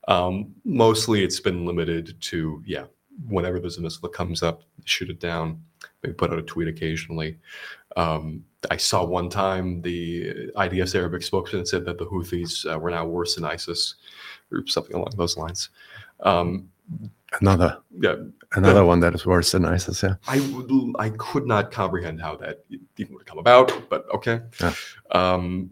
Um, 0.08 0.54
mostly, 0.66 1.24
it's 1.24 1.40
been 1.40 1.66
limited 1.66 2.20
to 2.22 2.62
yeah, 2.66 2.86
whenever 3.28 3.60
there's 3.60 3.78
a 3.78 3.82
missile 3.82 4.02
that 4.02 4.14
comes 4.14 4.44
up, 4.44 4.64
shoot 4.86 5.10
it 5.10 5.20
down. 5.20 5.64
Maybe 6.02 6.14
put 6.14 6.32
out 6.32 6.40
a 6.40 6.44
tweet 6.44 6.68
occasionally. 6.68 7.40
Um, 7.96 8.44
I 8.72 8.78
saw 8.78 9.04
one 9.06 9.30
time 9.30 9.82
the 9.82 10.52
IDF's 10.56 10.96
Arabic 10.96 11.24
spokesman 11.24 11.66
said 11.66 11.86
that 11.86 11.98
the 11.98 12.06
Houthis 12.06 12.72
uh, 12.72 12.78
were 12.80 12.92
now 12.92 13.06
worse 13.06 13.36
than 13.36 13.46
ISIS, 13.46 13.96
or 14.52 14.66
something 14.68 14.96
along 14.96 15.14
those 15.16 15.38
lines. 15.38 15.70
Um, 16.22 16.70
another, 17.42 17.78
yeah, 18.00 18.16
another 18.54 18.86
one 18.86 19.00
that 19.02 19.14
is 19.14 19.26
worse 19.26 19.52
than 19.52 19.66
ISIS. 19.66 20.04
Yeah, 20.04 20.16
I 20.28 20.40
I 21.00 21.10
could 21.10 21.46
not 21.46 21.72
comprehend 21.72 22.22
how 22.22 22.36
that 22.38 22.64
even 22.98 23.16
would 23.16 23.26
come 23.26 23.38
about, 23.38 23.90
but 23.90 24.06
okay. 24.14 24.42
Yeah. 24.60 24.74
Um, 25.12 25.72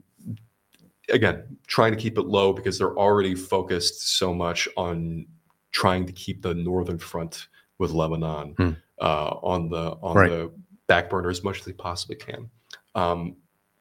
again, 1.09 1.57
trying 1.67 1.91
to 1.91 1.97
keep 1.97 2.17
it 2.17 2.25
low 2.25 2.53
because 2.53 2.77
they're 2.77 2.97
already 2.97 3.35
focused 3.35 4.17
so 4.17 4.33
much 4.33 4.67
on 4.77 5.25
trying 5.71 6.05
to 6.05 6.13
keep 6.13 6.41
the 6.41 6.53
northern 6.53 6.97
front 6.97 7.47
with 7.77 7.91
Lebanon 7.91 8.53
hmm. 8.57 8.71
uh, 8.99 9.35
on 9.41 9.69
the 9.69 9.97
on 10.01 10.15
right. 10.15 10.29
the 10.29 10.51
back 10.87 11.09
burner 11.09 11.29
as 11.29 11.43
much 11.43 11.59
as 11.59 11.65
they 11.65 11.73
possibly 11.73 12.15
can. 12.15 12.49
Um, 12.95 13.37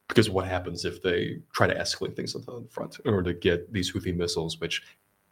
because 0.09 0.29
what 0.29 0.47
happens 0.47 0.85
if 0.85 1.01
they 1.03 1.39
try 1.53 1.69
to 1.69 1.75
escalate 1.75 2.17
things 2.17 2.35
on 2.35 2.43
the 2.45 2.67
front 2.69 2.99
in 3.05 3.15
order 3.15 3.33
to 3.33 3.39
get 3.39 3.73
these 3.73 3.93
Houthi 3.93 4.15
missiles, 4.15 4.59
which 4.61 4.83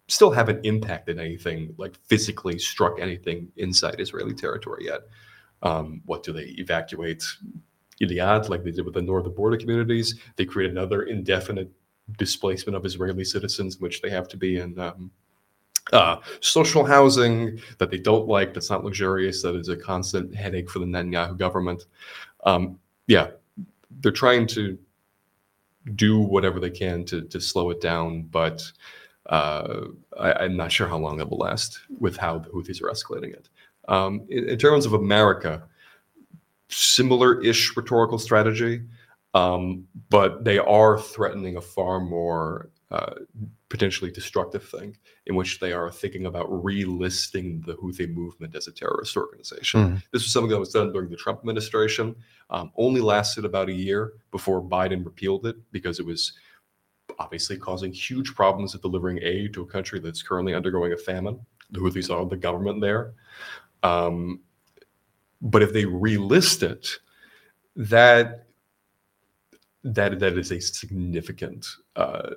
still 0.08 0.30
haven't 0.30 0.64
impacted 0.64 1.18
anything 1.18 1.74
like 1.78 1.94
physically 2.06 2.58
struck 2.58 2.98
anything 2.98 3.48
inside 3.56 4.00
Israeli 4.00 4.34
territory 4.34 4.86
yet. 4.86 5.02
Um, 5.62 6.02
what 6.06 6.22
do 6.22 6.32
they 6.32 6.54
evacuate 6.58 7.24
Eilat 8.00 8.48
like 8.48 8.64
they 8.64 8.70
did 8.70 8.84
with 8.84 8.94
the 8.94 9.02
northern 9.02 9.34
border 9.34 9.56
communities? 9.56 10.18
They 10.36 10.44
create 10.44 10.70
another 10.70 11.02
indefinite 11.02 11.70
displacement 12.16 12.76
of 12.76 12.86
Israeli 12.86 13.24
citizens, 13.24 13.78
which 13.80 14.00
they 14.00 14.10
have 14.10 14.28
to 14.28 14.36
be 14.36 14.58
in 14.58 14.78
um, 14.78 15.10
uh, 15.92 16.16
social 16.40 16.84
housing 16.84 17.60
that 17.78 17.90
they 17.90 17.98
don't 17.98 18.28
like, 18.28 18.54
that's 18.54 18.70
not 18.70 18.84
luxurious, 18.84 19.42
that 19.42 19.54
is 19.54 19.68
a 19.68 19.76
constant 19.76 20.34
headache 20.34 20.70
for 20.70 20.78
the 20.78 20.86
Netanyahu 20.86 21.36
government. 21.36 21.84
Um, 22.44 22.78
yeah, 23.06 23.28
they're 24.00 24.12
trying 24.12 24.46
to 24.48 24.78
do 25.94 26.20
whatever 26.20 26.60
they 26.60 26.70
can 26.70 27.04
to, 27.06 27.22
to 27.22 27.40
slow 27.40 27.70
it 27.70 27.80
down, 27.80 28.22
but 28.22 28.70
uh, 29.28 29.84
I, 30.18 30.44
am 30.44 30.56
not 30.56 30.72
sure 30.72 30.88
how 30.88 30.98
long 30.98 31.18
that 31.18 31.28
will 31.28 31.38
last 31.38 31.80
with 31.98 32.16
how 32.16 32.38
the 32.38 32.48
Houthis 32.48 32.82
are 32.82 32.90
escalating 32.90 33.32
it. 33.32 33.48
Um, 33.88 34.26
in, 34.28 34.48
in, 34.48 34.58
terms 34.58 34.86
of 34.86 34.92
America, 34.94 35.62
similar-ish 36.68 37.76
rhetorical 37.76 38.18
strategy, 38.18 38.82
um, 39.34 39.86
but 40.08 40.44
they 40.44 40.58
are 40.58 40.98
threatening 40.98 41.56
a 41.56 41.60
far 41.60 42.00
more 42.00 42.70
uh, 42.90 43.14
potentially 43.68 44.10
destructive 44.10 44.66
thing 44.66 44.96
in 45.26 45.34
which 45.34 45.60
they 45.60 45.72
are 45.72 45.90
thinking 45.90 46.24
about 46.24 46.48
relisting 46.48 47.64
the 47.66 47.74
Houthi 47.74 48.10
movement 48.10 48.56
as 48.56 48.66
a 48.66 48.72
terrorist 48.72 49.14
organization. 49.14 49.80
Mm. 49.80 50.02
This 50.10 50.22
was 50.22 50.32
something 50.32 50.50
that 50.50 50.58
was 50.58 50.72
done 50.72 50.92
during 50.92 51.10
the 51.10 51.16
Trump 51.16 51.40
administration, 51.40 52.16
um, 52.48 52.72
only 52.76 53.02
lasted 53.02 53.44
about 53.44 53.68
a 53.68 53.74
year 53.74 54.14
before 54.30 54.62
Biden 54.62 55.04
repealed 55.04 55.44
it 55.44 55.56
because 55.70 56.00
it 56.00 56.06
was 56.06 56.32
obviously 57.18 57.56
causing 57.56 57.92
huge 57.92 58.34
problems 58.34 58.72
with 58.72 58.82
delivering 58.82 59.18
aid 59.22 59.52
to 59.54 59.62
a 59.62 59.66
country 59.66 59.98
that's 60.00 60.22
currently 60.22 60.54
undergoing 60.54 60.92
a 60.92 60.96
famine. 60.96 61.38
The 61.70 61.80
Houthis 61.80 62.10
are 62.10 62.24
the 62.24 62.36
government 62.36 62.80
there. 62.80 63.12
Um, 63.82 64.40
but 65.40 65.62
if 65.62 65.72
they 65.72 65.84
relist 65.84 66.62
it, 66.62 66.88
that 67.76 68.46
that 69.84 70.18
that 70.18 70.36
is 70.36 70.50
a 70.50 70.60
significant 70.60 71.66
uh, 71.96 72.30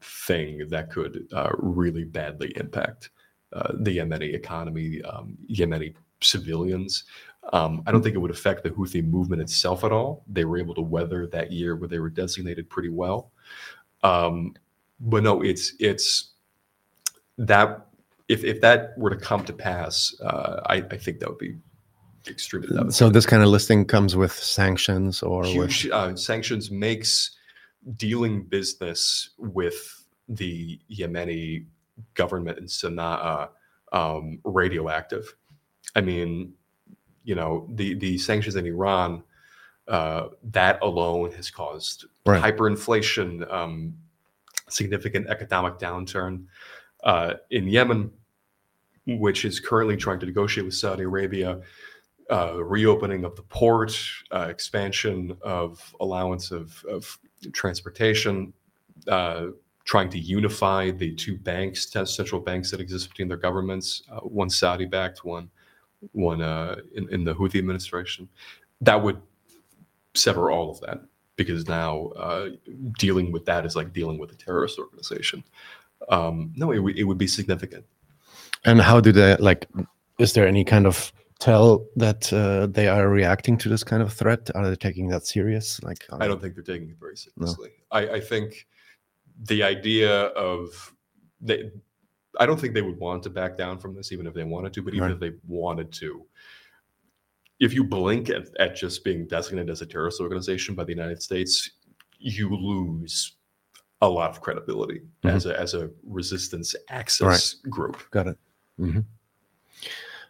thing 0.00 0.66
that 0.68 0.90
could 0.90 1.26
uh, 1.32 1.50
really 1.58 2.04
badly 2.04 2.52
impact 2.56 3.10
uh, 3.52 3.72
the 3.80 3.98
Yemeni 3.98 4.34
economy, 4.34 5.02
um, 5.02 5.36
Yemeni 5.50 5.94
civilians. 6.20 7.04
Um, 7.52 7.82
I 7.86 7.92
don't 7.92 8.02
think 8.02 8.14
it 8.14 8.18
would 8.18 8.30
affect 8.30 8.64
the 8.64 8.70
Houthi 8.70 9.06
movement 9.06 9.42
itself 9.42 9.84
at 9.84 9.92
all. 9.92 10.24
They 10.26 10.44
were 10.44 10.58
able 10.58 10.74
to 10.74 10.80
weather 10.80 11.26
that 11.28 11.52
year 11.52 11.76
where 11.76 11.88
they 11.88 12.00
were 12.00 12.10
designated 12.10 12.68
pretty 12.68 12.88
well. 12.88 13.30
Um, 14.02 14.54
but 15.00 15.22
no, 15.22 15.42
it's 15.42 15.74
it's 15.78 16.32
that 17.38 17.86
if 18.28 18.44
if 18.44 18.60
that 18.60 18.96
were 18.96 19.10
to 19.10 19.16
come 19.16 19.44
to 19.44 19.52
pass, 19.52 20.14
uh, 20.20 20.60
I, 20.66 20.76
I 20.90 20.96
think 20.96 21.20
that 21.20 21.28
would 21.28 21.38
be 21.38 21.56
extremely. 22.26 22.90
So 22.90 23.08
this 23.08 23.26
kind 23.26 23.42
of 23.42 23.48
listing 23.48 23.84
comes 23.84 24.16
with 24.16 24.32
sanctions 24.32 25.22
or 25.22 25.44
huge 25.44 25.84
with... 25.84 25.92
uh, 25.92 26.16
sanctions 26.16 26.70
makes 26.70 27.36
dealing 27.96 28.42
business 28.42 29.30
with 29.38 30.04
the 30.28 30.80
Yemeni 30.90 31.66
government 32.14 32.58
in 32.58 32.64
Sana'a 32.64 33.48
um, 33.92 34.40
radioactive. 34.44 35.34
I 35.94 36.00
mean, 36.00 36.52
you 37.22 37.34
know, 37.34 37.68
the 37.72 37.94
the 37.94 38.18
sanctions 38.18 38.56
in 38.56 38.66
Iran, 38.66 39.22
uh, 39.88 40.28
that 40.42 40.82
alone 40.82 41.32
has 41.32 41.50
caused 41.50 42.06
right. 42.24 42.42
hyperinflation, 42.42 43.50
um, 43.52 43.94
significant 44.68 45.28
economic 45.28 45.78
downturn. 45.78 46.44
Uh, 47.04 47.34
in 47.50 47.68
Yemen, 47.68 48.10
which 49.06 49.44
is 49.44 49.60
currently 49.60 49.96
trying 49.96 50.18
to 50.18 50.26
negotiate 50.26 50.64
with 50.64 50.74
Saudi 50.74 51.04
Arabia, 51.04 51.60
uh, 52.30 52.62
reopening 52.64 53.24
of 53.24 53.36
the 53.36 53.42
port, 53.42 53.96
uh, 54.32 54.48
expansion 54.50 55.36
of 55.42 55.94
allowance 56.00 56.50
of, 56.50 56.84
of 56.90 57.18
transportation, 57.52 58.52
uh, 59.06 59.46
trying 59.84 60.10
to 60.10 60.18
unify 60.18 60.90
the 60.90 61.14
two 61.14 61.36
banks, 61.36 61.88
central 61.92 62.40
banks 62.40 62.72
that 62.72 62.80
exist 62.80 63.08
between 63.10 63.28
their 63.28 63.36
governments, 63.36 64.02
uh, 64.10 64.18
one 64.20 64.50
Saudi-backed, 64.50 65.24
one 65.24 65.48
one 66.12 66.42
uh, 66.42 66.76
in, 66.94 67.08
in, 67.12 67.24
the 67.24 67.34
Houthi 67.34 67.58
administration. 67.58 68.28
That 68.80 69.02
would 69.02 69.20
sever 70.16 70.50
all 70.50 70.70
of 70.70 70.80
that 70.80 71.00
because 71.36 71.68
now 71.68 72.08
uh, 72.16 72.50
dealing 72.98 73.30
with 73.30 73.44
that 73.44 73.66
is 73.66 73.76
like 73.76 73.92
dealing 73.92 74.18
with 74.18 74.32
a 74.32 74.34
terrorist 74.34 74.78
organization. 74.78 75.44
Um, 76.08 76.52
no, 76.56 76.72
it, 76.72 76.96
it 76.96 77.04
would 77.04 77.18
be 77.18 77.26
significant. 77.26 77.84
And 78.64 78.80
how 78.80 79.00
do 79.00 79.12
they 79.12 79.36
like? 79.36 79.68
Is 80.18 80.32
there 80.32 80.46
any 80.46 80.64
kind 80.64 80.86
of 80.86 81.12
tell 81.38 81.86
that 81.96 82.32
uh, 82.32 82.66
they 82.66 82.88
are 82.88 83.08
reacting 83.08 83.58
to 83.58 83.68
this 83.68 83.84
kind 83.84 84.02
of 84.02 84.12
threat? 84.12 84.50
Are 84.54 84.68
they 84.68 84.76
taking 84.76 85.08
that 85.08 85.26
serious? 85.26 85.82
Like, 85.82 86.04
um, 86.10 86.22
I 86.22 86.26
don't 86.26 86.40
think 86.40 86.54
they're 86.54 86.64
taking 86.64 86.90
it 86.90 86.96
very 86.98 87.16
seriously. 87.16 87.70
No. 87.92 87.98
I, 87.98 88.08
I, 88.14 88.20
think 88.20 88.66
the 89.44 89.62
idea 89.62 90.28
of 90.28 90.94
they, 91.40 91.70
I 92.40 92.46
don't 92.46 92.58
think 92.58 92.74
they 92.74 92.82
would 92.82 92.98
want 92.98 93.22
to 93.24 93.30
back 93.30 93.56
down 93.56 93.78
from 93.78 93.94
this, 93.94 94.12
even 94.12 94.26
if 94.26 94.34
they 94.34 94.44
wanted 94.44 94.72
to. 94.74 94.82
But 94.82 94.94
even 94.94 95.08
right. 95.08 95.12
if 95.12 95.20
they 95.20 95.32
wanted 95.46 95.92
to, 95.92 96.26
if 97.60 97.72
you 97.72 97.84
blink 97.84 98.30
at, 98.30 98.48
at 98.58 98.76
just 98.76 99.04
being 99.04 99.26
designated 99.26 99.70
as 99.70 99.82
a 99.82 99.86
terrorist 99.86 100.20
organization 100.20 100.74
by 100.74 100.84
the 100.84 100.92
United 100.92 101.22
States, 101.22 101.70
you 102.18 102.54
lose 102.54 103.36
a 104.02 104.08
lot 104.08 104.30
of 104.30 104.40
credibility 104.40 105.00
mm-hmm. 105.00 105.28
as 105.28 105.46
a 105.46 105.58
as 105.58 105.74
a 105.74 105.90
resistance 106.04 106.74
axis 106.90 107.22
right. 107.64 107.70
group. 107.70 108.02
Got 108.10 108.28
it. 108.28 108.38
Mm-hmm. 108.78 109.00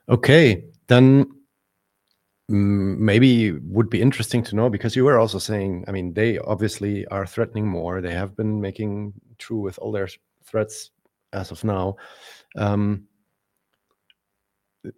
Okay, 0.09 0.65
then 0.87 1.27
maybe 2.49 3.53
would 3.53 3.91
be 3.91 4.01
interesting 4.01 4.43
to 4.45 4.55
know 4.55 4.71
because 4.71 4.95
you 4.95 5.05
were 5.05 5.19
also 5.19 5.39
saying, 5.39 5.85
I 5.89 5.91
mean, 5.91 6.15
they 6.15 6.39
obviously 6.39 7.05
are 7.07 7.27
threatening 7.27 7.67
more. 7.67 8.01
They 8.01 8.15
have 8.15 8.37
been 8.37 8.61
making 8.61 9.15
true 9.39 9.59
with 9.59 9.79
all 9.79 9.91
their 9.91 10.09
threats 10.45 10.91
as 11.33 11.51
of 11.51 11.65
now. 11.65 11.97
Um, 12.57 13.09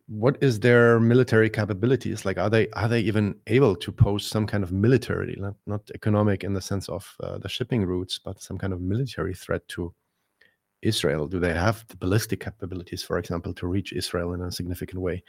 what 0.06 0.36
is 0.42 0.60
their 0.60 1.00
military 1.00 1.50
capabilities 1.50 2.24
like 2.24 2.38
are 2.38 2.50
they 2.50 2.68
are 2.70 2.88
they 2.88 3.00
even 3.00 3.34
able 3.46 3.74
to 3.76 3.92
pose 3.92 4.26
some 4.26 4.46
kind 4.46 4.64
of 4.64 4.72
military 4.72 5.36
not, 5.38 5.54
not 5.66 5.80
economic 5.94 6.44
in 6.44 6.54
the 6.54 6.60
sense 6.60 6.88
of 6.88 7.16
uh, 7.22 7.38
the 7.38 7.48
shipping 7.48 7.84
routes 7.84 8.18
but 8.18 8.40
some 8.40 8.58
kind 8.58 8.72
of 8.72 8.80
military 8.80 9.34
threat 9.34 9.66
to 9.68 9.92
israel 10.82 11.26
do 11.26 11.40
they 11.40 11.52
have 11.52 11.84
the 11.88 11.96
ballistic 11.96 12.40
capabilities 12.40 13.02
for 13.02 13.18
example 13.18 13.52
to 13.52 13.66
reach 13.66 13.92
israel 13.92 14.34
in 14.34 14.42
a 14.42 14.52
significant 14.52 15.00
way 15.00 15.22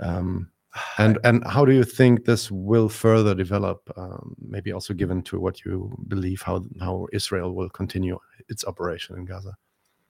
um, 0.00 0.50
and 0.98 1.18
and 1.24 1.46
how 1.46 1.64
do 1.64 1.72
you 1.72 1.84
think 1.84 2.24
this 2.24 2.50
will 2.50 2.88
further 2.88 3.34
develop? 3.34 3.90
Um, 3.96 4.34
maybe 4.40 4.72
also 4.72 4.94
given 4.94 5.22
to 5.22 5.40
what 5.40 5.64
you 5.64 5.96
believe 6.08 6.42
how 6.42 6.64
how 6.80 7.06
Israel 7.12 7.54
will 7.54 7.70
continue 7.70 8.18
its 8.48 8.64
operation 8.64 9.16
in 9.16 9.24
Gaza. 9.24 9.56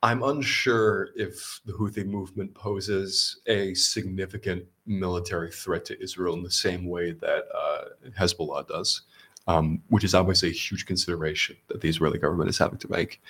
I'm 0.02 0.22
unsure 0.22 1.08
if 1.16 1.60
the 1.66 1.72
Houthi 1.72 2.06
movement 2.06 2.54
poses 2.54 3.40
a 3.46 3.74
significant 3.74 4.64
military 4.86 5.50
threat 5.50 5.84
to 5.86 6.00
Israel 6.02 6.34
in 6.34 6.42
the 6.42 6.50
same 6.50 6.86
way 6.86 7.12
that 7.12 7.44
uh, 7.54 7.84
Hezbollah 8.18 8.68
does, 8.68 9.02
um, 9.48 9.82
which 9.88 10.04
is 10.04 10.14
obviously 10.14 10.50
a 10.50 10.52
huge 10.52 10.86
consideration 10.86 11.56
that 11.66 11.80
the 11.80 11.88
Israeli 11.88 12.18
government 12.18 12.48
is 12.48 12.58
having 12.58 12.78
to 12.78 12.90
make. 12.90 13.20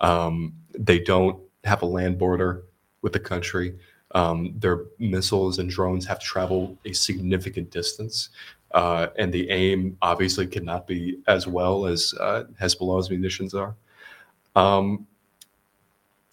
Um, 0.00 0.54
they 0.76 0.98
don't 0.98 1.40
have 1.64 1.82
a 1.82 1.86
land 1.86 2.18
border 2.18 2.64
with 3.02 3.12
the 3.12 3.20
country. 3.20 3.78
Um, 4.14 4.54
their 4.58 4.86
missiles 4.98 5.58
and 5.58 5.70
drones 5.70 6.06
have 6.06 6.18
to 6.18 6.26
travel 6.26 6.76
a 6.84 6.92
significant 6.92 7.70
distance. 7.70 8.30
Uh, 8.72 9.08
and 9.16 9.32
the 9.32 9.48
aim 9.50 9.96
obviously 10.02 10.46
cannot 10.46 10.86
be 10.86 11.18
as 11.28 11.46
well 11.46 11.86
as 11.86 12.12
uh, 12.20 12.44
Hezbollah's 12.60 13.08
munitions 13.08 13.54
are. 13.54 13.76
Um, 14.56 15.06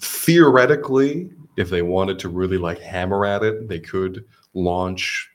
theoretically, 0.01 1.31
if 1.57 1.69
they 1.69 1.81
wanted 1.81 2.19
to 2.19 2.29
really 2.29 2.57
like 2.57 2.79
hammer 2.79 3.25
at 3.25 3.43
it, 3.43 3.67
they 3.67 3.79
could 3.79 4.25
launch 4.53 5.31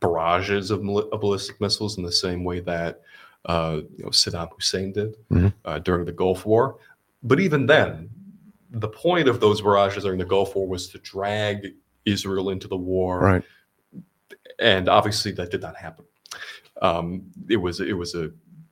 barrages 0.00 0.70
of, 0.70 0.86
of 0.88 1.20
ballistic 1.20 1.60
missiles 1.60 1.98
in 1.98 2.04
the 2.04 2.12
same 2.12 2.44
way 2.44 2.60
that 2.60 3.00
uh, 3.46 3.80
you 3.96 4.04
know, 4.04 4.10
Saddam 4.10 4.50
Hussein 4.54 4.92
did 4.92 5.16
mm-hmm. 5.30 5.48
uh, 5.64 5.78
during 5.80 6.04
the 6.04 6.12
Gulf 6.12 6.46
War. 6.46 6.78
But 7.22 7.40
even 7.40 7.66
then, 7.66 8.10
the 8.70 8.88
point 8.88 9.28
of 9.28 9.40
those 9.40 9.60
barrages 9.60 10.04
during 10.04 10.18
the 10.18 10.24
Gulf 10.24 10.54
War 10.54 10.66
was 10.66 10.88
to 10.88 10.98
drag 10.98 11.74
Israel 12.04 12.50
into 12.50 12.68
the 12.68 12.76
war. 12.76 13.20
Right. 13.20 13.42
And 14.58 14.88
obviously 14.88 15.32
that 15.32 15.50
did 15.50 15.62
not 15.62 15.76
happen. 15.76 16.04
Um, 16.82 17.30
it 17.48 17.56
was 17.56 17.80
it 17.80 17.96
was 17.96 18.14
a, 18.14 18.30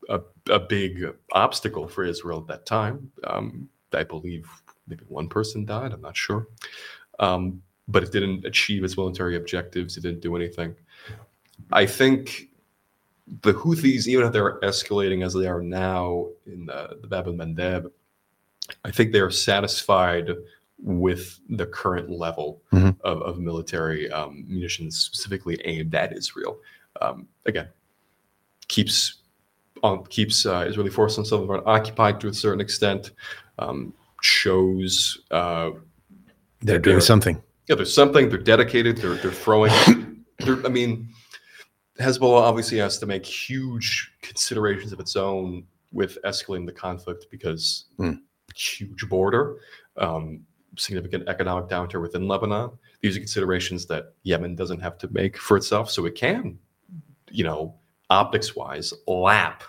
a, 0.09 0.21
a 0.51 0.59
big 0.59 1.05
obstacle 1.33 1.89
for 1.89 2.05
Israel 2.05 2.39
at 2.41 2.47
that 2.49 2.67
time. 2.67 3.11
Um, 3.25 3.69
I 3.95 4.05
believe 4.05 4.49
maybe 4.87 5.05
one 5.09 5.29
person 5.29 5.65
died. 5.65 5.93
I'm 5.93 6.01
not 6.01 6.17
sure. 6.17 6.47
Um, 7.19 7.63
but 7.89 8.03
it 8.03 8.13
didn't 8.13 8.45
achieve 8.45 8.85
its 8.85 8.97
military 8.97 9.37
objectives. 9.37 9.97
It 9.97 10.03
didn't 10.03 10.21
do 10.21 10.37
anything. 10.37 10.75
I 11.73 11.87
think 11.87 12.49
the 13.43 13.53
Houthis, 13.53 14.07
even 14.07 14.27
if 14.27 14.33
they're 14.33 14.59
escalating 14.61 15.25
as 15.25 15.35
they 15.35 15.47
are 15.47 15.63
now 15.63 16.27
in 16.47 16.67
the, 16.67 16.99
the 17.01 17.07
Bab 17.07 17.27
Mandeb, 17.27 17.91
I 18.85 18.91
think 18.91 19.13
they 19.13 19.21
are 19.21 19.31
satisfied 19.31 20.31
with 20.79 21.39
the 21.49 21.67
current 21.67 22.11
level 22.11 22.61
Mhm. 22.73 22.97
of, 23.03 23.23
of 23.23 23.39
military 23.39 24.11
um, 24.11 24.45
munitions 24.49 24.99
specifically 24.99 25.61
aimed 25.65 25.95
at 25.95 26.17
Israel. 26.17 26.59
Um, 27.01 27.29
again, 27.47 27.69
keeps 28.69 29.19
on 29.83 30.05
keeps 30.07 30.47
uh, 30.47 30.65
Israeli 30.69 30.91
forces 30.91 31.33
Lebanon 31.33 31.63
occupied 31.67 32.21
to 32.21 32.29
a 32.29 32.35
certain 32.35 32.61
extent. 32.61 33.13
Um, 33.59 33.93
shows 34.23 35.21
uh, 35.31 35.71
They're 36.61 36.79
doing 36.79 37.01
something. 37.01 37.43
yeah, 37.69 37.75
there's 37.77 37.95
something. 37.95 38.29
They're 38.29 38.39
dedicated. 38.39 38.97
They're 38.99 39.15
they're 39.17 39.31
throwing. 39.33 39.73
they're, 40.39 40.65
I 40.65 40.69
mean, 40.71 41.09
Hezbollah 42.01 42.41
obviously 42.43 42.79
has 42.79 42.99
to 42.99 43.07
make 43.07 43.27
huge 43.27 44.13
considerations 44.23 44.93
of 44.93 45.01
its 45.01 45.17
own 45.17 45.65
with 45.93 46.17
escalating 46.25 46.67
the 46.67 46.73
conflict 46.73 47.27
because 47.31 47.87
Hmm. 47.99 48.13
huge 48.55 49.09
border, 49.09 49.57
um, 49.99 50.41
significant 50.79 51.29
economic 51.29 51.69
downturn 51.69 52.01
within 52.01 52.27
Lebanon. 52.27 52.71
These 53.03 53.17
are 53.17 53.21
considerations 53.21 53.85
that 53.87 54.15
Yemen 54.23 54.55
doesn't 54.57 54.81
have 54.81 54.97
to 54.99 55.09
make 55.13 55.37
for 55.37 55.57
itself, 55.57 55.91
so 55.91 56.07
it 56.07 56.15
can, 56.15 56.59
you 57.31 57.45
know, 57.45 57.75
optics-wise, 58.09 58.93
lap 59.07 59.65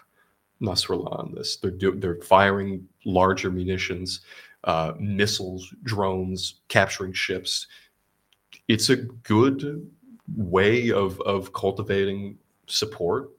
Nasrallah 0.63 1.19
on 1.19 1.33
this. 1.35 1.57
They're 1.57 1.71
do, 1.71 1.95
they're 1.95 2.21
firing 2.21 2.87
larger 3.05 3.51
munitions, 3.51 4.21
uh, 4.63 4.93
missiles, 4.99 5.73
drones, 5.83 6.61
capturing 6.69 7.13
ships. 7.13 7.67
It's 8.67 8.89
a 8.89 8.95
good 8.95 9.89
way 10.35 10.91
of 10.91 11.19
of 11.21 11.53
cultivating 11.53 12.37
support, 12.67 13.31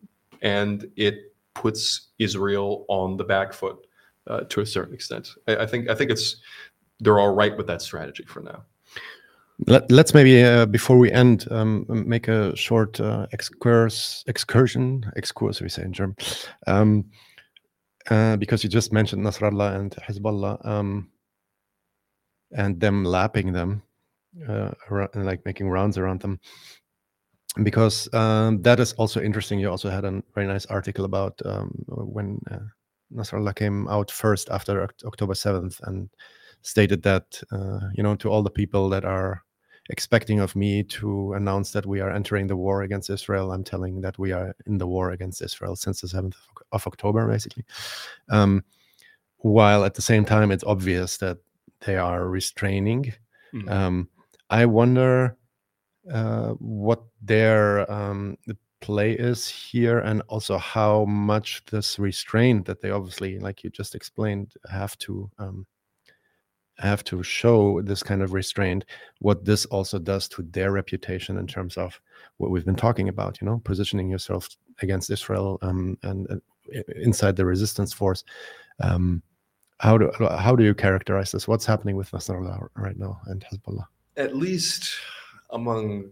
and 0.42 0.90
it 0.96 1.34
puts 1.54 2.08
Israel 2.18 2.84
on 2.88 3.16
the 3.16 3.24
back 3.24 3.52
foot 3.52 3.86
uh, 4.26 4.40
to 4.40 4.60
a 4.60 4.66
certain 4.66 4.94
extent. 4.94 5.30
I, 5.48 5.56
I 5.56 5.66
think 5.66 5.88
I 5.88 5.94
think 5.94 6.10
it's 6.10 6.36
they're 7.00 7.18
all 7.18 7.34
right 7.34 7.56
with 7.56 7.66
that 7.66 7.82
strategy 7.82 8.24
for 8.24 8.40
now. 8.40 8.64
Let, 9.66 9.90
us 9.92 10.14
maybe 10.14 10.42
uh, 10.42 10.66
before 10.66 10.98
we 10.98 11.12
end 11.12 11.46
um, 11.50 11.86
make 11.88 12.26
a 12.26 12.54
short 12.56 12.98
uh, 13.00 13.26
excurse, 13.32 14.24
excursion, 14.26 15.10
excurse 15.14 15.60
we 15.60 15.68
say 15.68 15.82
in 15.82 15.92
German, 15.92 16.16
um, 16.66 17.04
uh, 18.10 18.36
because 18.36 18.64
you 18.64 18.70
just 18.70 18.92
mentioned 18.92 19.24
Nasrallah 19.24 19.76
and 19.76 19.92
Hezbollah 19.92 20.66
um, 20.66 21.08
and 22.50 22.80
them 22.80 23.04
lapping 23.04 23.52
them, 23.52 23.82
uh, 24.48 24.72
ar- 24.90 25.10
like 25.14 25.44
making 25.44 25.68
rounds 25.68 25.98
around 25.98 26.20
them. 26.20 26.40
Because 27.62 28.12
um, 28.12 28.60
that 28.62 28.80
is 28.80 28.92
also 28.94 29.22
interesting. 29.22 29.60
You 29.60 29.70
also 29.70 29.88
had 29.88 30.04
a 30.04 30.20
very 30.34 30.48
nice 30.48 30.66
article 30.66 31.04
about 31.04 31.40
um, 31.44 31.70
when 31.86 32.40
uh, 32.50 32.58
Nasrallah 33.14 33.54
came 33.54 33.86
out 33.86 34.10
first 34.10 34.50
after 34.50 34.82
October 34.82 35.34
7th 35.34 35.80
and 35.84 36.10
stated 36.64 37.02
that 37.02 37.40
uh, 37.52 37.80
you 37.94 38.02
know 38.02 38.16
to 38.16 38.28
all 38.30 38.42
the 38.42 38.50
people 38.50 38.88
that 38.88 39.04
are 39.04 39.44
expecting 39.90 40.40
of 40.40 40.56
me 40.56 40.82
to 40.82 41.34
announce 41.34 41.72
that 41.72 41.86
we 41.86 42.00
are 42.00 42.10
entering 42.10 42.46
the 42.46 42.56
war 42.56 42.82
against 42.82 43.10
Israel, 43.10 43.52
I'm 43.52 43.64
telling 43.64 44.00
that 44.00 44.18
we 44.18 44.32
are 44.32 44.56
in 44.66 44.78
the 44.78 44.86
war 44.86 45.10
against 45.10 45.42
Israel 45.42 45.76
since 45.76 46.00
the 46.00 46.06
7th 46.06 46.34
of, 46.72 46.86
October, 46.86 47.28
basically. 47.28 47.64
Um, 48.30 48.64
while 49.38 49.84
at 49.84 49.92
the 49.94 50.02
same 50.02 50.24
time, 50.24 50.50
it's 50.50 50.64
obvious 50.64 51.18
that 51.18 51.36
they 51.80 51.96
are 51.96 52.28
restraining. 52.28 53.12
Mhm. 53.52 53.70
Um, 53.70 54.08
I 54.48 54.64
wonder 54.64 55.36
uh, 56.10 56.52
what 56.52 57.02
their 57.20 57.90
um, 57.92 58.38
the 58.46 58.56
play 58.80 59.12
is 59.12 59.48
here, 59.48 59.98
and 59.98 60.22
also 60.28 60.58
how 60.58 61.04
much 61.04 61.64
this 61.70 61.98
restraint 61.98 62.66
that 62.66 62.80
they 62.80 62.90
obviously, 62.90 63.38
like 63.38 63.64
you 63.64 63.70
just 63.70 63.94
explained, 63.94 64.54
have 64.70 64.96
to 64.98 65.30
um, 65.38 65.66
have 66.78 67.04
to 67.04 67.22
show 67.22 67.80
this 67.82 68.02
kind 68.02 68.22
of 68.22 68.32
restraint. 68.32 68.84
What 69.20 69.44
this 69.44 69.64
also 69.66 69.98
does 69.98 70.28
to 70.28 70.42
their 70.42 70.72
reputation 70.72 71.38
in 71.38 71.46
terms 71.46 71.76
of 71.76 72.00
what 72.38 72.50
we've 72.50 72.64
been 72.64 72.74
talking 72.74 73.08
about, 73.08 73.40
you 73.40 73.46
know, 73.46 73.60
positioning 73.64 74.10
yourself 74.10 74.48
against 74.82 75.10
Israel 75.10 75.58
um, 75.62 75.96
and 76.02 76.26
uh, 76.30 76.80
inside 76.96 77.36
the 77.36 77.44
resistance 77.44 77.92
force. 77.92 78.24
Um, 78.80 79.22
how 79.78 79.98
do 79.98 80.10
how 80.38 80.56
do 80.56 80.64
you 80.64 80.74
characterize 80.74 81.32
this? 81.32 81.48
What's 81.48 81.66
happening 81.66 81.96
with 81.96 82.10
Nasrallah 82.10 82.68
right 82.76 82.98
now 82.98 83.20
and 83.26 83.44
Hezbollah? 83.44 83.86
At 84.16 84.36
least 84.36 84.94
among 85.50 86.10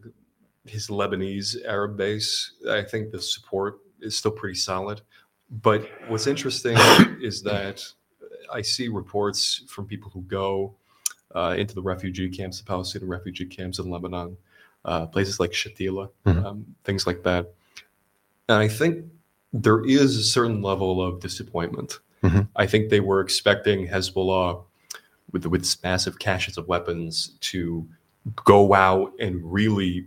his 0.65 0.89
Lebanese 0.89 1.57
Arab 1.67 1.97
base, 1.97 2.53
I 2.69 2.83
think 2.83 3.11
the 3.11 3.21
support 3.21 3.79
is 4.01 4.17
still 4.17 4.31
pretty 4.31 4.57
solid. 4.57 5.01
But 5.51 5.89
what's 6.09 6.27
interesting 6.27 6.77
is 7.21 7.43
that 7.43 7.85
I 8.53 8.63
see 8.63 8.89
reports 8.89 9.63
from 9.69 9.87
people 9.87 10.11
who 10.11 10.23
go 10.23 10.75
uh, 11.35 11.55
into 11.57 11.75
the 11.75 11.81
refugee 11.83 12.29
camps, 12.29 12.59
the 12.59 12.65
Palestinian 12.65 13.09
refugee 13.11 13.47
camps 13.47 13.79
in 13.79 13.89
Lebanon, 13.91 14.37
uh, 14.85 15.07
places 15.07 15.41
like 15.41 15.53
Shatila, 15.53 16.11
Mhm. 16.27 16.45
um, 16.45 16.67
things 16.85 17.07
like 17.07 17.23
that. 17.23 17.55
And 18.49 18.59
I 18.59 18.69
think 18.69 19.07
there 19.53 19.83
is 19.85 20.17
a 20.17 20.23
certain 20.23 20.61
level 20.61 21.01
of 21.01 21.21
disappointment. 21.21 22.01
Mhm. 22.23 22.49
I 22.57 22.67
think 22.67 22.91
they 22.91 23.01
were 23.01 23.21
expecting 23.21 23.89
Hezbollah, 23.89 24.63
with 25.33 25.47
with 25.47 25.83
massive 25.83 26.19
caches 26.19 26.59
of 26.59 26.69
weapons, 26.69 27.37
to 27.41 27.89
go 28.45 28.75
out 28.75 29.13
and 29.19 29.41
really 29.51 30.07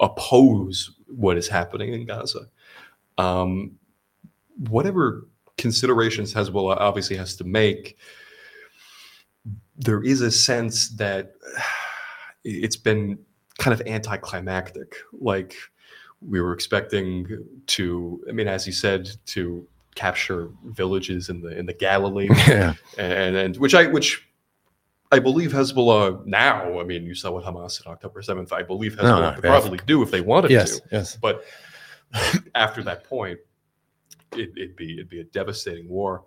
oppose 0.00 0.90
what 1.06 1.36
is 1.36 1.48
happening 1.48 1.92
in 1.92 2.04
Gaza. 2.06 2.48
Um, 3.18 3.78
whatever 4.68 5.26
considerations 5.62 6.34
Hezbollah 6.34 6.76
obviously 6.78 7.16
has 7.16 7.36
to 7.36 7.44
make, 7.44 7.96
there 9.76 10.02
is 10.02 10.20
a 10.20 10.30
sense 10.30 10.90
that 10.90 11.32
it's 12.44 12.76
been 12.76 13.18
kind 13.58 13.72
of 13.72 13.86
anticlimactic. 13.86 14.96
Like 15.12 15.56
we 16.20 16.40
were 16.40 16.52
expecting 16.52 17.46
to, 17.68 18.22
I 18.28 18.32
mean, 18.32 18.48
as 18.48 18.66
you 18.66 18.72
said, 18.72 19.08
to 19.26 19.66
capture 19.94 20.50
villages 20.66 21.28
in 21.28 21.40
the 21.40 21.56
in 21.56 21.66
the 21.66 21.74
Galilee, 21.74 22.28
yeah, 22.48 22.74
and 22.98 23.36
and 23.36 23.56
which 23.56 23.74
I 23.74 23.86
which 23.86 24.26
I 25.12 25.20
believe 25.20 25.52
Hezbollah 25.52 26.26
now. 26.26 26.80
I 26.80 26.84
mean, 26.84 27.04
you 27.04 27.14
saw 27.14 27.30
what 27.30 27.44
Hamas 27.44 27.78
did 27.78 27.86
October 27.86 28.20
seventh. 28.22 28.52
I 28.52 28.62
believe 28.62 28.94
Hezbollah 28.96 29.20
no, 29.20 29.32
could 29.34 29.42
they 29.44 29.48
probably 29.48 29.80
do 29.86 30.02
if 30.02 30.10
they 30.10 30.20
wanted 30.20 30.50
yes, 30.50 30.80
to. 30.80 30.88
yes. 30.90 31.16
But 31.16 31.44
after 32.54 32.82
that 32.82 33.04
point, 33.04 33.38
it, 34.32 34.50
it'd 34.56 34.76
be 34.76 34.94
it'd 34.94 35.08
be 35.08 35.20
a 35.20 35.24
devastating 35.24 35.88
war. 35.88 36.24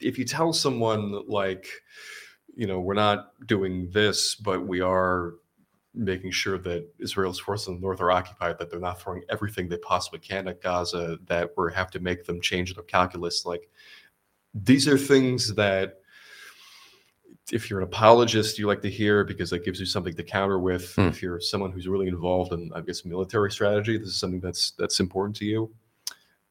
If 0.00 0.18
you 0.18 0.24
tell 0.24 0.52
someone 0.52 1.22
like, 1.26 1.66
you 2.54 2.66
know, 2.66 2.80
we're 2.80 2.94
not 2.94 3.32
doing 3.46 3.90
this, 3.90 4.34
but 4.34 4.66
we 4.66 4.80
are 4.80 5.34
making 5.94 6.30
sure 6.30 6.58
that 6.58 6.86
Israel's 6.98 7.38
forces 7.38 7.68
in 7.68 7.74
the 7.76 7.80
north 7.80 8.00
are 8.02 8.10
occupied, 8.10 8.58
that 8.58 8.70
they're 8.70 8.78
not 8.78 9.00
throwing 9.00 9.22
everything 9.30 9.68
they 9.68 9.78
possibly 9.78 10.18
can 10.18 10.46
at 10.46 10.62
Gaza, 10.62 11.18
that 11.24 11.50
we 11.56 11.72
have 11.72 11.90
to 11.92 12.00
make 12.00 12.26
them 12.26 12.40
change 12.40 12.74
their 12.74 12.84
calculus. 12.84 13.46
Like 13.46 13.70
these 14.54 14.86
are 14.86 14.98
things 14.98 15.54
that 15.54 16.00
if 17.52 17.70
you're 17.70 17.80
an 17.80 17.86
apologist, 17.86 18.58
you 18.58 18.66
like 18.66 18.82
to 18.82 18.90
hear 18.90 19.24
because 19.24 19.50
that 19.50 19.64
gives 19.64 19.78
you 19.78 19.86
something 19.86 20.14
to 20.14 20.22
counter 20.22 20.58
with. 20.58 20.94
Hmm. 20.96 21.02
If 21.02 21.22
you're 21.22 21.40
someone 21.40 21.72
who's 21.72 21.88
really 21.88 22.08
involved 22.08 22.52
in, 22.52 22.70
I 22.74 22.80
guess, 22.80 23.04
military 23.04 23.50
strategy, 23.52 23.96
this 23.96 24.08
is 24.08 24.16
something 24.16 24.40
that's 24.40 24.72
that's 24.72 25.00
important 25.00 25.36
to 25.36 25.44
you. 25.44 25.72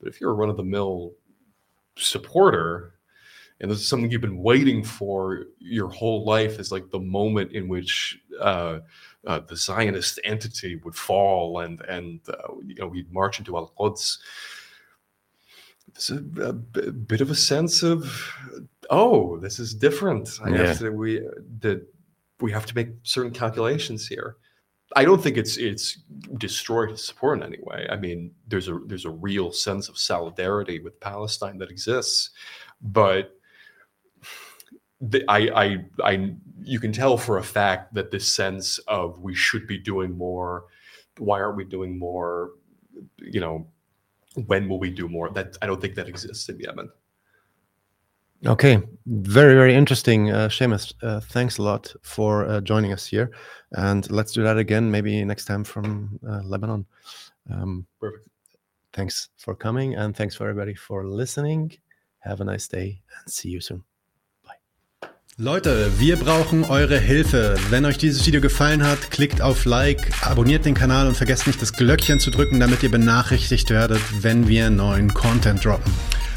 But 0.05 0.13
if 0.13 0.21
you're 0.21 0.29
a 0.29 0.35
run-of-the-mill 0.35 1.13
supporter, 1.97 2.93
and 3.59 3.71
this 3.71 3.79
is 3.79 3.87
something 3.87 4.11
you've 4.11 4.21
been 4.21 4.43
waiting 4.43 4.83
for 4.83 5.47
your 5.57 5.89
whole 5.89 6.23
life, 6.25 6.59
is 6.59 6.71
like 6.71 6.91
the 6.91 6.99
moment 6.99 7.53
in 7.53 7.67
which 7.67 8.19
uh, 8.39 8.81
uh, 9.25 9.39
the 9.39 9.55
Zionist 9.55 10.19
entity 10.23 10.75
would 10.83 10.93
fall, 10.93 11.61
and 11.61 11.81
and 11.89 12.19
uh, 12.29 12.53
you 12.63 12.75
know 12.75 12.85
we'd 12.87 13.11
march 13.11 13.39
into 13.39 13.57
Al 13.57 13.73
Quds. 13.75 14.19
There's 15.93 16.11
a, 16.11 16.49
a 16.49 16.53
b- 16.53 16.91
bit 16.91 17.21
of 17.21 17.31
a 17.31 17.35
sense 17.35 17.81
of, 17.81 18.31
oh, 18.91 19.39
this 19.39 19.57
is 19.57 19.73
different. 19.73 20.39
I 20.43 20.49
Yeah. 20.49 20.57
have 20.67 20.77
to 20.79 20.91
we 20.91 21.21
that 21.61 21.81
we 22.41 22.51
have 22.51 22.67
to 22.67 22.75
make 22.75 22.89
certain 23.01 23.31
calculations 23.31 24.07
here. 24.07 24.37
I 24.95 25.03
don't 25.03 25.21
think 25.21 25.37
it's 25.37 25.57
it's 25.57 25.97
destroyed 26.37 26.91
his 26.91 27.05
support 27.05 27.39
in 27.39 27.43
any 27.43 27.59
way. 27.61 27.85
I 27.89 27.97
mean, 27.97 28.31
there's 28.47 28.69
a 28.69 28.79
there's 28.85 29.05
a 29.05 29.09
real 29.09 29.51
sense 29.51 29.89
of 29.89 29.97
solidarity 29.97 30.79
with 30.79 30.99
Palestine 31.01 31.57
that 31.57 31.69
exists, 31.69 32.29
but 32.81 33.37
the, 35.01 35.23
I 35.27 35.63
I 35.63 35.85
I 36.03 36.35
you 36.61 36.79
can 36.79 36.93
tell 36.93 37.17
for 37.17 37.37
a 37.37 37.43
fact 37.43 37.93
that 37.93 38.11
this 38.11 38.33
sense 38.33 38.77
of 38.87 39.19
we 39.19 39.35
should 39.35 39.67
be 39.67 39.77
doing 39.77 40.17
more. 40.17 40.65
Why 41.17 41.41
aren't 41.41 41.57
we 41.57 41.65
doing 41.65 41.99
more? 41.99 42.51
You 43.17 43.41
know, 43.41 43.67
when 44.45 44.69
will 44.69 44.79
we 44.79 44.91
do 44.91 45.09
more? 45.09 45.29
That 45.29 45.57
I 45.61 45.67
don't 45.67 45.81
think 45.81 45.95
that 45.95 46.07
exists 46.07 46.47
in 46.47 46.59
Yemen. 46.59 46.89
Okay, 48.45 48.79
very 49.05 49.55
very 49.55 49.73
interesting, 49.73 50.29
uh, 50.29 50.49
Seamus. 50.49 50.93
Uh, 51.01 51.19
thanks 51.19 51.57
a 51.57 51.63
lot 51.63 51.95
for 52.03 52.45
uh, 52.45 52.61
joining 52.61 52.93
us 52.93 53.05
here, 53.07 53.31
and 53.71 54.09
let's 54.11 54.33
do 54.33 54.43
that 54.43 54.57
again 54.57 54.91
maybe 54.91 55.23
next 55.25 55.45
time 55.45 55.63
from 55.63 56.19
uh, 56.27 56.41
Lebanon. 56.43 56.85
Um, 57.49 57.87
Perfect. 57.99 58.27
thanks 58.93 59.29
for 59.37 59.55
coming, 59.55 59.95
and 59.95 60.15
thanks 60.15 60.35
for 60.35 60.43
everybody 60.43 60.75
for 60.75 61.05
listening. 61.05 61.71
Have 62.19 62.41
a 62.41 62.43
nice 62.43 62.67
day, 62.67 63.01
and 63.17 63.33
see 63.33 63.49
you 63.49 63.61
soon. 63.61 63.83
Bye. 64.43 65.09
Leute, 65.37 65.91
wir 65.99 66.17
brauchen 66.17 66.65
eure 66.65 66.99
Hilfe. 66.99 67.55
Wenn 67.69 67.85
euch 67.85 67.97
dieses 67.97 68.27
Video 68.27 68.41
gefallen 68.41 68.83
hat, 68.83 69.11
klickt 69.11 69.41
auf 69.41 69.65
Like, 69.65 70.11
abonniert 70.23 70.65
den 70.65 70.75
Kanal 70.75 71.07
und 71.07 71.15
vergesst 71.17 71.47
nicht 71.47 71.61
das 71.61 71.73
Glöckchen 71.73 72.19
zu 72.19 72.31
drücken, 72.31 72.59
damit 72.59 72.83
ihr 72.83 72.91
benachrichtigt 72.91 73.69
werdet, 73.71 74.01
wenn 74.21 74.47
wir 74.47 74.69
neuen 74.69 75.13
Content 75.13 75.63
droppen. 75.65 75.91